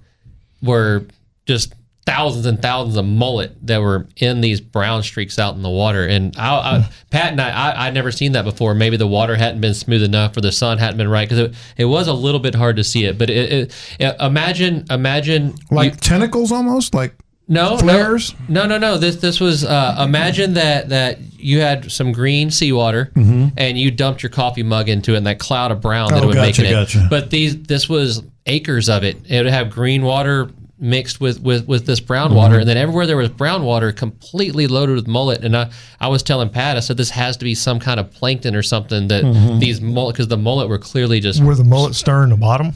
were 0.62 1.04
just 1.46 1.74
thousands 2.06 2.46
and 2.46 2.62
thousands 2.62 2.96
of 2.96 3.04
mullet 3.04 3.52
that 3.66 3.80
were 3.80 4.06
in 4.18 4.40
these 4.40 4.60
brown 4.60 5.02
streaks 5.02 5.40
out 5.40 5.56
in 5.56 5.62
the 5.62 5.68
water. 5.68 6.06
And 6.06 6.36
I, 6.36 6.54
I, 6.54 6.88
Pat 7.10 7.32
and 7.32 7.40
I, 7.40 7.50
I, 7.50 7.86
I'd 7.86 7.94
never 7.94 8.12
seen 8.12 8.30
that 8.32 8.44
before. 8.44 8.74
Maybe 8.74 8.96
the 8.96 9.08
water 9.08 9.34
hadn't 9.34 9.60
been 9.60 9.74
smooth 9.74 10.04
enough, 10.04 10.36
or 10.36 10.40
the 10.40 10.52
sun 10.52 10.78
hadn't 10.78 10.98
been 10.98 11.08
right, 11.08 11.28
because 11.28 11.40
it, 11.50 11.54
it 11.76 11.84
was 11.86 12.06
a 12.06 12.12
little 12.12 12.38
bit 12.38 12.54
hard 12.54 12.76
to 12.76 12.84
see 12.84 13.04
it. 13.06 13.18
But 13.18 13.28
it, 13.30 13.52
it, 13.52 13.96
it- 13.98 14.16
imagine, 14.20 14.84
imagine 14.88 15.54
Like 15.70 15.94
you- 15.94 15.98
tentacles 15.98 16.52
almost? 16.52 16.94
Like 16.94 17.16
no 17.48 17.76
flares? 17.76 18.34
No, 18.48 18.66
no, 18.66 18.78
no. 18.78 18.98
This 18.98 19.16
this 19.16 19.40
was 19.40 19.64
uh, 19.64 19.96
imagine 20.04 20.54
that 20.54 20.88
that 20.90 21.18
you 21.47 21.61
had 21.61 21.90
some 21.92 22.11
green 22.12 22.51
seawater 22.51 23.11
and 23.14 23.78
you 23.78 23.90
dumped 23.90 24.22
your 24.22 24.30
coffee 24.30 24.62
mug 24.62 24.88
into 24.88 25.14
it, 25.14 25.18
and 25.18 25.26
that 25.26 25.38
cloud 25.38 25.70
of 25.70 25.80
brown 25.80 26.09
that 26.11 26.16
Mm-hmm. 26.16 26.20
Oh, 26.22 26.24
it 26.24 26.26
would 26.28 26.34
gotcha, 26.36 26.62
make 26.62 26.70
it. 26.70 26.74
gotcha. 26.74 27.07
But 27.09 27.30
these 27.30 27.62
this 27.62 27.88
was 27.88 28.22
acres 28.47 28.88
of 28.88 29.05
it. 29.05 29.16
It 29.28 29.44
would 29.44 29.53
have 29.53 29.70
green 29.70 30.03
water 30.03 30.51
mixed 30.78 31.20
with 31.20 31.40
with 31.40 31.66
with 31.66 31.86
this 31.86 32.01
brown 32.01 32.28
Mm-hmm. 32.28 32.36
water, 32.36 32.59
and 32.59 32.68
then 32.68 32.76
everywhere 32.76 33.07
there 33.07 33.16
was 33.16 33.28
brown 33.30 33.62
water, 33.64 33.92
completely 33.92 34.66
loaded 34.66 34.97
with 34.97 35.07
mullet. 35.07 35.44
And 35.44 35.57
I 35.57 35.70
I 36.01 36.09
was 36.09 36.22
telling 36.22 36.49
Pat, 36.51 36.76
I 36.76 36.80
said 36.80 36.97
this 36.97 37.11
has 37.11 37.36
to 37.38 37.44
be 37.44 37.55
some 37.55 37.78
kind 37.80 37.99
of 38.01 38.11
plankton 38.11 38.55
or 38.57 38.62
something 38.62 39.09
that 39.09 39.22
Mm-hmm. 39.24 39.59
these 39.61 39.80
mullet 39.80 40.14
because 40.14 40.28
the 40.28 40.36
mullet 40.36 40.68
were 40.68 40.78
clearly 40.78 41.20
just 41.20 41.42
Where 41.42 41.55
the 41.55 41.64
mullet 41.64 41.94
stern 41.94 42.30
the 42.30 42.36
bottom. 42.36 42.72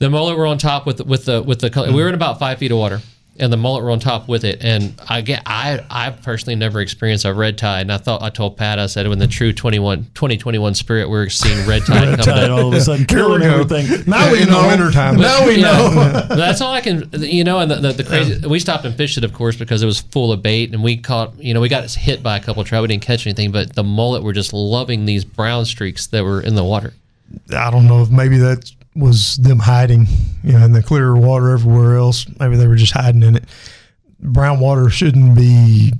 the 0.00 0.10
mullet 0.10 0.36
were 0.36 0.46
on 0.46 0.58
top 0.58 0.84
with 0.86 1.00
with 1.06 1.24
the 1.26 1.42
with 1.42 1.60
the 1.60 1.70
color. 1.70 1.92
We 1.92 2.02
were 2.02 2.08
in 2.08 2.14
about 2.14 2.38
five 2.38 2.58
feet 2.58 2.72
of 2.72 2.78
water, 2.78 3.00
and 3.38 3.52
the 3.52 3.56
mullet 3.56 3.82
were 3.82 3.90
on 3.90 3.98
top 3.98 4.28
with 4.28 4.44
it. 4.44 4.62
And 4.62 4.94
I 5.08 5.20
get, 5.20 5.42
I, 5.44 5.80
I 5.90 6.10
personally 6.10 6.54
never 6.54 6.80
experienced 6.80 7.24
a 7.24 7.34
red 7.34 7.58
tide. 7.58 7.80
And 7.82 7.92
I 7.92 7.98
thought, 7.98 8.22
I 8.22 8.30
told 8.30 8.56
Pat, 8.56 8.78
I 8.78 8.86
said, 8.86 9.08
when 9.08 9.18
the 9.18 9.26
true 9.26 9.52
21, 9.52 10.04
2021 10.14 10.74
spirit, 10.74 11.10
we're 11.10 11.28
seeing 11.28 11.66
red 11.66 11.84
tide 11.84 11.94
Red 12.08 12.18
coming 12.20 12.36
tide 12.36 12.50
all 12.50 12.68
of 12.68 12.74
a 12.74 12.80
sudden 12.80 13.04
killing 13.06 13.42
everything. 13.42 14.04
Now 14.06 14.30
we 14.30 14.42
In 14.42 14.46
the 14.48 14.52
know. 14.52 14.68
wintertime. 14.68 15.16
Now 15.16 15.44
we 15.46 15.56
Yeah. 15.56 15.62
know. 15.72 16.26
That's 16.36 16.60
all 16.60 16.72
I 16.72 16.80
can, 16.80 17.08
you 17.12 17.42
know. 17.42 17.58
And 17.58 17.70
the, 17.70 17.76
the, 17.76 17.92
the 17.92 18.04
crazy, 18.04 18.46
we 18.46 18.60
stopped 18.60 18.84
and 18.84 18.94
fished 18.94 19.18
it, 19.18 19.24
of 19.24 19.32
course, 19.32 19.56
because 19.56 19.82
it 19.82 19.86
was 19.86 20.00
full 20.00 20.30
of 20.32 20.40
bait, 20.42 20.72
and 20.72 20.82
we 20.84 20.96
caught, 20.96 21.36
you 21.42 21.54
know, 21.54 21.60
we 21.60 21.68
got 21.68 21.90
hit 21.92 22.22
by 22.22 22.36
a 22.36 22.40
couple 22.40 22.62
of 22.62 22.68
trout. 22.68 22.82
We 22.82 22.88
didn't 22.88 23.02
catch 23.02 23.26
anything, 23.26 23.50
but 23.50 23.74
the 23.74 23.82
mullet 23.84 24.22
were 24.22 24.32
just 24.32 24.52
loving 24.52 25.06
these 25.06 25.24
brown 25.24 25.64
streaks 25.64 26.06
that 26.08 26.22
were 26.22 26.40
in 26.40 26.54
the 26.54 26.64
water. 26.64 26.92
I 27.52 27.70
don't 27.70 27.88
know 27.88 28.00
if 28.02 28.10
maybe 28.10 28.38
that 28.38 28.70
was 28.96 29.36
them 29.36 29.58
hiding, 29.58 30.06
you 30.42 30.52
know, 30.52 30.64
in 30.64 30.72
the 30.72 30.82
clear 30.82 31.16
water 31.16 31.50
everywhere 31.50 31.96
else. 31.96 32.26
Maybe 32.38 32.56
they 32.56 32.66
were 32.66 32.76
just 32.76 32.92
hiding 32.92 33.22
in 33.22 33.36
it. 33.36 33.44
Brown 34.20 34.60
water 34.60 34.88
shouldn't 34.90 35.36
be 35.36 35.92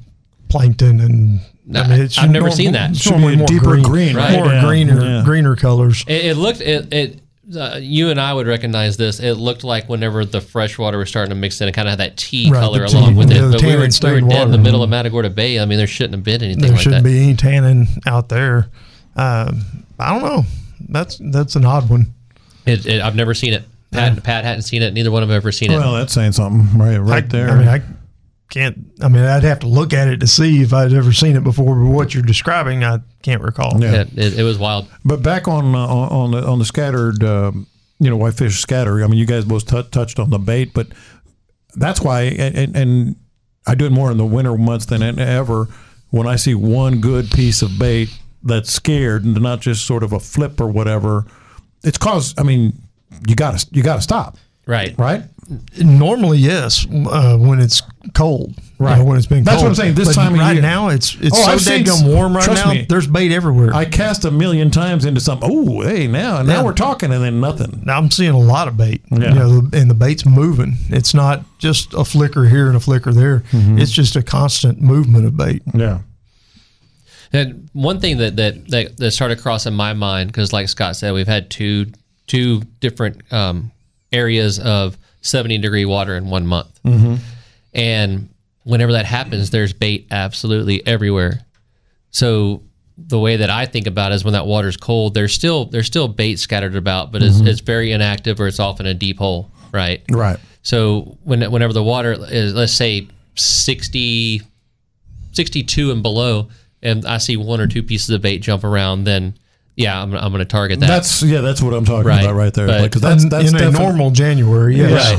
plankton 0.49 1.01
and. 1.01 1.41
No, 1.67 1.81
I 1.81 1.89
mean, 1.89 2.01
it 2.03 2.19
I've 2.19 2.31
never 2.31 2.47
norm- 2.49 2.57
seen 2.57 2.73
that. 2.73 2.91
it 2.91 2.97
Should 2.99 3.13
normally 3.13 3.33
be 3.37 3.39
more 3.39 3.47
deeper 3.47 3.81
green, 3.81 4.15
right? 4.17 4.37
more 4.39 4.47
Yeah, 4.53 4.61
greener, 4.65 5.03
yeah. 5.03 5.23
greener 5.25 5.57
colors. 5.57 6.05
It, 6.07 6.27
it 6.27 6.37
looked 6.37 6.61
it 6.61 6.93
it. 6.93 7.21
Uh, 7.55 7.79
you 7.81 8.09
and 8.11 8.19
I 8.21 8.33
would 8.33 8.47
recognize 8.47 8.97
this. 8.97 9.21
It 9.21 9.35
looked 9.35 9.65
like 9.65 9.87
whenever 9.89 10.25
the 10.25 10.41
fresh 10.41 10.79
water 10.79 10.97
was 10.99 11.11
starting 11.11 11.29
to 11.31 11.35
mix 11.35 11.61
in, 11.61 11.69
it 11.69 11.73
kind 11.73 11.87
of 11.89 11.93
had 11.93 11.99
that 12.01 12.17
tea 12.17 12.51
Right, 12.51 12.59
color 12.61 12.87
tea, 12.87 12.97
along 12.97 13.17
with 13.17 13.31
it. 13.31 13.39
but 13.53 13.61
we 13.63 13.69
were, 13.77 13.81
we 14.15 14.23
were 14.23 14.29
dead 14.31 14.43
in 14.47 14.51
the 14.51 14.57
middle 14.59 14.83
of 14.83 14.89
Matagorda 14.89 15.29
Bay. 15.29 15.59
I 15.61 15.67
mean, 15.67 15.77
there 15.77 15.87
shouldn't 15.87 16.15
have 16.15 16.23
been 16.25 16.43
anything 16.43 16.63
There 16.63 16.73
like 16.73 16.81
shouldn't 16.81 17.05
that. 17.05 17.09
be 17.11 17.23
any 17.23 17.35
tannin 17.35 17.87
out 18.07 18.31
there. 18.31 18.69
Um, 19.17 19.61
I 19.99 20.13
don't 20.19 20.23
know. 20.23 20.45
That's 20.89 21.19
that's 21.23 21.55
an 21.57 21.65
odd 21.67 21.91
one. 21.91 22.14
It, 22.67 22.87
it, 22.87 23.03
I've 23.03 23.17
never 23.17 23.35
seen 23.35 23.53
it. 23.53 23.65
Pat, 23.93 24.23
Pat 24.25 24.45
hadn't 24.45 24.63
seen 24.63 24.83
it. 24.83 24.93
Neither 24.93 25.11
one 25.11 25.23
of 25.23 25.29
them 25.29 25.37
ever 25.37 25.53
seen 25.53 25.71
it. 25.71 25.77
Well, 25.77 25.95
that's 25.95 26.13
saying 26.13 26.33
something 26.33 26.79
right, 26.79 26.99
right 26.99 27.25
I, 27.25 27.27
there. 27.27 27.51
I 27.51 27.59
mean, 27.59 27.69
I 27.69 27.83
can't. 28.51 28.79
I 29.01 29.09
mean, 29.09 29.23
I'd 29.23 29.45
have 29.45 29.61
to 29.61 29.69
look 29.69 29.93
at 29.93 30.09
it 30.09 30.21
to 30.21 30.27
see 30.27 30.63
if 30.63 30.73
I'd 30.73 30.93
ever 30.93 31.13
seen 31.13 31.37
it 31.37 31.45
before. 31.45 31.77
But 31.77 31.91
what 31.91 32.15
you're 32.15 32.25
describing, 32.25 32.83
I 32.83 32.99
can't 33.23 33.43
recall. 33.43 33.81
Yeah. 33.81 34.03
it, 34.03 34.19
it, 34.19 34.39
it 34.41 34.43
was 34.43 34.59
wild. 34.59 34.89
But 35.05 35.23
back 35.23 35.47
on 35.47 35.75
uh, 35.75 35.79
on 35.79 36.09
on 36.09 36.31
the 36.33 36.45
on 36.45 36.59
the 36.59 36.65
scattered, 36.65 37.23
um, 37.23 37.67
you 38.01 38.11
know, 38.11 38.17
whitefish 38.17 38.59
scatter. 38.61 39.03
I 39.05 39.07
mean, 39.07 39.19
you 39.19 39.27
guys 39.27 39.45
both 39.45 39.67
t- 39.67 39.83
touched 39.91 40.19
on 40.19 40.31
the 40.31 40.39
bait, 40.39 40.75
but 40.75 40.89
that's 41.77 42.01
why, 42.01 42.23
and, 42.23 42.57
and, 42.57 42.77
and 42.77 43.17
I 43.67 43.75
do 43.75 43.87
it 43.87 43.93
more 43.93 44.11
in 44.11 44.17
the 44.17 44.27
winter 44.27 44.57
months 44.57 44.87
than 44.87 45.03
ever. 45.03 45.69
When 46.11 46.27
I 46.27 46.37
see 46.37 46.55
one 46.55 47.01
good 47.01 47.31
piece 47.31 47.63
of 47.63 47.79
bait 47.79 48.09
that's 48.43 48.73
scared 48.73 49.25
and 49.25 49.41
not 49.41 49.61
just 49.61 49.85
sort 49.85 50.03
of 50.03 50.13
a 50.13 50.21
flip 50.21 50.61
or 50.61 50.69
whatever, 50.69 51.27
it's 51.85 51.99
cause. 51.99 52.35
I 52.39 52.43
mean, 52.43 52.73
you 53.29 53.35
got 53.35 53.59
to 53.59 53.67
you 53.73 53.83
got 53.83 53.97
to 53.97 54.03
stop, 54.03 54.37
Right. 54.67 54.95
right? 54.99 55.23
Normally, 55.79 56.39
yes, 56.39 56.87
uh, 56.91 57.37
when 57.37 57.61
it's 57.61 57.83
cold, 58.15 58.55
You 58.81 58.87
Right. 58.87 58.99
know, 58.99 59.05
when 59.05 59.17
it's 59.19 59.27
been 59.27 59.45
That's 59.45 59.57
cold. 59.57 59.65
what 59.65 59.69
I'm 59.71 59.75
saying, 59.77 59.95
this 59.95 60.09
But 60.09 60.15
time 60.15 60.35
of 60.35 60.41
right 60.41 60.55
year- 60.55 60.63
now, 60.63 60.89
it's 60.89 61.17
it's 61.21 61.37
Oh, 61.39 61.45
I've 61.45 61.61
so 61.61 61.71
seen- 61.71 61.85
dead 61.85 62.05
warm 62.07 62.35
right 62.35 62.49
now. 62.49 62.71
me. 62.73 62.87
There's 62.89 63.07
bait 63.07 63.31
everywhere. 63.31 63.73
I 63.75 63.85
cast 63.85 64.25
a 64.25 64.31
million 64.33 64.71
times 64.71 65.05
into 65.05 65.21
something. 65.21 65.49
Oh, 65.53 65.83
hey, 65.83 66.07
now 66.09 66.43
now 66.43 66.55
Yeah. 66.55 66.63
we're 66.63 66.73
talking, 66.73 67.13
and 67.13 67.23
then 67.23 67.41
nothing. 67.41 67.83
now 67.85 67.99
I'm 67.99 68.11
seeing 68.11 68.33
a 68.33 68.39
lot 68.39 68.67
of 68.69 68.77
bait. 68.77 69.03
Yeah. 69.13 69.29
You 69.29 69.35
know, 69.35 69.69
and 69.73 69.89
the 69.91 69.95
bait's 69.95 70.27
moving. 70.27 70.79
It's 70.89 71.15
not 71.15 71.45
just 71.59 71.95
a 71.95 72.05
flicker 72.05 72.47
here 72.49 72.67
and 72.67 72.77
a 72.77 72.81
flicker 72.81 73.13
there. 73.13 73.43
Mm-hmm. 73.53 73.79
It's 73.79 73.93
just 73.93 74.17
a 74.17 74.23
constant 74.23 74.81
movement 74.81 75.25
of 75.27 75.37
bait. 75.37 75.63
Yeah. 75.73 75.99
And 77.35 77.69
one 77.73 78.01
thing 78.01 78.19
that 78.19 78.37
that 78.37 78.69
that, 78.69 78.97
that 78.97 79.11
started 79.11 79.41
crossing 79.41 79.75
my 79.75 79.93
mind 79.93 80.31
because, 80.31 80.53
like 80.53 80.69
Scott 80.69 80.97
said, 80.97 81.13
we've 81.13 81.27
had 81.27 81.51
two 81.51 81.87
two 82.27 82.63
different 82.81 83.31
um, 83.33 83.73
areas 84.13 84.61
of 84.61 84.97
seventy 85.21 85.59
degree 85.59 85.85
water 85.85 86.17
in 86.17 86.31
one 86.31 86.47
month, 86.47 86.81
mm-hmm. 86.85 87.17
and 87.75 88.29
whenever 88.63 88.93
that 88.93 89.05
happens, 89.05 89.51
there's 89.51 89.73
bait 89.73 90.07
absolutely 90.11 90.87
everywhere. 90.87 91.41
So 92.11 92.63
the 92.97 93.19
way 93.19 93.37
that 93.37 93.51
I 93.51 93.67
think 93.67 93.89
about 93.89 94.13
it 94.13 94.17
is 94.17 94.25
when 94.25 94.35
that 94.35 94.47
water's 94.47 94.77
cold, 94.77 95.15
there's 95.15 95.33
still 95.33 95.65
there's 95.65 95.87
still 95.87 96.07
bait 96.07 96.39
scattered 96.39 96.77
about, 96.77 97.11
but 97.11 97.23
it's, 97.23 97.41
it's 97.41 97.61
very 97.61 97.91
inactive 97.91 98.41
or 98.41 98.47
it's 98.47 98.61
off 98.61 98.79
in 98.79 98.87
a 98.87 98.95
deep 98.95 99.19
hole, 99.19 99.51
right? 99.73 100.03
Right. 100.09 100.39
So 100.63 101.19
when 101.25 101.43
whenever 101.51 101.73
the 101.73 101.83
water 101.83 102.13
is 102.13 102.55
let's 102.55 102.73
say 102.73 103.09
60 103.35 104.43
62 105.33 105.91
and 105.91 106.03
below 106.03 106.49
and 106.85 107.05
I 107.07 107.19
see 107.19 107.37
one 107.37 107.61
or 107.61 107.67
two 107.67 107.83
pieces 107.83 108.11
of 108.11 108.23
bait 108.23 108.39
jump 108.39 108.63
around 108.65 109.05
then 109.05 109.35
yeah, 109.77 110.01
I'm, 110.01 110.15
I'm 110.15 110.31
going 110.31 110.39
to 110.39 110.45
target 110.45 110.79
that. 110.79 110.87
That's 110.87 111.21
yeah. 111.25 111.41
That's 111.41 111.61
what 111.61 111.75
I'm 111.75 111.85
talking 111.85 112.07
Right. 112.07 112.23
about 112.23 112.37
right 112.37 112.55
there. 112.55 112.69
But- 112.69 112.83
Because 112.85 113.01
that's 113.03 113.25
In- 113.25 113.29
that's 113.29 113.51
in 113.51 113.57
a 113.57 113.71
normal 113.73 114.13
January, 114.13 114.77
yes. 114.77 115.15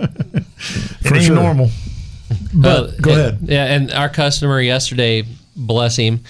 Right. 0.00 0.40
it 1.04 1.12
ain't 1.12 1.22
sure. 1.24 1.34
normal. 1.34 1.70
But 2.54 2.62
Well, 2.64 2.92
go 3.00 3.10
and- 3.10 3.20
ahead. 3.20 3.38
Yeah, 3.42 3.64
and 3.74 3.92
our 3.92 4.08
customer 4.08 4.58
yesterday, 4.60 5.24
bless 5.54 5.96
him, 5.96 6.20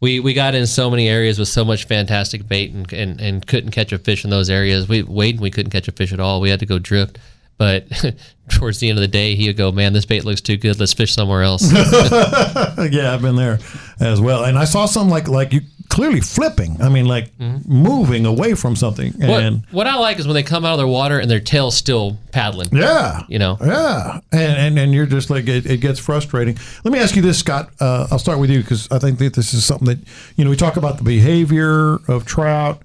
we, 0.00 0.18
we 0.20 0.34
got 0.34 0.54
in 0.56 0.66
so 0.66 0.90
many 0.90 1.08
areas 1.08 1.38
with 1.38 1.48
so 1.48 1.64
much 1.64 1.84
fantastic 1.84 2.46
bait 2.48 2.72
and, 2.72 2.92
and, 2.92 3.20
and 3.20 3.46
couldn't 3.46 3.70
catch 3.70 3.92
a 3.92 3.98
fish 3.98 4.24
in 4.24 4.30
those 4.30 4.50
areas. 4.50 4.88
We 4.88 5.02
Wade, 5.04 5.40
we 5.40 5.50
couldn't 5.50 5.70
catch 5.70 5.86
a 5.88 5.92
fish 5.92 6.12
at 6.12 6.20
all. 6.20 6.40
We 6.40 6.50
had 6.50 6.58
to 6.60 6.66
go 6.66 6.78
drift. 6.78 7.18
But 7.58 7.86
towards 8.50 8.80
the 8.80 8.90
end 8.90 8.98
of 8.98 9.02
the 9.02 9.08
day, 9.08 9.34
he 9.34 9.46
would 9.48 9.56
go, 9.56 9.72
"Man, 9.72 9.92
this 9.92 10.04
bait 10.04 10.24
looks 10.24 10.40
too 10.40 10.56
good. 10.56 10.78
Let's 10.78 10.92
fish 10.92 11.12
somewhere 11.14 11.42
else." 11.42 11.70
yeah, 11.72 13.12
I've 13.14 13.22
been 13.22 13.36
there 13.36 13.58
as 14.00 14.20
well, 14.20 14.44
and 14.44 14.58
I 14.58 14.64
saw 14.64 14.86
some 14.86 15.08
like 15.08 15.28
like 15.28 15.52
you 15.52 15.60
clearly 15.88 16.20
flipping. 16.20 16.76
I 16.82 16.88
mean, 16.88 17.06
like 17.06 17.30
moving 17.38 18.26
away 18.26 18.54
from 18.54 18.76
something, 18.76 19.12
Mm-hmm. 19.12 19.28
what, 19.28 19.42
and 19.42 19.62
what 19.70 19.86
I 19.86 19.96
like 19.96 20.18
is 20.18 20.26
when 20.26 20.34
they 20.34 20.42
come 20.42 20.64
out 20.64 20.72
of 20.72 20.78
their 20.78 20.86
water 20.86 21.18
and 21.18 21.30
their 21.30 21.40
tail's 21.40 21.76
still 21.76 22.18
paddling. 22.32 22.68
yeah, 22.72 23.22
You 23.28 23.38
know, 23.38 23.56
Yeah, 23.60 24.20
and 24.32 24.56
and, 24.58 24.78
and 24.78 24.92
you're 24.92 25.06
just 25.06 25.30
like 25.30 25.48
it, 25.48 25.64
it 25.64 25.78
gets 25.78 25.98
frustrating. 25.98 26.58
Let 26.84 26.92
me 26.92 26.98
ask 26.98 27.16
you 27.16 27.22
this, 27.22 27.38
Scott. 27.38 27.70
Uh, 27.80 28.06
I'll 28.10 28.18
start 28.18 28.38
with 28.38 28.50
you 28.50 28.60
because 28.60 28.88
I 28.90 28.98
think 28.98 29.18
that 29.20 29.34
this 29.34 29.54
is 29.54 29.64
something 29.64 29.86
that 29.86 29.98
you 30.36 30.44
know 30.44 30.50
we 30.50 30.56
talk 30.56 30.76
about 30.76 30.98
the 30.98 31.04
behavior 31.04 31.94
of 32.08 32.26
trout. 32.26 32.82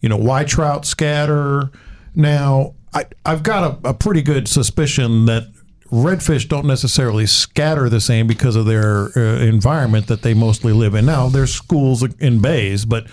You 0.00 0.08
know 0.08 0.16
why 0.16 0.44
trout 0.44 0.86
scatter. 0.86 1.70
Now 2.14 2.74
I 2.94 3.06
I've 3.26 3.42
got 3.42 3.84
a, 3.84 3.90
a 3.90 3.94
pretty 3.94 4.22
good 4.22 4.48
suspicion 4.48 5.26
that 5.26 5.44
redfish 5.90 6.48
don't 6.48 6.66
necessarily 6.66 7.26
scatter 7.26 7.88
the 7.88 8.00
same 8.00 8.26
because 8.26 8.56
of 8.56 8.66
their 8.66 9.16
uh, 9.16 9.38
environment 9.40 10.06
that 10.08 10.22
they 10.22 10.34
mostly 10.34 10.72
live 10.72 10.94
in. 10.94 11.06
Now 11.06 11.28
there's 11.28 11.52
schools 11.54 12.02
in 12.18 12.40
bays, 12.40 12.84
but 12.84 13.08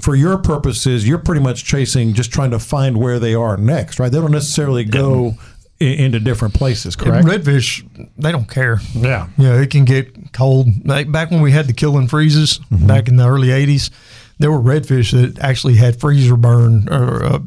for 0.00 0.14
your 0.14 0.38
purposes, 0.38 1.08
you're 1.08 1.18
pretty 1.18 1.40
much 1.40 1.64
chasing 1.64 2.14
just 2.14 2.30
trying 2.32 2.52
to 2.52 2.58
find 2.60 2.96
where 2.98 3.18
they 3.18 3.34
are 3.34 3.56
next, 3.56 3.98
right? 3.98 4.10
They 4.12 4.20
don't 4.20 4.30
necessarily 4.30 4.84
go 4.84 5.34
i- 5.80 5.84
into 5.84 6.20
different 6.20 6.54
places, 6.54 6.94
correct? 6.94 7.26
Redfish, 7.26 7.84
they 8.16 8.30
don't 8.30 8.48
care. 8.48 8.78
Yeah. 8.94 9.28
Know, 9.36 9.58
it 9.58 9.70
can 9.70 9.84
get 9.84 10.32
cold. 10.32 10.68
Like 10.86 11.10
back 11.10 11.32
when 11.32 11.40
we 11.40 11.50
had 11.50 11.66
the 11.66 11.72
killing 11.72 12.06
freezes 12.06 12.60
Mm-hmm. 12.70 12.86
back 12.86 13.08
in 13.08 13.16
the 13.16 13.26
early 13.28 13.48
80s, 13.48 13.90
there 14.38 14.52
were 14.52 14.60
redfish 14.60 15.10
that 15.12 15.38
actually 15.40 15.74
had 15.76 15.98
freezer 15.98 16.36
burn 16.36 16.88
or 16.88 17.24
uh, 17.24 17.38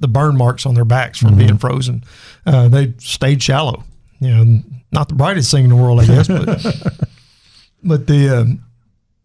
the 0.00 0.08
burn 0.08 0.36
marks 0.36 0.66
on 0.66 0.74
their 0.74 0.84
backs 0.84 1.18
from 1.18 1.30
Mm-hmm. 1.30 1.38
being 1.38 1.58
frozen. 1.58 2.02
Uh, 2.44 2.68
they 2.68 2.94
stayed 2.98 3.42
shallow. 3.42 3.84
You 4.18 4.30
know, 4.44 4.62
not 4.92 5.08
the 5.08 5.14
brightest 5.14 5.50
thing 5.50 5.64
in 5.64 5.70
the 5.70 5.76
world, 5.76 6.00
I 6.00 6.06
guess, 6.06 6.26
but 6.28 6.46
but 7.84 8.06
the 8.06 8.28
uh, 8.28 8.44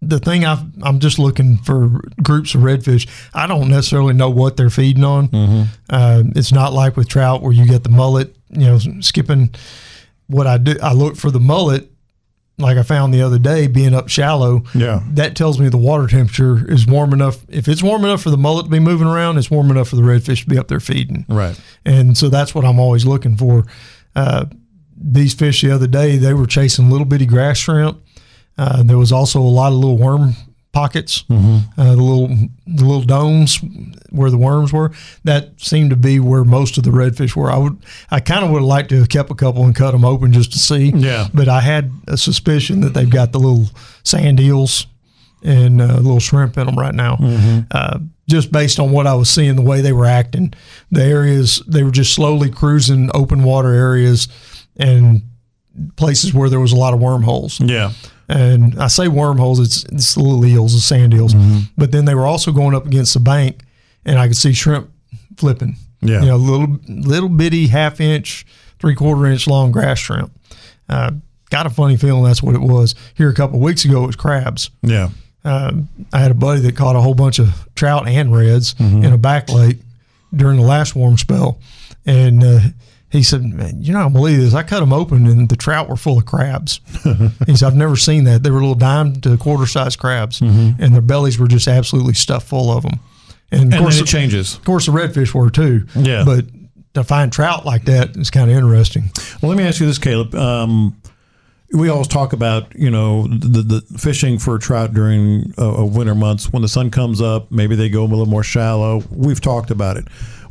the 0.01 0.19
thing 0.19 0.45
i 0.45 0.63
I'm 0.84 0.99
just 0.99 1.17
looking 1.19 1.57
for 1.57 2.01
groups 2.21 2.53
of 2.55 2.61
redfish. 2.61 3.07
I 3.34 3.47
don't 3.47 3.69
necessarily 3.69 4.13
know 4.13 4.30
what 4.30 4.55
they're 4.57 4.69
feeding 4.69 5.03
on. 5.03 5.30
Mm-hmm. 5.30 5.63
Uh, 5.89 6.23
it's 6.36 6.51
not 6.51 6.73
like 6.73 6.95
with 6.95 7.09
trout 7.09 7.41
where 7.41 7.51
you 7.53 7.65
get 7.65 7.84
the 7.84 7.89
mullet, 7.89 8.36
you 8.51 8.65
know, 8.67 8.78
skipping. 9.01 9.53
What 10.28 10.47
I 10.47 10.57
do, 10.57 10.76
I 10.82 10.93
look 10.93 11.15
for 11.15 11.30
the 11.32 11.39
mullet, 11.39 11.89
like 12.58 12.78
I 12.78 12.84
found 12.84 13.14
the 13.14 13.22
other 13.22 13.39
day, 13.39 13.68
being 13.68 13.93
up 13.93 14.08
shallow. 14.08 14.64
Yeah. 14.74 15.01
that 15.12 15.36
tells 15.36 15.60
me 15.60 15.68
the 15.70 15.78
water 15.78 16.08
temperature 16.08 16.70
is 16.72 16.88
warm 16.88 17.14
enough. 17.14 17.45
If 17.49 17.68
it's 17.68 17.84
warm 17.84 18.06
enough 18.06 18.22
for 18.22 18.30
the 18.30 18.38
mullet 18.38 18.66
to 18.66 18.72
be 18.72 18.80
moving 18.80 19.08
around, 19.08 19.38
it's 19.38 19.51
warm 19.51 19.70
enough 19.72 19.89
for 19.89 19.97
the 19.97 20.01
redfish 20.01 20.43
to 20.43 20.49
be 20.49 20.58
up 20.58 20.68
there 20.68 20.80
feeding. 20.80 21.26
Right. 21.28 21.60
And 21.86 22.18
so 22.18 22.30
that's 22.30 22.56
what 22.56 22.64
I'm 22.66 22.80
always 22.80 23.06
looking 23.06 23.36
for. 23.36 23.66
Uh, 24.16 24.45
these 24.97 25.34
fish 25.34 25.62
the 25.62 25.72
other 25.72 25.88
day, 25.88 26.18
they 26.18 26.34
were 26.34 26.47
chasing 26.47 26.89
little 26.89 27.06
bitty 27.06 27.26
grass 27.26 27.58
shrimp. 27.58 28.01
Uh, 28.58 28.84
there 28.84 28.97
was 28.97 29.12
also 29.12 29.41
a 29.41 29.43
lot 29.43 29.74
of 29.74 29.80
little 29.80 29.97
worm 29.97 30.34
pockets, 30.76 31.23
uh, 31.32 31.61
the 31.78 31.95
little 31.95 32.28
the 32.28 32.84
little 32.84 33.01
domes 33.01 33.59
where 34.11 34.30
the 34.30 34.38
worms 34.38 34.73
were. 34.73 34.91
That 35.23 35.51
seemed 35.57 35.89
to 35.91 35.95
be 35.95 36.19
where 36.19 36.43
most 36.43 36.78
of 36.78 36.84
the 36.84 36.89
redfish 36.89 37.34
were. 37.34 37.49
I 37.49 37.57
would, 37.57 37.78
I 38.11 38.19
kind 38.19 38.43
of 38.43 38.51
would 38.51 38.59
have 38.59 38.67
liked 38.67 38.89
to 38.89 38.97
have 38.99 39.07
kept 39.07 39.32
a 39.32 39.36
couple 39.36 39.63
and 39.63 39.73
cut 39.73 39.91
them 39.91 40.03
open 40.03 40.34
just 40.34 40.51
to 40.51 40.59
see. 40.59 40.91
Yeah. 40.93 41.30
But 41.34 41.47
I 41.47 41.61
had 41.61 41.91
a 42.07 42.17
suspicion 42.17 42.82
that 42.82 42.93
they've 42.93 43.09
got 43.09 43.32
the 43.32 43.39
little 43.39 43.67
sand 44.03 44.41
eels 44.41 44.86
and 45.41 45.82
uh, 45.82 45.95
little 45.95 46.19
shrimp 46.19 46.57
in 46.57 46.65
them 46.65 46.78
right 46.78 46.93
now. 46.93 47.17
Uh, 47.71 47.99
just 48.28 48.51
based 48.51 48.78
on 48.78 48.91
what 48.91 49.07
I 49.07 49.13
was 49.15 49.30
seeing, 49.30 49.55
the 49.55 49.61
way 49.61 49.80
they 49.80 49.93
were 49.93 50.05
acting, 50.05 50.53
the 50.91 51.03
areas 51.03 51.63
they 51.67 51.84
were 51.84 51.91
just 51.91 52.13
slowly 52.13 52.49
cruising 52.49 53.09
open 53.13 53.43
water 53.43 53.73
areas 53.73 54.28
and 54.76 55.21
places 55.95 56.34
where 56.34 56.49
there 56.49 56.59
was 56.59 56.73
a 56.73 56.76
lot 56.76 56.93
of 56.93 56.99
wormholes. 56.99 57.61
Yeah. 57.61 57.91
And 58.28 58.82
I 58.82 58.88
say 58.88 59.07
wormholes, 59.07 59.59
it's, 59.59 59.84
it's 59.86 60.17
little 60.17 60.43
eels, 60.45 60.73
the 60.73 60.80
sand 60.82 61.13
eels. 61.13 61.34
But 61.78 61.91
then 61.91 62.05
they 62.05 62.15
were 62.15 62.26
also 62.26 62.51
going 62.51 62.73
up 62.76 62.86
against 62.88 63.13
the 63.13 63.19
bank, 63.19 63.61
and 64.05 64.17
I 64.17 64.28
could 64.28 64.38
see 64.38 64.53
shrimp 64.53 64.89
flipping. 65.38 65.76
Yeah. 66.01 66.21
You 66.21 66.28
know, 66.28 66.38
little 66.38 66.78
little 66.88 67.30
bitty 67.30 67.67
half 67.67 67.99
inch, 68.01 68.45
three 68.80 68.95
quarter 68.95 69.26
inch 69.28 69.47
long 69.47 69.71
grass 69.71 69.99
shrimp. 69.99 70.32
Uh, 70.89 71.11
got 71.49 71.65
a 71.65 71.69
funny 71.69 71.97
feeling 71.97 72.23
that's 72.23 72.41
what 72.43 72.55
it 72.55 72.61
was. 72.61 72.95
Here 73.15 73.30
a 73.30 73.34
couple 73.34 73.57
of 73.57 73.61
weeks 73.61 73.86
ago, 73.86 74.03
it 74.03 74.07
was 74.07 74.15
crabs. 74.15 74.69
Yeah. 74.82 75.09
Um, 75.43 75.89
I 76.11 76.19
had 76.19 76.32
a 76.32 76.36
buddy 76.36 76.61
that 76.61 76.76
caught 76.76 76.95
a 76.95 77.01
whole 77.01 77.13
bunch 77.13 77.38
of 77.39 77.67
trout 77.76 78.07
and 78.07 78.36
reds 78.36 78.73
Mm-hmm. 78.76 79.03
in 79.03 79.13
a 79.13 79.17
back 79.17 79.49
lake 79.51 79.78
during 80.36 80.59
the 80.59 80.65
last 80.65 80.95
warm 80.95 81.17
spell, 81.17 81.59
and 82.05 82.43
uh, 82.43 82.59
he 83.16 83.24
said, 83.24 83.43
"Man, 83.43 83.82
you're 83.82 83.93
not 83.93 84.03
gonna 84.03 84.13
believe 84.13 84.39
this. 84.39 84.53
I 84.53 84.63
cut 84.63 84.80
them 84.82 84.93
open 84.93 85.26
and 85.28 85.49
the 85.49 85.55
trout 85.55 85.89
were 85.89 85.95
full 85.97 86.18
of 86.18 86.26
crabs." 86.26 86.80
he 87.47 87.55
said, 87.55 87.68
"I've 87.68 87.76
never 87.76 87.95
seen 87.95 88.24
that. 88.26 88.43
They 88.43 88.51
were 88.51 88.59
little 88.59 88.76
dime 88.76 89.20
to 89.22 89.38
quarter 89.38 89.66
size 89.66 89.95
crabs, 89.95 90.41
and 90.41 90.78
their 90.93 91.01
bellies 91.01 91.38
were 91.39 91.47
just 91.47 91.68
absolutely 91.68 92.13
stuffed 92.13 92.47
full 92.47 92.72
of 92.76 92.84
them." 92.84 92.99
And 93.51 93.61
of 93.61 93.68
Mm-hmm. 93.70 93.74
And 93.74 93.82
course, 93.84 93.99
it 94.01 94.05
changes. 94.07 94.55
of 94.55 94.63
course, 94.66 94.86
the 94.88 94.91
redfish 94.91 95.34
were 95.34 95.49
too. 95.49 95.86
Yeah. 95.95 96.24
but 96.26 96.45
to 96.95 97.03
find 97.03 97.32
trout 97.32 97.66
like 97.66 97.86
that 97.86 98.16
is 98.18 98.30
kind 98.30 98.49
of 98.49 98.55
interesting. 98.57 99.09
Well, 99.41 99.49
let 99.49 99.57
me 99.57 99.63
ask 99.66 99.80
you 99.80 99.86
this, 99.86 99.97
Caleb. 99.99 100.34
Um, 100.34 100.95
we 101.74 101.89
always 101.89 102.07
talk 102.07 102.32
about 102.34 102.74
you 102.76 102.89
know 102.89 103.28
the, 103.28 103.61
the 103.61 103.82
fishing 103.99 104.39
for 104.39 104.57
trout 104.57 104.93
during 104.93 105.53
uh, 105.57 105.82
uh, 105.82 105.86
winter 105.86 106.16
months 106.16 106.51
when 106.53 106.61
the 106.61 106.68
sun 106.68 106.89
comes 106.91 107.22
up. 107.22 107.51
Maybe 107.51 107.76
they 107.76 107.89
go 107.89 108.03
a 108.03 108.07
little 108.07 108.26
more 108.28 108.43
shallow. 108.43 109.03
We've 109.11 109.41
talked 109.41 109.72
about 109.72 109.97
it. 109.97 110.05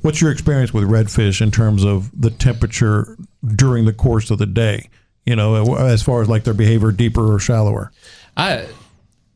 What's 0.04 0.20
your 0.20 0.30
experience 0.30 0.74
with 0.74 0.84
redfish 0.84 1.40
in 1.40 1.50
terms 1.50 1.82
of 1.82 2.10
the 2.20 2.28
temperature 2.28 3.16
during 3.56 3.86
the 3.86 3.92
course 3.94 4.30
of 4.30 4.36
the 4.36 4.44
day? 4.44 4.90
You 5.24 5.34
know, 5.34 5.76
as 5.76 6.02
far 6.02 6.20
as 6.20 6.28
like 6.28 6.44
their 6.44 6.52
behavior, 6.52 6.92
deeper 6.92 7.32
or 7.32 7.38
shallower. 7.38 7.90
I 8.36 8.66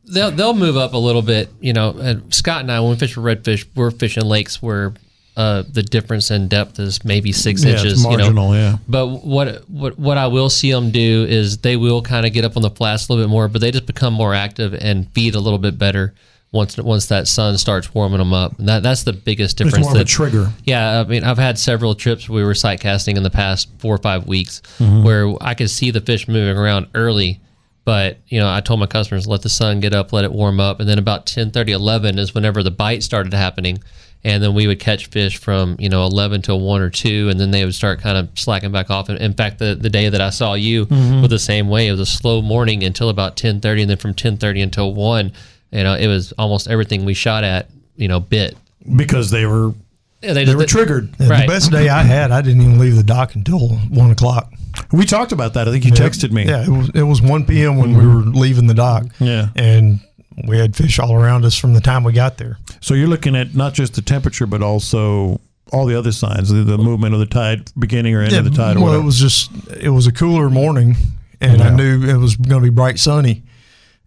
they'll 0.05 0.29
they'll 0.29 0.53
move 0.53 0.77
up 0.77 0.93
a 0.93 0.97
little 0.97 1.23
bit. 1.23 1.49
You 1.59 1.73
know, 1.73 1.95
and 1.97 2.31
Scott 2.31 2.61
and 2.61 2.71
I 2.71 2.81
when 2.81 2.91
we 2.91 2.97
fish 2.97 3.15
for 3.15 3.21
redfish, 3.21 3.65
we're 3.73 3.89
fishing 3.89 4.25
lakes 4.25 4.61
where 4.61 4.93
uh, 5.35 5.63
the 5.67 5.81
difference 5.81 6.29
in 6.29 6.47
depth 6.49 6.77
is 6.77 7.03
maybe 7.03 7.31
six 7.31 7.63
Yeah, 7.63 7.71
it's 7.71 7.81
inches. 7.83 8.03
you 8.03 8.11
know. 8.11 8.17
marginal, 8.17 8.53
yeah. 8.55 8.77
But 8.87 9.07
what 9.25 9.67
what 9.67 9.97
what 9.97 10.19
I 10.19 10.27
will 10.27 10.51
see 10.51 10.71
them 10.71 10.91
do 10.91 11.25
is 11.27 11.57
they 11.57 11.77
will 11.77 12.03
kind 12.03 12.27
of 12.27 12.31
get 12.33 12.45
up 12.45 12.55
on 12.55 12.61
the 12.61 12.69
flats 12.69 13.09
a 13.09 13.11
little 13.13 13.25
bit 13.25 13.31
more, 13.31 13.47
but 13.47 13.59
they 13.61 13.71
just 13.71 13.87
become 13.87 14.13
more 14.13 14.35
active 14.35 14.75
and 14.75 15.11
feed 15.13 15.33
a 15.33 15.39
little 15.39 15.57
bit 15.57 15.79
better 15.79 16.13
once 16.51 16.77
once 16.77 17.05
that 17.07 17.27
sun 17.27 17.57
starts 17.57 17.93
warming 17.93 18.17
them 18.19 18.33
up. 18.33 18.57
And 18.59 18.67
that 18.67 18.81
that's 18.83 19.03
the 19.03 19.13
biggest 19.13 19.59
It's 19.61 19.69
difference. 19.69 19.85
more 19.85 19.95
of 19.95 20.01
a 20.01 20.05
trigger. 20.05 20.51
yeah, 20.63 20.99
I 21.01 21.03
mean, 21.03 21.23
I've 21.23 21.37
had 21.37 21.59
several 21.59 21.93
trips 21.95 22.27
we 22.27 22.43
were 22.43 22.55
sight 22.55 22.79
casting 22.79 23.17
in 23.17 23.23
the 23.23 23.29
past 23.29 23.69
four 23.79 23.93
or 23.95 23.99
five 23.99 24.25
weeks 24.27 24.61
Mm-hmm. 24.79 25.03
where 25.03 25.33
I 25.41 25.53
could 25.53 25.69
see 25.69 25.91
the 25.91 26.01
fish 26.01 26.27
moving 26.27 26.57
around 26.57 26.87
early. 26.95 27.41
But, 27.85 28.19
you 28.27 28.39
know, 28.39 28.47
I 28.51 28.61
told 28.61 28.79
my 28.79 28.85
customers, 28.85 29.25
let 29.25 29.41
the 29.41 29.49
sun 29.49 29.79
get 29.79 29.93
up, 29.95 30.13
let 30.13 30.23
it 30.23 30.31
warm 30.31 30.59
up. 30.59 30.79
And 30.79 30.87
then 30.87 30.99
about 30.99 31.25
10, 31.25 31.49
30, 31.49 31.71
11 31.71 32.19
is 32.19 32.35
whenever 32.35 32.61
the 32.61 32.69
bite 32.69 33.01
started 33.01 33.33
happening. 33.33 33.79
And 34.23 34.43
then 34.43 34.53
we 34.53 34.67
would 34.67 34.79
catch 34.79 35.07
fish 35.07 35.37
from, 35.37 35.75
you 35.79 35.89
know, 35.89 36.05
11 36.05 36.43
to 36.43 36.55
1 36.55 36.81
or 36.81 36.89
2. 36.91 37.29
And 37.29 37.39
then 37.39 37.49
they 37.49 37.65
would 37.65 37.73
start 37.73 37.99
kind 37.99 38.15
of 38.17 38.29
slacking 38.37 38.71
back 38.71 38.91
off. 38.91 39.09
And 39.09 39.17
in 39.17 39.33
fact, 39.33 39.57
the, 39.57 39.73
the 39.73 39.89
day 39.89 40.07
that 40.09 40.21
I 40.21 40.29
saw 40.29 40.53
you 40.53 40.85
Mm-hmm. 40.85 41.21
was 41.21 41.29
the 41.31 41.39
same 41.39 41.67
way. 41.67 41.87
It 41.87 41.91
was 41.91 42.01
a 42.01 42.05
slow 42.05 42.43
morning 42.43 42.83
until 42.83 43.09
about 43.09 43.37
10.30. 43.37 43.81
And 43.81 43.89
then 43.89 43.97
from 43.97 44.13
10.30 44.13 44.61
until 44.61 44.93
1, 44.93 45.31
you 45.71 45.83
know, 45.83 45.93
it 45.93 46.07
was 46.07 46.31
almost 46.33 46.67
everything 46.67 47.05
we 47.05 47.13
shot 47.13 47.43
at, 47.43 47.69
you 47.95 48.07
know, 48.07 48.19
bit. 48.19 48.57
Because 48.95 49.29
they 49.29 49.45
were 49.45 49.73
Yeah, 50.21 50.33
they 50.33 50.55
were 50.55 50.65
triggered. 50.65 51.13
Yeah, 51.19 51.29
Right. 51.29 51.47
The 51.47 51.53
best 51.53 51.71
day 51.71 51.89
I 51.89 52.03
had, 52.03 52.31
I 52.31 52.41
didn't 52.41 52.61
even 52.61 52.79
leave 52.79 52.95
the 52.95 53.03
dock 53.03 53.35
until 53.35 53.69
one 53.69 54.11
o'clock. 54.11 54.51
We 54.91 55.05
talked 55.05 55.31
about 55.31 55.53
that. 55.55 55.67
I 55.67 55.71
think 55.71 55.85
you 55.85 55.91
texted 55.91 56.31
me. 56.31 56.45
Yeah, 56.45 56.63
it 56.63 56.69
was 56.69 56.89
it 56.93 57.03
was 57.03 57.21
one 57.21 57.45
p.m. 57.45 57.77
when 57.77 57.95
we 57.95 58.03
mm-hmm. 58.03 58.31
were 58.31 58.39
leaving 58.39 58.67
the 58.67 58.73
dock. 58.73 59.05
Yeah. 59.19 59.49
and 59.55 59.99
we 60.47 60.57
had 60.57 60.75
fish 60.75 60.99
all 60.99 61.13
around 61.13 61.45
us 61.45 61.57
from 61.57 61.73
the 61.73 61.81
time 61.81 62.03
we 62.03 62.13
got 62.13 62.37
there. 62.37 62.57
So 62.81 62.93
you're 62.93 63.07
looking 63.07 63.35
at 63.35 63.55
not 63.55 63.73
just 63.73 63.95
the 63.95 64.01
temperature, 64.01 64.45
but 64.45 64.61
also 64.61 65.41
all 65.71 65.85
the 65.85 65.97
other 65.97 66.11
signs, 66.11 66.49
the, 66.49 66.63
the 66.63 66.77
movement 66.77 67.13
of 67.13 67.19
the 67.19 67.25
tide, 67.25 67.71
beginning 67.77 68.15
or 68.15 68.21
end 68.21 68.33
of 68.33 68.45
the 68.45 68.51
tide. 68.51 68.77
Or 68.77 68.79
well, 68.79 68.85
whatever. 68.87 69.03
it 69.03 69.05
was 69.05 69.19
just 69.19 69.51
it 69.79 69.89
was 69.89 70.07
a 70.07 70.11
cooler 70.11 70.49
morning, 70.49 70.95
and 71.41 71.61
I 71.61 71.69
knew 71.69 72.07
it 72.07 72.17
was 72.17 72.35
going 72.35 72.61
to 72.61 72.69
be 72.69 72.73
bright 72.73 72.99
sunny, 72.99 73.43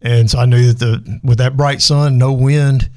and 0.03 0.31
so 0.31 0.39
I 0.39 0.47
knew 0.47 0.73
that 0.73 0.79
the 0.79 1.21
with 1.23 1.39
that 1.39 1.57
bright 1.57 1.81
sun, 1.81 2.19
no 2.19 2.33
wind, 2.33 2.91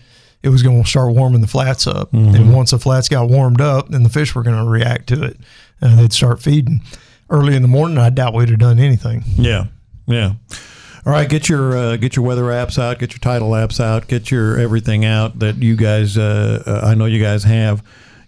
it 0.44 0.50
was 0.50 0.64
going 0.64 0.84
to 0.84 0.90
start 0.90 1.14
warming 1.14 1.42
the 1.42 1.48
flats 1.48 1.88
up. 1.88 2.12
Mm-hmm. 2.12 2.36
And 2.36 2.54
once 2.54 2.72
the 2.72 2.80
flats 2.80 3.10
got 3.10 3.30
warmed 3.30 3.62
up, 3.62 3.90
then 3.90 4.04
the 4.04 4.10
fish 4.10 4.36
were 4.36 4.44
going 4.44 4.58
to 4.58 4.70
react 4.70 5.08
to 5.08 5.24
it, 5.24 5.38
and 5.82 5.98
they'd 5.98 6.14
start 6.14 6.42
feeding. 6.42 6.82
Early 7.30 7.56
in 7.56 7.64
the 7.64 7.68
morning, 7.68 7.98
I 7.98 8.12
doubt 8.12 8.36
we'd 8.36 8.50
have 8.50 8.60
done 8.60 8.78
anything. 8.78 9.24
Yeah, 9.36 9.66
yeah. 10.06 10.34
All 11.06 11.14
right, 11.14 11.30
get 11.30 11.50
your 11.50 11.78
uh, 11.78 11.98
get 11.98 12.16
your 12.16 12.26
weather 12.26 12.46
apps 12.46 12.80
out, 12.80 12.98
get 13.00 13.14
your 13.14 13.20
title 13.20 13.50
apps 13.52 13.80
out, 13.80 14.08
get 14.08 14.32
your 14.32 14.60
everything 14.60 15.06
out 15.06 15.40
that 15.40 15.58
you 15.58 15.76
guys. 15.76 16.18
Uh, 16.18 16.64
uh, 16.66 16.88
I 16.88 16.96
know 16.96 17.06
you 17.06 17.22
guys 17.22 17.44
have. 17.44 17.84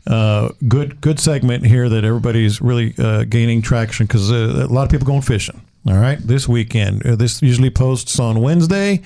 Uh, 0.06 0.50
good 0.68 1.02
good 1.02 1.20
segment 1.20 1.66
here 1.66 1.90
that 1.90 2.06
everybody's 2.06 2.62
really 2.62 2.94
uh, 2.98 3.24
gaining 3.26 3.62
traction 3.62 4.06
because 4.06 4.32
uh, 4.32 4.68
a 4.68 4.72
lot 4.72 4.84
of 4.84 4.90
people 4.90 5.06
going 5.06 5.22
fishing. 5.22 5.62
All 5.88 5.96
right, 5.96 6.20
this 6.20 6.50
weekend. 6.50 7.06
Uh, 7.06 7.16
this 7.16 7.42
usually 7.42 7.70
posts 7.70 8.20
on 8.20 8.42
Wednesday. 8.42 9.02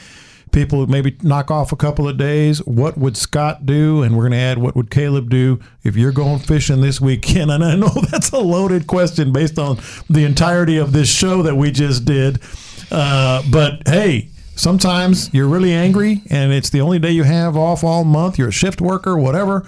People 0.52 0.88
maybe 0.88 1.16
knock 1.22 1.52
off 1.52 1.72
a 1.72 1.76
couple 1.76 2.08
of 2.08 2.18
days. 2.18 2.58
What 2.66 2.98
would 2.98 3.16
Scott 3.16 3.68
do? 3.68 4.02
And 4.02 4.18
we're 4.18 4.24
going 4.24 4.32
to 4.32 4.40
add 4.40 4.58
what 4.58 4.76
would 4.76 4.90
Caleb 4.90 5.30
do 5.30 5.60
if 5.84 5.96
you're 5.96 6.12
going 6.12 6.40
fishing 6.40 6.82
this 6.82 7.00
weekend? 7.00 7.52
And 7.52 7.64
I 7.64 7.76
know 7.76 7.90
that's 8.10 8.32
a 8.32 8.40
loaded 8.40 8.88
question 8.88 9.32
based 9.32 9.60
on 9.60 9.78
the 10.10 10.26
entirety 10.26 10.78
of 10.78 10.92
this 10.92 11.08
show 11.08 11.44
that 11.44 11.56
we 11.56 11.70
just 11.70 12.04
did. 12.04 12.42
Uh, 12.90 13.44
but 13.52 13.88
hey, 13.88 14.30
sometimes 14.56 15.32
you're 15.36 15.48
really 15.48 15.74
angry 15.74 16.24
and 16.32 16.52
it's 16.52 16.72
the 16.72 16.82
only 16.82 16.98
day 16.98 17.12
you 17.12 17.24
have 17.24 17.56
off 17.56 17.84
all 17.84 18.04
month. 18.04 18.40
You're 18.40 18.50
a 18.50 18.52
shift 18.52 18.82
worker, 18.82 19.16
whatever. 19.16 19.68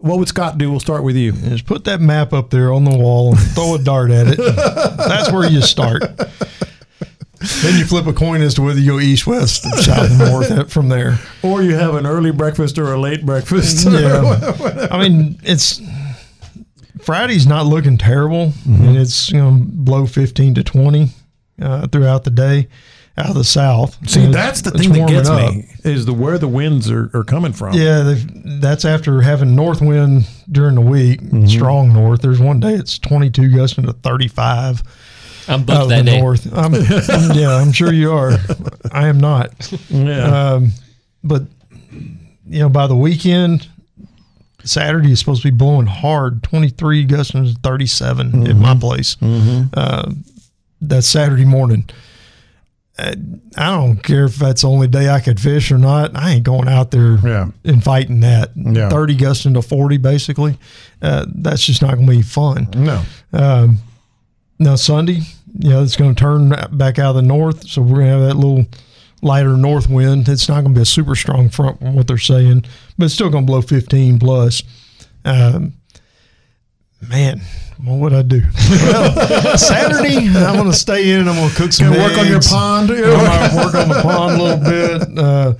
What 0.00 0.18
would 0.18 0.28
Scott 0.28 0.56
do? 0.58 0.70
We'll 0.70 0.80
start 0.80 1.04
with 1.04 1.16
you. 1.16 1.32
Just 1.32 1.66
put 1.66 1.84
that 1.84 2.00
map 2.00 2.32
up 2.32 2.48
there 2.50 2.72
on 2.72 2.84
the 2.84 2.96
wall 2.96 3.30
and 3.32 3.38
throw 3.38 3.74
a 3.74 3.78
dart 3.78 4.10
at 4.10 4.28
it. 4.28 4.38
That's 4.38 5.30
where 5.30 5.48
you 5.48 5.60
start. 5.60 6.02
Then 7.62 7.78
you 7.78 7.86
flip 7.86 8.06
a 8.06 8.12
coin 8.12 8.42
as 8.42 8.54
to 8.54 8.62
whether 8.62 8.78
you 8.80 8.92
go 8.92 8.98
east, 9.00 9.26
west, 9.26 9.62
south, 9.84 10.10
north 10.18 10.70
from 10.72 10.88
there. 10.88 11.18
Or 11.42 11.62
you 11.62 11.74
have 11.74 11.94
an 11.94 12.06
early 12.06 12.32
breakfast 12.32 12.78
or 12.78 12.92
a 12.92 13.00
late 13.00 13.24
breakfast. 13.24 13.86
Yeah. 13.90 14.88
I 14.90 14.98
mean, 15.08 15.38
it's 15.42 15.80
Friday's 17.02 17.46
not 17.46 17.66
looking 17.66 17.96
terrible, 17.98 18.52
and 18.66 18.96
it's 18.96 19.30
you 19.30 19.38
know 19.38 19.58
blow 19.62 20.06
fifteen 20.06 20.54
to 20.54 20.62
twenty 20.62 21.08
uh, 21.60 21.86
throughout 21.88 22.24
the 22.24 22.30
day 22.30 22.68
out 23.20 23.28
of 23.30 23.34
the 23.36 23.44
south. 23.44 23.96
See, 24.08 24.24
And 24.24 24.34
that's 24.34 24.62
the 24.62 24.70
thing 24.72 24.90
that 24.92 24.98
warming 24.98 25.14
gets 25.14 25.28
up. 25.28 25.54
me 25.54 25.66
is 25.84 26.06
the 26.06 26.12
where 26.12 26.38
the 26.38 26.48
winds 26.48 26.90
are, 26.90 27.10
are 27.14 27.22
coming 27.24 27.52
from. 27.52 27.74
Yeah, 27.74 28.14
that's 28.60 28.84
after 28.84 29.20
having 29.22 29.54
north 29.54 29.80
wind 29.80 30.26
during 30.50 30.74
the 30.74 30.80
week, 30.80 31.20
Mm-hmm. 31.20 31.46
strong 31.46 31.92
north. 31.92 32.22
There's 32.22 32.40
one 32.40 32.58
day 32.60 32.72
it's 32.74 32.98
22 32.98 33.54
gusting 33.54 33.84
to 33.86 33.92
35 33.92 34.82
I'm 35.48 35.60
out 35.62 35.70
of 35.70 35.88
that 35.90 36.04
the 36.04 36.10
day. 36.10 36.20
north. 36.20 36.52
I'm, 36.56 36.74
yeah, 37.36 37.54
I'm 37.56 37.72
sure 37.72 37.92
you 37.92 38.12
are. 38.12 38.32
I 38.92 39.08
am 39.08 39.18
not. 39.18 39.72
Yeah. 39.88 40.52
Um, 40.52 40.72
but 41.24 41.42
you 42.48 42.60
know, 42.60 42.68
by 42.68 42.86
the 42.86 42.96
weekend, 42.96 43.68
Saturday 44.64 45.12
is 45.12 45.18
supposed 45.18 45.42
to 45.42 45.50
be 45.50 45.56
blowing 45.56 45.86
hard. 45.86 46.42
23 46.42 47.04
gusting 47.04 47.46
to 47.46 47.52
37 47.62 48.46
at 48.46 48.56
my 48.56 48.74
place. 48.76 49.16
Uh, 49.22 50.12
that's 50.82 51.08
Saturday 51.08 51.44
morning. 51.44 51.88
I 53.56 53.70
don't 53.70 54.02
care 54.02 54.24
if 54.24 54.36
that's 54.36 54.62
the 54.62 54.68
only 54.68 54.88
day 54.88 55.08
I 55.08 55.20
could 55.20 55.40
fish 55.40 55.70
or 55.72 55.78
not. 55.78 56.14
I 56.16 56.32
ain't 56.32 56.44
going 56.44 56.68
out 56.68 56.90
there 56.90 57.18
Yeah. 57.24 57.48
and 57.64 57.82
fighting 57.82 58.20
that. 58.20 58.50
Yeah. 58.56 58.88
30 58.88 59.14
gusting 59.16 59.54
to 59.54 59.62
40, 59.62 59.96
basically. 59.98 60.58
Uh, 61.02 61.26
that's 61.34 61.64
just 61.64 61.82
not 61.82 61.94
going 61.94 62.06
to 62.06 62.12
be 62.16 62.22
fun. 62.22 62.68
no. 62.76 63.02
Um, 63.32 63.78
now 64.58 64.74
Sunday, 64.74 65.20
you 65.58 65.70
know, 65.70 65.82
it's 65.82 65.96
going 65.96 66.14
to 66.14 66.20
turn 66.20 66.50
back 66.72 66.98
out 66.98 67.10
of 67.10 67.16
the 67.16 67.22
north, 67.22 67.66
so 67.66 67.80
we're 67.80 67.96
going 68.00 68.06
to 68.06 68.12
have 68.12 68.20
that 68.22 68.34
little 68.36 68.66
lighter 69.22 69.56
north 69.56 69.88
wind. 69.88 70.28
It's 70.28 70.48
not 70.48 70.62
going 70.62 70.74
to 70.74 70.78
be 70.78 70.82
a 70.82 70.86
super 70.86 71.14
strong 71.14 71.48
front 71.48 71.78
from 71.80 71.94
what 71.94 72.06
they're 72.06 72.18
saying, 72.18 72.64
but 72.98 73.06
it's 73.06 73.14
still 73.14 73.30
going 73.30 73.44
to 73.46 73.50
blow 73.50 73.62
15 73.62 74.18
plus. 74.18 74.62
Um, 75.24 75.74
man, 77.08 77.40
what 77.82 77.96
would 77.98 78.12
I 78.12 78.22
do? 78.22 78.42
well, 78.70 79.58
Saturday, 79.58 80.16
I'm 80.28 80.54
going 80.56 80.66
to 80.66 80.72
stay 80.72 81.10
in 81.12 81.20
and 81.20 81.30
I'm 81.30 81.36
going 81.36 81.48
to 81.50 81.54
cook 81.56 81.72
some 81.72 81.88
Gonna 81.88 81.98
work 82.02 82.18
on 82.18 82.26
your 82.26 82.40
pond? 82.40 82.90
I 82.90 83.48
might 83.54 83.64
work 83.64 83.74
on 83.74 83.88
the 83.88 84.00
pond 84.02 84.40
a 84.40 84.42
little 84.42 84.64
bit. 85.08 85.18
Uh, 85.18 85.54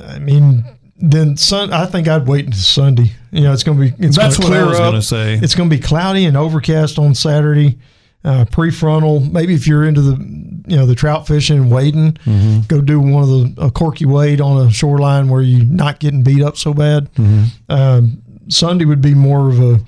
I 0.00 0.18
mean, 0.18 0.64
then 0.96 1.36
sun. 1.36 1.72
I 1.72 1.86
think 1.86 2.08
I'd 2.08 2.26
wait 2.26 2.46
until 2.46 2.60
Sunday. 2.60 3.12
You 3.30 3.42
know, 3.42 3.52
it's 3.52 3.62
going 3.62 3.78
to 3.78 3.84
be. 3.96 4.06
It's 4.06 4.16
That's 4.16 4.38
gonna 4.38 4.50
what 4.50 4.58
I 4.58 4.64
was 4.66 4.78
up. 4.80 4.90
gonna 4.92 5.02
say. 5.02 5.34
It's 5.34 5.54
going 5.54 5.68
to 5.68 5.76
be 5.76 5.82
cloudy 5.82 6.24
and 6.24 6.36
overcast 6.36 6.98
on 6.98 7.14
Saturday. 7.14 7.78
Uh, 8.24 8.46
prefrontal. 8.46 9.30
Maybe 9.30 9.52
if 9.54 9.66
you're 9.66 9.84
into 9.84 10.00
the 10.00 10.16
you 10.66 10.76
know 10.76 10.86
the 10.86 10.94
trout 10.94 11.26
fishing 11.26 11.58
and 11.58 11.70
wading, 11.70 12.12
Mm-hmm. 12.24 12.60
go 12.68 12.80
do 12.80 12.98
one 12.98 13.22
of 13.22 13.28
the 13.28 13.54
a 13.66 13.70
corky 13.70 14.06
wade 14.06 14.40
on 14.40 14.66
a 14.66 14.70
shoreline 14.70 15.28
where 15.28 15.42
you're 15.42 15.62
not 15.66 16.00
getting 16.00 16.22
beat 16.22 16.42
up 16.42 16.56
so 16.56 16.72
bad. 16.72 17.12
Mm-hmm. 17.16 17.44
Um, 17.68 18.22
Sunday 18.48 18.86
would 18.86 19.02
be 19.02 19.12
more 19.12 19.50
of 19.50 19.60
a 19.60 19.78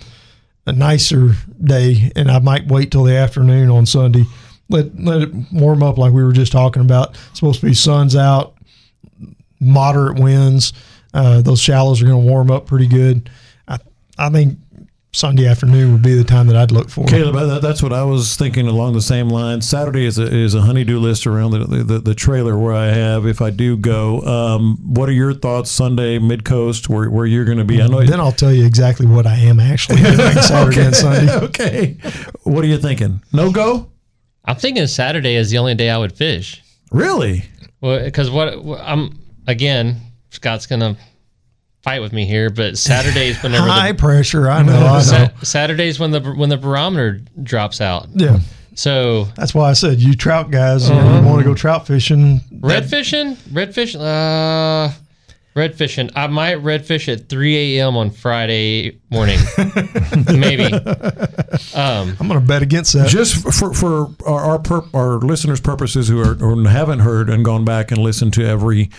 a 0.67 0.73
nicer 0.73 1.31
day, 1.63 2.11
and 2.17 2.31
I 2.31 2.39
might 2.41 2.67
wait 2.67 2.91
till 2.91 3.05
the 3.05 3.17
afternoon 3.17 3.71
on 3.71 3.87
Sunday. 3.87 4.25
Let 4.69 4.99
let 4.99 5.23
it 5.23 5.31
warm 5.53 5.83
up 5.83 5.97
like 5.97 6.13
we 6.13 6.25
were 6.25 6.33
just 6.33 6.53
talking 6.53 6.83
about. 6.83 7.11
It's 7.11 7.39
supposed 7.39 7.61
to 7.61 7.67
be 7.67 7.75
sun's 7.75 8.17
out, 8.17 8.57
moderate 9.61 10.19
winds. 10.19 10.73
Uh, 11.15 11.41
those 11.41 11.61
shallows 11.61 12.03
are 12.03 12.07
going 12.07 12.21
to 12.21 12.29
warm 12.29 12.51
up 12.51 12.67
pretty 12.67 12.89
good. 12.89 13.31
I 13.69 13.79
I 14.19 14.29
think 14.31 14.59
Sunday 15.17 15.47
afternoon 15.47 15.93
would 15.93 16.03
be 16.03 16.15
the 16.15 16.25
time 16.25 16.47
that 16.49 16.57
I'd 16.57 16.71
look 16.71 16.91
for. 16.91 17.07
Caleb, 17.07 17.37
that, 17.37 17.63
that's 17.63 17.83
what 17.83 17.95
I 17.95 18.05
was 18.05 18.37
thinking 18.37 18.69
along 18.69 18.93
the 18.93 19.01
same 19.01 19.31
line. 19.31 19.63
Saturday 19.63 20.05
is 20.05 20.19
a, 20.19 20.25
is 20.25 20.55
a 20.55 20.61
honeydew 20.61 20.99
list 20.99 21.27
around 21.27 21.53
the, 21.53 21.83
the, 21.83 21.99
the 22.01 22.15
trailer 22.15 22.59
where 22.59 22.75
I 22.75 22.89
have 22.89 23.25
if 23.25 23.41
I 23.41 23.49
do 23.49 23.79
go. 23.79 24.21
Um, 24.21 24.77
what 24.85 25.09
are 25.09 25.13
your 25.13 25.33
thoughts 25.33 25.71
Sunday 25.71 26.19
mid 26.19 26.45
coast 26.45 26.91
where, 26.91 27.09
where 27.09 27.25
you're 27.25 27.47
going 27.47 27.57
to 27.57 27.65
be? 27.65 27.81
I 27.81 27.87
know. 27.87 28.05
Then 28.05 28.21
I'll 28.21 28.31
tell 28.31 28.53
you 28.53 28.67
exactly 28.67 29.07
what 29.07 29.27
I 29.27 29.37
am 29.37 29.59
actually 29.59 30.03
doing 30.03 30.17
Saturday 30.43 30.85
and 30.85 30.95
Sunday. 30.95 31.33
okay. 31.47 31.97
What 32.43 32.63
are 32.63 32.69
you 32.69 32.77
thinking? 32.77 33.23
No 33.33 33.51
go? 33.51 33.91
I'm 34.45 34.57
thinking 34.57 34.87
Saturday 34.87 35.37
is 35.37 35.51
the 35.51 35.57
only 35.57 35.75
day 35.75 35.89
I 35.89 35.97
would 35.97 36.13
fish. 36.13 36.63
Really? 36.91 37.47
Well, 37.81 38.05
because 38.05 38.31
what 38.31 38.63
what- 38.63 38.83
I'm 38.83 39.19
again, 39.47 39.97
Scott's 40.29 40.67
gonna 40.67 40.99
fight 41.87 42.01
with 42.01 42.13
me 42.13 42.27
here, 42.27 42.51
but 42.51 42.77
Saturdays 42.77 43.41
whenever 43.45 43.67
High 43.69 43.93
the 43.93 43.99
pressure. 43.99 44.51
I 44.51 44.63
know. 44.63 44.73
I 44.77 45.03
know. 45.09 45.29
Saturdays 45.45 46.01
when 46.01 46.11
the 46.11 46.21
when 46.21 46.49
the 46.49 46.57
barometer 46.57 47.21
drops 47.43 47.81
out. 47.81 48.09
Yeah. 48.13 48.41
So 48.75 49.25
That's 49.37 49.55
why 49.55 49.71
I 49.71 49.73
said 49.75 50.01
you 50.01 50.15
trout 50.15 50.51
guys 50.51 50.91
Uh-huh. 50.91 51.21
you 51.21 51.25
want 51.27 51.39
to 51.39 51.45
go 51.45 51.55
trout 51.55 51.87
fishing. 51.87 52.41
red 52.61 52.91
fishing, 52.91 53.37
red 53.53 53.73
fishing, 53.73 54.01
uh, 54.01 54.93
red 55.55 55.77
fishing. 55.77 56.11
I 56.17 56.27
might 56.27 56.57
red 56.57 56.85
fish 56.85 57.09
at 57.09 57.29
3 57.29 57.79
a.m. 57.79 57.97
on 57.97 58.11
Friday 58.11 58.99
morning, 59.11 59.39
maybe. 60.27 60.65
Um, 61.75 62.17
I'm 62.21 62.29
going 62.29 62.41
to 62.41 62.47
bet 62.47 62.63
against 62.63 62.93
that. 62.95 63.09
Just 63.09 63.37
for 63.55 63.73
for 63.73 64.09
our 64.27 64.41
our, 64.41 64.59
pur- 64.59 64.89
our 64.93 65.19
listeners' 65.21 65.61
purposes 65.61 66.09
who 66.09 66.21
are 66.21 66.37
or 66.43 66.61
haven't 66.69 66.99
heard 67.01 67.31
and 67.31 67.45
gone 67.45 67.65
back 67.65 67.91
and 67.93 67.99
listened 68.03 68.33
to 68.35 68.45
every 68.45 68.91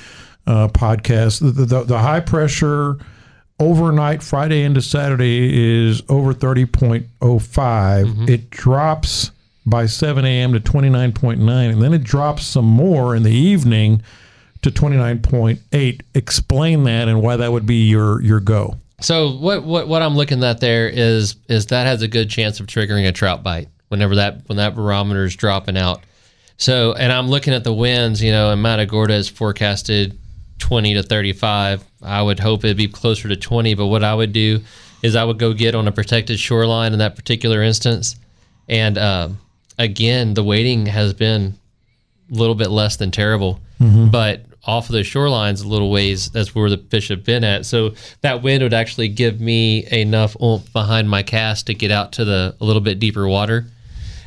uh, 0.47 0.67
podcast, 0.69 1.39
the, 1.41 1.65
the 1.65 1.83
the 1.83 1.99
high 1.99 2.21
pressure 2.21 2.97
overnight 3.59 4.23
Friday 4.23 4.63
into 4.63 4.81
Saturday 4.81 5.85
is 5.85 6.01
over 6.09 6.33
thirty 6.33 6.65
point 6.65 7.07
oh 7.21 7.37
It 8.29 8.49
drops 8.49 9.31
by 9.65 9.85
seven 9.85 10.25
a.m. 10.25 10.53
to 10.53 10.59
twenty 10.59 10.89
nine 10.89 11.11
point 11.11 11.41
nine, 11.41 11.69
and 11.69 11.81
then 11.81 11.93
it 11.93 12.03
drops 12.03 12.45
some 12.45 12.65
more 12.65 13.15
in 13.15 13.23
the 13.23 13.31
evening 13.31 14.01
to 14.61 14.71
twenty 14.71 14.95
nine 14.97 15.21
point 15.21 15.59
eight. 15.73 16.03
Explain 16.15 16.83
that 16.85 17.07
and 17.07 17.21
why 17.21 17.35
that 17.35 17.51
would 17.51 17.65
be 17.65 17.87
your 17.87 18.21
your 18.21 18.39
go. 18.39 18.75
So 19.01 19.31
what 19.31 19.63
what 19.63 19.87
what 19.87 20.01
I'm 20.01 20.15
looking 20.15 20.43
at 20.43 20.61
there 20.61 20.87
is 20.87 21.35
is 21.49 21.67
that 21.67 21.85
has 21.85 22.01
a 22.01 22.07
good 22.07 22.29
chance 22.29 22.59
of 22.59 22.67
triggering 22.67 23.07
a 23.07 23.11
trout 23.11 23.43
bite 23.43 23.67
whenever 23.89 24.15
that 24.15 24.47
when 24.47 24.57
that 24.57 24.75
barometer 24.75 25.25
is 25.25 25.35
dropping 25.35 25.77
out. 25.77 26.01
So 26.57 26.93
and 26.93 27.11
I'm 27.11 27.27
looking 27.27 27.53
at 27.53 27.63
the 27.63 27.73
winds, 27.73 28.23
you 28.23 28.31
know, 28.31 28.51
and 28.51 28.61
Matagorda 28.61 29.13
is 29.13 29.29
forecasted 29.29 30.17
20 30.59 30.95
to 30.95 31.03
35. 31.03 31.83
I 32.01 32.21
would 32.21 32.39
hope 32.39 32.63
it'd 32.63 32.77
be 32.77 32.87
closer 32.87 33.27
to 33.27 33.35
20, 33.35 33.73
but 33.75 33.87
what 33.87 34.03
I 34.03 34.13
would 34.13 34.33
do 34.33 34.61
is 35.03 35.15
I 35.15 35.23
would 35.23 35.37
go 35.39 35.53
get 35.53 35.75
on 35.75 35.87
a 35.87 35.91
protected 35.91 36.39
shoreline 36.39 36.93
in 36.93 36.99
that 36.99 37.15
particular 37.15 37.61
instance. 37.61 38.15
And 38.67 38.97
um, 38.97 39.39
again, 39.77 40.33
the 40.33 40.43
waiting 40.43 40.85
has 40.87 41.13
been 41.13 41.57
a 42.31 42.33
little 42.33 42.55
bit 42.55 42.69
less 42.69 42.97
than 42.97 43.11
terrible, 43.11 43.59
but 44.11 44.41
off 44.65 44.89
of 44.89 44.93
the 44.93 44.99
shorelines 44.99 45.63
a 45.63 45.67
little 45.67 45.89
ways, 45.89 46.29
that's 46.31 46.53
where 46.53 46.69
the 46.69 46.77
fish 46.77 47.07
have 47.07 47.23
been 47.23 47.43
at. 47.45 47.65
So 47.65 47.93
that 48.21 48.41
wind 48.43 48.63
would 48.63 48.73
actually 48.73 49.07
give 49.07 49.39
me 49.39 49.85
enough 49.91 50.35
oomph 50.41 50.73
behind 50.73 51.09
my 51.09 51.23
cast 51.23 51.67
to 51.67 51.73
get 51.73 51.89
out 51.91 52.11
to 52.13 52.25
the 52.25 52.55
a 52.59 52.65
little 52.65 52.81
bit 52.81 52.99
deeper 52.99 53.27
water. 53.27 53.67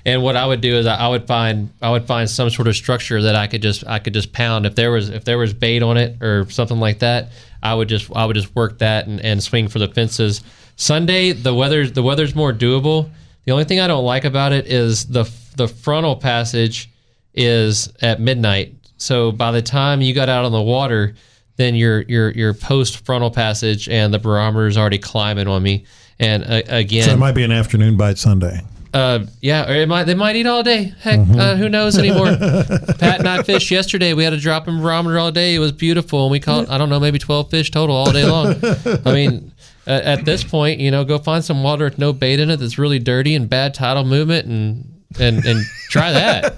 And 0.05 0.23
what 0.23 0.37
I 0.37 0.47
would 0.47 0.61
do 0.61 0.77
is 0.77 0.87
I 0.87 1.09
would 1.09 1.27
find 1.27 1.71
I 1.83 1.91
would 1.91 2.07
find 2.07 2.29
some 2.29 2.51
sort 2.51 2.69
of 2.69 2.77
structure 2.77 3.23
that 3.23 3.35
I 3.35 3.47
could 3.47 3.63
just 3.63 3.87
I 3.87 3.99
could 3.99 4.15
just 4.15 4.33
pound 4.33 4.67
if 4.67 4.75
there 4.75 4.91
was 4.91 5.09
if 5.09 5.25
there 5.25 5.39
was 5.39 5.53
bait 5.53 5.83
on 5.83 5.97
it 5.97 6.23
or 6.23 6.49
something 6.51 6.81
like 6.81 7.01
that. 7.01 7.31
I 7.63 7.75
would 7.75 7.89
just 7.89 8.11
I 8.15 8.25
would 8.25 8.37
just 8.37 8.55
work 8.55 8.79
that 8.79 9.07
and, 9.07 9.21
and 9.21 9.43
swing 9.43 9.69
for 9.69 9.79
the 9.79 9.89
fences. 9.89 10.43
Sunday 10.77 11.33
the 11.33 11.55
weather 11.55 11.87
the 11.87 12.03
weather's 12.03 12.35
more 12.35 12.53
doable. 12.53 13.11
The 13.45 13.53
only 13.53 13.65
thing 13.65 13.81
I 13.81 13.87
don't 13.87 14.05
like 14.05 14.25
about 14.25 14.53
it 14.53 14.67
is 14.67 15.07
the 15.07 15.31
the 15.57 15.69
frontal 15.69 16.17
passage 16.17 16.91
is 17.35 17.93
at 18.01 18.21
midnight. 18.21 18.75
So 18.97 19.33
by 19.33 19.51
the 19.53 19.63
time 19.63 20.01
you 20.01 20.15
got 20.15 20.29
out 20.29 20.45
on 20.45 20.53
the 20.53 20.63
water, 20.63 21.15
then 21.57 21.75
your 21.75 22.03
your 22.03 22.31
your 22.31 22.55
post 22.55 23.05
frontal 23.05 23.31
passage 23.31 23.89
and 23.89 24.13
the 24.15 24.19
barometer 24.19 24.67
is 24.67 24.79
already 24.79 24.99
climbing 24.99 25.49
on 25.49 25.63
me. 25.63 25.85
And 26.19 26.45
uh, 26.45 26.63
again, 26.69 27.05
So 27.05 27.13
it 27.13 27.19
might 27.19 27.35
be 27.35 27.45
an 27.45 27.53
afternoon 27.53 27.97
bite 27.97 28.19
Sunday. 28.19 28.61
Uh, 28.93 29.25
yeah, 29.41 29.71
or 29.71 29.75
it 29.75 29.89
might 29.89 30.05
they 30.05 30.15
might 30.15 30.37
eat 30.37 30.47
all 30.47 30.63
day. 30.63 30.93
Heck, 31.01 31.21
uh, 31.21 31.57
who 31.57 31.69
knows 31.69 31.97
anymore? 31.97 32.27
Pat 32.99 33.21
and 33.21 33.29
I 33.29 33.43
fished 33.43 33.71
yesterday. 33.71 34.15
We 34.15 34.25
had 34.25 34.33
a 34.33 34.39
drop 34.39 34.67
in 34.67 34.81
barometer 34.81 35.19
all 35.19 35.31
day. 35.31 35.55
It 35.55 35.61
was 35.61 35.73
beautiful, 35.73 36.25
and 36.25 36.33
we 36.33 36.41
caught 36.41 36.69
I 36.69 36.79
don't 36.79 36.89
know 36.89 36.99
maybe 37.01 37.19
twelve 37.19 37.51
fish 37.51 37.71
total 37.71 37.95
all 37.95 38.13
day 38.13 38.25
long. 38.25 38.57
I 39.05 39.13
mean, 39.13 39.53
at, 39.87 40.03
at 40.03 40.25
this 40.25 40.43
point, 40.43 40.81
you 40.81 40.91
know, 40.91 41.05
go 41.05 41.19
find 41.19 41.45
some 41.45 41.63
water 41.63 41.85
with 41.85 41.99
no 41.99 42.13
bait 42.13 42.41
in 42.41 42.51
it 42.51 42.57
that's 42.57 42.79
really 42.79 42.99
dirty 42.99 43.35
and 43.35 43.49
bad 43.49 43.75
tidal 43.75 44.05
movement, 44.05 44.47
and 44.47 45.00
and 45.19 45.45
and 45.45 45.65
try 45.89 46.13
that. 46.13 46.55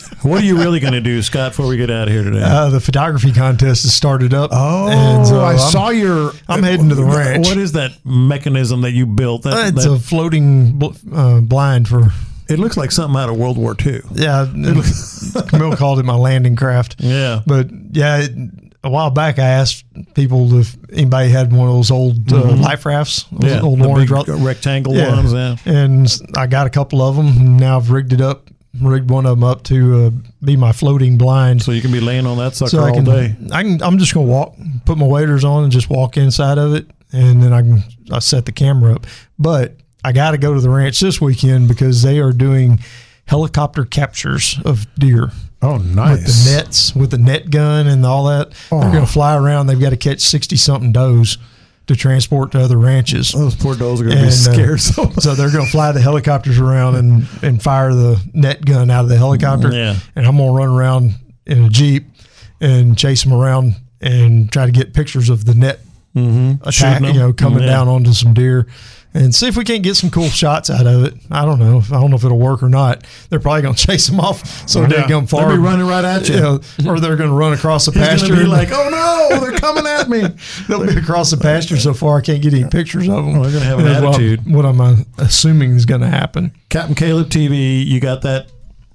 What 0.22 0.42
are 0.42 0.44
you 0.44 0.58
really 0.58 0.80
going 0.80 0.94
to 0.94 1.00
do, 1.00 1.22
Scott, 1.22 1.52
before 1.52 1.68
we 1.68 1.76
get 1.76 1.90
out 1.92 2.08
of 2.08 2.12
here 2.12 2.24
today? 2.24 2.42
Uh, 2.42 2.70
the 2.70 2.80
photography 2.80 3.32
contest 3.32 3.84
has 3.84 3.94
started 3.94 4.34
up. 4.34 4.50
Oh, 4.52 4.88
and 4.88 5.24
so 5.26 5.38
I 5.40 5.50
I'm- 5.50 5.58
saw 5.58 5.90
your. 5.90 6.32
I'm 6.48 6.64
heading 6.64 6.88
to 6.88 6.96
the 6.96 7.04
ranch. 7.04 7.46
What 7.46 7.56
is 7.56 7.72
that 7.72 7.92
mechanism 8.04 8.80
that 8.80 8.90
you 8.90 9.06
built? 9.06 9.42
That, 9.44 9.52
Uh, 9.52 9.68
It's 9.68 9.84
that- 9.84 9.92
a 9.92 9.98
floating 9.98 10.72
bl- 10.72 10.88
uh, 11.14 11.40
blind 11.40 11.86
for. 11.86 12.10
it 12.48 12.58
looks 12.58 12.76
like 12.76 12.90
something 12.90 13.18
out 13.18 13.28
of 13.30 13.36
World 13.36 13.56
War 13.56 13.76
II. 13.80 14.00
Yeah, 14.12 14.46
it, 14.52 15.46
Camille 15.48 15.76
called 15.76 16.00
it 16.00 16.04
my 16.04 16.16
landing 16.16 16.56
craft. 16.56 16.96
Yeah. 16.98 17.42
But 17.46 17.68
yeah, 17.92 18.22
it, 18.22 18.32
a 18.84 18.90
while 18.90 19.10
back 19.10 19.38
I 19.38 19.46
asked 19.46 19.84
people 20.14 20.58
if 20.58 20.76
anybody 20.92 21.28
had 21.30 21.52
one 21.52 21.68
of 21.68 21.74
those 21.74 21.90
old 21.90 22.32
uh, 22.32 22.54
life 22.56 22.86
rafts, 22.86 23.24
those 23.24 23.40
Mm-hmm. 23.40 23.46
Yeah, 23.46 23.60
old 23.60 23.82
orange 23.82 24.08
big 24.08 24.10
rock- 24.10 24.26
rectangle 24.28 24.94
ones. 24.94 25.32
Yeah. 25.32 25.56
And 25.66 26.08
I 26.36 26.46
got 26.46 26.66
a 26.66 26.70
couple 26.70 27.02
of 27.02 27.16
them. 27.16 27.26
And 27.28 27.56
now 27.58 27.76
I've 27.76 27.90
rigged 27.90 28.12
it 28.12 28.20
up, 28.20 28.48
rigged 28.80 29.10
one 29.10 29.26
of 29.26 29.38
them 29.38 29.44
up 29.44 29.64
to 29.64 30.06
uh, 30.06 30.10
be 30.44 30.56
my 30.56 30.72
floating 30.72 31.18
blind. 31.18 31.62
So 31.62 31.72
you 31.72 31.80
can 31.82 31.90
be 31.92 32.00
laying 32.00 32.26
on 32.26 32.38
that 32.38 32.54
sucker 32.54 32.70
so 32.70 32.82
I 32.84 32.90
all 32.90 32.94
can, 32.94 33.04
day. 33.04 33.36
I 33.52 33.62
can, 33.62 33.82
I'm 33.82 33.98
just 33.98 34.14
gonna 34.14 34.26
walk, 34.26 34.54
put 34.84 34.96
my 34.96 35.06
waders 35.06 35.44
on, 35.44 35.64
and 35.64 35.72
just 35.72 35.90
walk 35.90 36.16
inside 36.16 36.58
of 36.58 36.74
it, 36.74 36.86
and 37.12 37.42
then 37.42 37.52
I 37.52 37.62
can 37.62 37.82
I 38.12 38.20
set 38.20 38.44
the 38.46 38.52
camera 38.52 38.94
up. 38.94 39.06
But 39.38 39.76
I 40.04 40.12
got 40.12 40.30
to 40.30 40.38
go 40.38 40.54
to 40.54 40.60
the 40.60 40.70
ranch 40.70 41.00
this 41.00 41.20
weekend 41.20 41.66
because 41.66 42.02
they 42.02 42.20
are 42.20 42.32
doing 42.32 42.78
helicopter 43.26 43.84
captures 43.84 44.58
of 44.64 44.86
deer 44.94 45.32
Oh, 45.60 45.76
nice. 45.78 46.18
with 46.18 46.26
the 46.26 46.50
nets, 46.56 46.94
with 46.94 47.10
the 47.10 47.18
net 47.18 47.50
gun 47.50 47.86
and 47.88 48.04
all 48.06 48.26
that. 48.26 48.50
They're 48.70 48.78
Oh. 48.78 48.92
going 48.92 49.04
to 49.06 49.12
fly 49.12 49.36
around. 49.36 49.66
They've 49.66 49.80
got 49.80 49.90
to 49.90 49.96
catch 49.96 50.20
sixty 50.20 50.56
something 50.56 50.92
does 50.92 51.36
to 51.88 51.96
transport 51.96 52.52
to 52.52 52.60
other 52.60 52.76
ranches. 52.76 53.32
Those 53.32 53.54
poor 53.56 53.74
does 53.74 54.00
are 54.00 54.04
going 54.04 54.16
to 54.16 54.22
be 54.22 54.28
And, 54.28 54.28
uh, 54.28 54.30
scared 54.30 54.80
so. 54.80 55.10
So 55.20 55.34
they're 55.34 55.50
going 55.50 55.64
to 55.64 55.70
fly 55.70 55.90
the 55.92 56.00
helicopters 56.00 56.58
around 56.58 56.96
and, 56.96 57.26
and 57.42 57.62
fire 57.62 57.92
the 57.94 58.20
net 58.34 58.64
gun 58.64 58.90
out 58.90 59.04
of 59.04 59.08
the 59.08 59.16
helicopter. 59.16 59.72
Yeah. 59.72 59.96
And 60.14 60.26
I'm 60.26 60.36
going 60.36 60.50
to 60.52 60.56
run 60.56 60.68
around 60.68 61.14
in 61.46 61.64
a 61.64 61.68
Jeep 61.70 62.06
and 62.60 62.96
chase 62.96 63.24
them 63.24 63.32
around 63.32 63.74
and 64.00 64.52
try 64.52 64.66
to 64.66 64.72
get 64.72 64.92
pictures 64.94 65.28
of 65.30 65.44
the 65.44 65.54
net 65.54 65.80
attack, 66.14 66.24
Mm-hmm. 66.24 66.70
Shooting 66.70 67.04
you 67.14 67.20
know, 67.20 67.32
coming 67.32 67.60
Yeah. 67.60 67.66
down 67.70 67.88
onto 67.88 68.12
some 68.12 68.34
deer 68.34 68.66
and 69.14 69.34
see 69.34 69.48
if 69.48 69.56
we 69.56 69.64
can't 69.64 69.82
get 69.82 69.96
some 69.96 70.10
cool 70.10 70.28
shots 70.28 70.68
out 70.70 70.86
of 70.86 71.04
it. 71.04 71.14
I 71.30 71.44
don't 71.44 71.58
know. 71.58 71.78
I 71.90 72.00
don't 72.00 72.10
know 72.10 72.16
if 72.16 72.24
it'll 72.24 72.38
work 72.38 72.62
or 72.62 72.68
not. 72.68 73.04
They're 73.30 73.40
probably 73.40 73.62
going 73.62 73.74
to 73.76 73.86
chase 73.86 74.06
them 74.06 74.20
off 74.20 74.68
so 74.68 74.82
Yeah. 74.82 74.88
they 74.88 75.02
come 75.08 75.26
far. 75.26 75.48
They'll 75.48 75.56
be 75.56 75.62
running 75.62 75.86
right 75.86 76.04
at 76.04 76.28
you. 76.28 76.36
know, 76.36 76.60
or 76.86 77.00
they're 77.00 77.16
going 77.16 77.30
to 77.30 77.34
run 77.36 77.52
across 77.52 77.86
the 77.86 77.92
He's 77.92 78.02
pasture. 78.06 78.28
to 78.28 78.36
be 78.36 78.44
like, 78.46 78.68
oh 78.70 78.88
no, 79.30 79.40
they're 79.40 79.58
coming 79.58 79.86
at 79.86 80.08
me. 80.08 80.20
They'll 80.68 80.86
be 80.86 80.96
across 80.98 81.30
the 81.30 81.36
pasture 81.38 81.76
so 81.78 81.94
far 81.94 82.18
I 82.18 82.20
can't 82.20 82.42
get 82.42 82.52
any 82.54 82.68
pictures 82.68 83.08
of 83.08 83.24
them. 83.24 83.38
Oh, 83.38 83.42
they're 83.42 83.52
gonna 83.52 83.64
have 83.64 83.78
an 83.78 83.84
That's 83.86 84.02
what 84.02 84.14
I'm- 84.14 84.14
attitude. 84.14 84.54
What 84.54 84.64
I'm, 84.66 84.80
uh, 84.80 84.96
assuming 85.18 85.72
is 85.76 85.86
going 85.86 86.02
to 86.02 86.08
happen. 86.08 86.52
Captain 86.68 86.94
Caleb 86.94 87.28
TV, 87.30 87.84
you 87.86 88.00
got 88.00 88.22
that, 88.22 88.48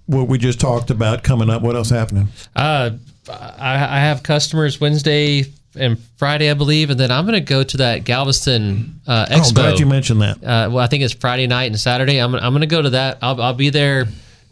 what 0.06 0.28
we 0.28 0.38
just 0.38 0.60
talked 0.60 0.90
about 0.92 1.24
coming 1.24 1.50
up. 1.50 1.62
What 1.62 1.76
else 1.76 1.90
happening? 1.90 2.28
Uh, 2.56 2.92
I, 3.30 3.74
I 3.76 4.00
have 4.00 4.22
customers 4.22 4.80
Wednesday 4.82 5.46
and 5.76 5.98
Friday, 6.18 6.50
I 6.50 6.54
believe, 6.54 6.90
and 6.90 7.00
then 7.00 7.12
I'm 7.12 7.26
going 7.26 7.34
to 7.36 7.42
go 7.42 7.64
to 7.64 7.78
that 7.78 8.04
Galveston 8.04 9.02
uh, 9.08 9.26
Oh, 9.30 9.34
expo. 9.36 9.56
glad 9.56 9.80
you 9.80 9.86
mentioned 9.86 10.22
that. 10.22 10.38
uh, 10.44 10.70
well, 10.72 10.80
I 10.80 10.88
think 10.88 11.04
it's 11.04 11.14
Friday 11.14 11.48
night 11.48 11.66
and 11.66 11.80
Saturday. 11.80 12.18
I'm, 12.20 12.34
I'm 12.36 12.54
going 12.54 12.62
to 12.62 12.68
go 12.68 12.82
to 12.82 12.92
that. 12.92 13.18
I'll, 13.22 13.42
I'll 13.42 13.54
be 13.54 13.70
there 13.70 14.06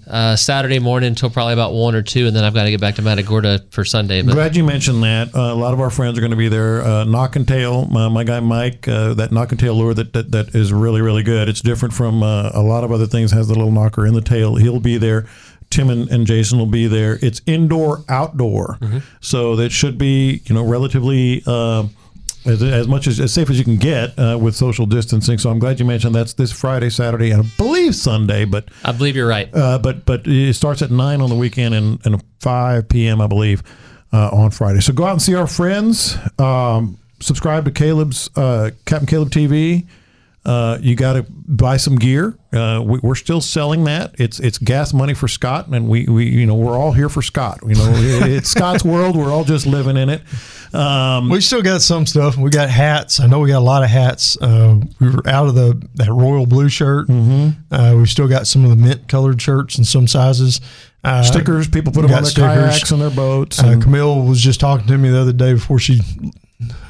uh, 0.08 0.36
Saturday 0.36 0.80
morning 0.80 1.08
until 1.10 1.30
probably 1.30 1.54
about 1.54 1.74
one 1.74 1.94
or 1.96 2.02
two, 2.02 2.26
and 2.28 2.36
then 2.36 2.44
I've 2.44 2.56
got 2.56 2.64
to 2.64 2.72
get 2.72 2.82
back 2.82 2.96
to 2.96 3.02
Matagorda 3.04 3.60
for 3.70 3.86
Sunday. 3.86 4.22
But 4.24 4.34
Glad 4.34 4.56
you 4.56 4.64
mentioned 4.64 5.04
that. 5.04 5.34
Uh, 5.34 5.54
a 5.54 5.56
lot 5.56 5.74
of 5.74 5.80
our 5.80 5.92
friends 5.92 6.18
are 6.18 6.22
going 6.22 6.32
to 6.32 6.38
be 6.38 6.50
there. 6.50 6.82
Uh, 6.82 7.04
knock 7.04 7.36
and 7.36 7.48
tail, 7.48 7.86
my, 7.86 8.10
my 8.10 8.24
guy 8.24 8.40
Mike, 8.40 8.88
uh, 8.88 9.14
that 9.14 9.32
knock 9.32 9.52
and 9.52 9.60
tail 9.60 9.76
lure 9.76 9.94
that, 9.94 10.12
that 10.14 10.32
that 10.32 10.56
is 10.56 10.74
really 10.74 11.02
really 11.02 11.22
good. 11.24 11.48
It's 11.48 11.62
different 11.62 11.94
from 11.94 12.24
uh, 12.24 12.50
a 12.54 12.62
lot 12.64 12.84
of 12.84 12.92
other 12.92 13.06
things. 13.06 13.32
Has 13.32 13.48
the 13.48 13.54
little 13.54 13.72
knocker 13.72 14.08
in 14.08 14.16
the 14.16 14.22
tail. 14.22 14.56
He'll 14.56 14.80
be 14.80 14.98
there. 14.98 15.28
Tim 15.72 15.90
and, 15.90 16.08
and 16.10 16.28
Jason 16.28 16.60
will 16.60 16.68
be 16.68 16.86
there. 16.88 17.18
It's 17.22 17.42
indoor 17.48 18.04
outdoor, 18.08 18.78
so 19.22 19.56
that 19.56 19.72
should 19.72 19.98
be 19.98 20.42
you 20.46 20.54
know 20.54 20.64
relatively. 20.64 21.42
Uh, 21.48 21.88
as, 22.44 22.64
as 22.64 22.88
much 22.88 23.06
as, 23.06 23.20
as 23.20 23.32
safe 23.32 23.52
as 23.52 23.60
you 23.60 23.64
can 23.64 23.78
get 23.78 24.18
uh, 24.18 24.36
with 24.42 24.56
social 24.56 24.88
distancing. 24.88 25.38
So 25.38 25.52
I'm 25.52 25.60
glad 25.60 25.80
you 25.80 25.86
mentioned 25.86 26.16
that's 26.16 26.34
this 26.34 26.52
Friday, 26.52 26.90
Saturday, 26.90 27.30
and 27.30 27.44
I 27.44 27.46
believe 27.56 27.94
Sunday. 27.96 28.46
But 28.46 28.70
I 28.84 28.92
believe 28.94 29.16
you're 29.16 29.28
right. 29.28 29.48
uh, 29.54 29.78
but 29.78 30.06
but 30.06 30.26
it 30.26 30.56
starts 30.56 30.82
at 30.82 30.90
nine 30.90 31.22
on 31.22 31.30
the 31.30 31.36
weekend 31.36 31.76
and, 31.76 32.04
and 32.04 32.24
five 32.40 32.90
p.m. 32.90 33.22
I 33.22 33.28
believe 33.28 33.62
uh, 34.12 34.30
on 34.30 34.50
Friday. 34.52 34.80
So 34.80 34.92
go 34.92 35.06
out 35.06 35.12
and 35.12 35.22
see 35.22 35.36
our 35.36 35.46
friends. 35.46 36.18
Um, 36.40 36.98
subscribe 37.20 37.66
to 37.66 37.72
Caleb's 37.72 38.30
uh, 38.36 38.72
Captain 38.86 39.08
Caleb 39.08 39.30
TV. 39.30 39.86
Uh, 40.44 40.78
you 40.82 40.96
got 40.96 41.14
to 41.14 41.26
buy 41.30 41.78
some 41.78 41.96
gear. 41.98 42.38
Uh, 42.52 42.82
we, 42.84 43.00
we're 43.04 43.16
still 43.16 43.42
selling 43.42 43.84
that. 43.84 44.16
It's 44.18 44.40
it's 44.40 44.58
gas 44.58 44.92
money 44.94 45.14
for 45.14 45.28
Scott, 45.28 45.68
and 45.68 45.88
we, 45.88 46.06
we 46.06 46.26
you 46.28 46.46
know 46.46 46.56
we're 46.56 46.78
all 46.78 46.92
here 46.94 47.10
for 47.10 47.22
Scott. 47.22 47.60
You 47.66 47.76
know, 47.76 47.92
it- 47.94 48.32
it's 48.32 48.50
Scott's 48.50 48.84
world. 48.84 49.16
We're 49.16 49.32
all 49.32 49.44
just 49.44 49.66
living 49.68 49.98
in 49.98 50.10
it. 50.10 50.22
Um, 50.74 51.30
We 51.30 51.42
still 51.42 51.62
got 51.62 51.82
some 51.82 52.06
stuff. 52.06 52.38
We 52.38 52.50
got 52.50 52.70
hats. 52.70 53.20
I 53.20 53.28
know 53.28 53.40
we 53.40 53.50
got 53.50 53.60
a 53.60 53.66
lot 53.66 53.84
of 53.84 53.90
hats. 53.90 54.36
Uh, 54.42 54.80
we 55.00 55.10
were 55.10 55.28
out 55.28 55.48
of 55.48 55.56
the 55.56 55.82
that 55.96 56.10
royal 56.10 56.46
blue 56.46 56.70
shirt. 56.70 57.08
Mm-hmm. 57.08 57.74
Uh, 57.74 57.96
we've 57.98 58.10
still 58.10 58.28
got 58.28 58.48
some 58.48 58.64
of 58.64 58.70
the 58.72 58.76
mint 58.78 59.08
colored 59.08 59.42
shirts 59.42 59.78
in 59.78 59.84
some 59.84 60.08
sizes. 60.08 60.60
Uh, 61.04 61.24
stickers. 61.24 61.68
People 61.68 61.92
put 61.92 62.02
them 62.04 62.12
on 62.14 62.24
their 62.24 62.32
stickers. 62.32 62.74
kayaks 62.76 62.92
and 62.92 63.02
their 63.02 63.10
boats. 63.10 63.60
Uh, 63.60 63.80
Camille 63.82 64.22
was 64.24 64.40
just 64.42 64.60
talking 64.60 64.86
to 64.88 64.98
me 64.98 65.10
the 65.10 65.20
other 65.20 65.34
day 65.34 65.54
before 65.54 65.80
she 65.80 66.00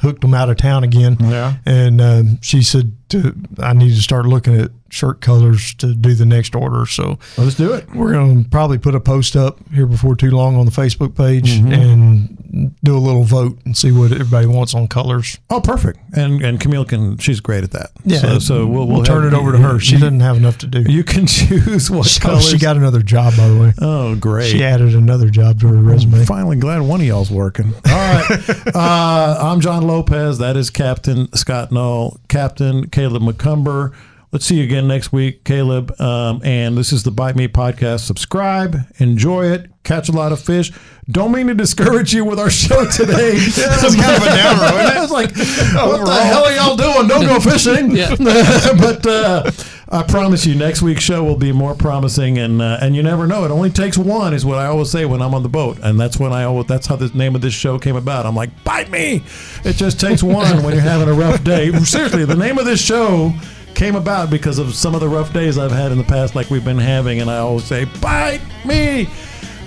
hooked 0.00 0.20
them 0.20 0.34
out 0.34 0.50
of 0.50 0.56
town 0.56 0.84
again. 0.84 1.16
Yeah. 1.20 1.54
And 1.66 2.00
um, 2.00 2.38
she 2.42 2.62
said 2.62 2.92
to, 3.10 3.34
I 3.58 3.72
need 3.72 3.94
to 3.94 4.02
start 4.02 4.26
looking 4.26 4.58
at 4.60 4.70
shirt 4.92 5.22
colors 5.22 5.74
to 5.74 5.94
do 5.94 6.14
the 6.14 6.26
next 6.26 6.54
order. 6.54 6.84
So 6.86 7.18
let's 7.38 7.54
do 7.54 7.72
it. 7.72 7.88
we're 7.94 8.12
going 8.12 8.44
to 8.44 8.50
probably 8.50 8.76
put 8.78 8.94
a 8.94 9.00
post 9.00 9.36
up 9.36 9.58
here 9.72 9.86
before 9.86 10.14
too 10.14 10.30
long 10.30 10.54
on 10.56 10.66
the 10.66 10.72
Facebook 10.72 11.16
page 11.16 11.32
Mm-hmm. 11.52 11.72
and 11.72 12.74
do 12.82 12.96
a 12.96 13.00
little 13.00 13.24
vote 13.24 13.58
and 13.64 13.76
see 13.76 13.90
what 13.90 14.12
everybody 14.12 14.46
wants 14.46 14.74
on 14.74 14.86
colors. 14.86 15.38
Oh, 15.48 15.60
perfect. 15.60 15.98
And 16.14 16.42
and 16.42 16.60
Camille 16.60 16.84
can. 16.84 17.16
She's 17.16 17.40
great 17.40 17.64
at 17.64 17.70
that. 17.70 17.90
Yeah. 18.04 18.18
So, 18.18 18.38
so 18.38 18.66
we'll, 18.66 18.86
we'll, 18.86 19.02
turn 19.04 19.24
it 19.26 19.32
over 19.32 19.52
to 19.52 19.58
her. 19.58 19.78
She 19.78 19.94
you, 19.94 20.00
doesn't 20.00 20.20
have 20.20 20.36
enough 20.36 20.58
to 20.58 20.66
do. 20.66 20.82
You 20.82 21.02
can 21.04 21.26
choose 21.26 21.90
what 21.90 22.06
she, 22.06 22.20
colors. 22.20 22.48
she 22.50 22.58
got 22.58 22.76
another 22.76 23.02
job, 23.02 23.34
by 23.36 23.48
the 23.48 23.58
way. 23.58 23.72
Oh, 23.80 24.14
great. 24.16 24.50
She 24.50 24.62
added 24.62 24.94
another 24.94 25.30
job 25.30 25.60
to 25.60 25.68
her 25.68 25.76
resume. 25.76 26.24
Finally, 26.24 26.56
glad 26.58 26.80
one 26.82 27.00
of 27.00 27.06
y'all's 27.06 27.30
working. 27.30 27.72
All 27.86 27.92
right. 27.92 28.26
uh, 28.74 29.38
I'm 29.40 29.60
John 29.60 29.86
Lopez. 29.86 30.38
That 30.38 30.56
is 30.56 30.68
Captain 30.70 31.32
Scott 31.34 31.72
Null. 31.72 32.20
Captain 32.28 32.88
Caleb 32.90 33.22
McCumber. 33.22 33.94
Let's 34.32 34.46
see 34.46 34.56
you 34.56 34.64
again 34.64 34.88
next 34.88 35.12
week, 35.12 35.44
Caleb. 35.44 35.92
Um, 36.00 36.40
and 36.42 36.74
this 36.74 36.90
is 36.90 37.02
the 37.02 37.10
Bite 37.10 37.36
Me 37.36 37.48
podcast. 37.48 38.00
Subscribe, 38.00 38.78
enjoy 38.96 39.44
it, 39.50 39.70
catch 39.82 40.08
a 40.08 40.12
lot 40.12 40.32
of 40.32 40.40
fish. 40.40 40.72
Don't 41.10 41.32
mean 41.32 41.48
to 41.48 41.54
discourage 41.54 42.14
you 42.14 42.24
with 42.24 42.38
our 42.38 42.48
show 42.48 42.86
today. 42.86 43.36
that 43.36 43.80
was 43.82 43.94
kind 43.94 44.16
of 44.16 44.22
a 44.22 44.30
downer, 44.34 44.74
wasn't 44.74 44.88
it? 44.88 44.96
I 44.96 45.02
was 45.02 45.10
like, 45.10 45.36
what 45.36 46.06
the 46.06 46.24
hell 46.24 46.44
are 46.46 46.52
y'all 46.52 46.76
doing? 46.76 47.08
Don't 47.08 47.26
go 47.26 47.40
fishing. 47.40 47.90
But 48.82 49.06
uh, 49.06 49.50
I 49.90 50.02
promise 50.04 50.46
you, 50.46 50.54
next 50.54 50.80
week's 50.80 51.02
show 51.02 51.22
will 51.22 51.36
be 51.36 51.52
more 51.52 51.74
promising, 51.74 52.38
and 52.38 52.62
uh, 52.62 52.78
and 52.80 52.96
you 52.96 53.02
never 53.02 53.26
know. 53.26 53.44
It 53.44 53.50
only 53.50 53.68
takes 53.68 53.98
one, 53.98 54.32
is 54.32 54.46
what 54.46 54.58
I 54.58 54.64
always 54.64 54.90
say 54.90 55.04
when 55.04 55.20
I'm 55.20 55.34
on 55.34 55.42
the 55.42 55.50
boat, 55.50 55.78
and 55.82 56.00
that's 56.00 56.18
when 56.18 56.32
I 56.32 56.44
always, 56.44 56.66
that's 56.68 56.86
how 56.86 56.96
the 56.96 57.08
name 57.08 57.34
of 57.34 57.42
this 57.42 57.52
show 57.52 57.78
came 57.78 57.96
about. 57.96 58.24
I'm 58.24 58.34
like, 58.34 58.64
bite 58.64 58.88
me. 58.90 59.22
It 59.64 59.74
just 59.74 60.00
takes 60.00 60.22
one 60.22 60.62
when 60.62 60.72
you're 60.72 60.82
having 60.82 61.08
a 61.08 61.12
rough 61.12 61.44
day. 61.44 61.70
Seriously, 61.80 62.24
the 62.24 62.34
name 62.34 62.56
of 62.56 62.64
this 62.64 62.80
show 62.82 63.34
came 63.82 63.96
about 63.96 64.30
because 64.30 64.60
of 64.60 64.76
some 64.76 64.94
of 64.94 65.00
the 65.00 65.08
rough 65.08 65.32
days 65.32 65.58
I've 65.58 65.72
had 65.72 65.90
in 65.90 65.98
the 65.98 66.04
past, 66.04 66.36
like 66.36 66.48
we've 66.50 66.64
been 66.64 66.78
having, 66.78 67.20
and 67.20 67.28
I 67.28 67.38
always 67.38 67.64
say, 67.64 67.84
bite 68.00 68.40
me. 68.64 69.08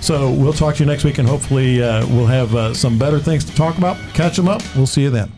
So 0.00 0.30
we'll 0.30 0.54
talk 0.54 0.76
to 0.76 0.82
you 0.82 0.86
next 0.86 1.04
week, 1.04 1.18
and 1.18 1.28
hopefully 1.28 1.82
uh, 1.82 2.06
we'll 2.06 2.24
have 2.24 2.54
uh, 2.54 2.72
some 2.72 2.98
better 2.98 3.18
things 3.18 3.44
to 3.44 3.54
talk 3.54 3.76
about. 3.76 3.98
Catch 4.14 4.36
them 4.36 4.48
up. 4.48 4.62
We'll 4.74 4.86
see 4.86 5.02
you 5.02 5.10
then. 5.10 5.30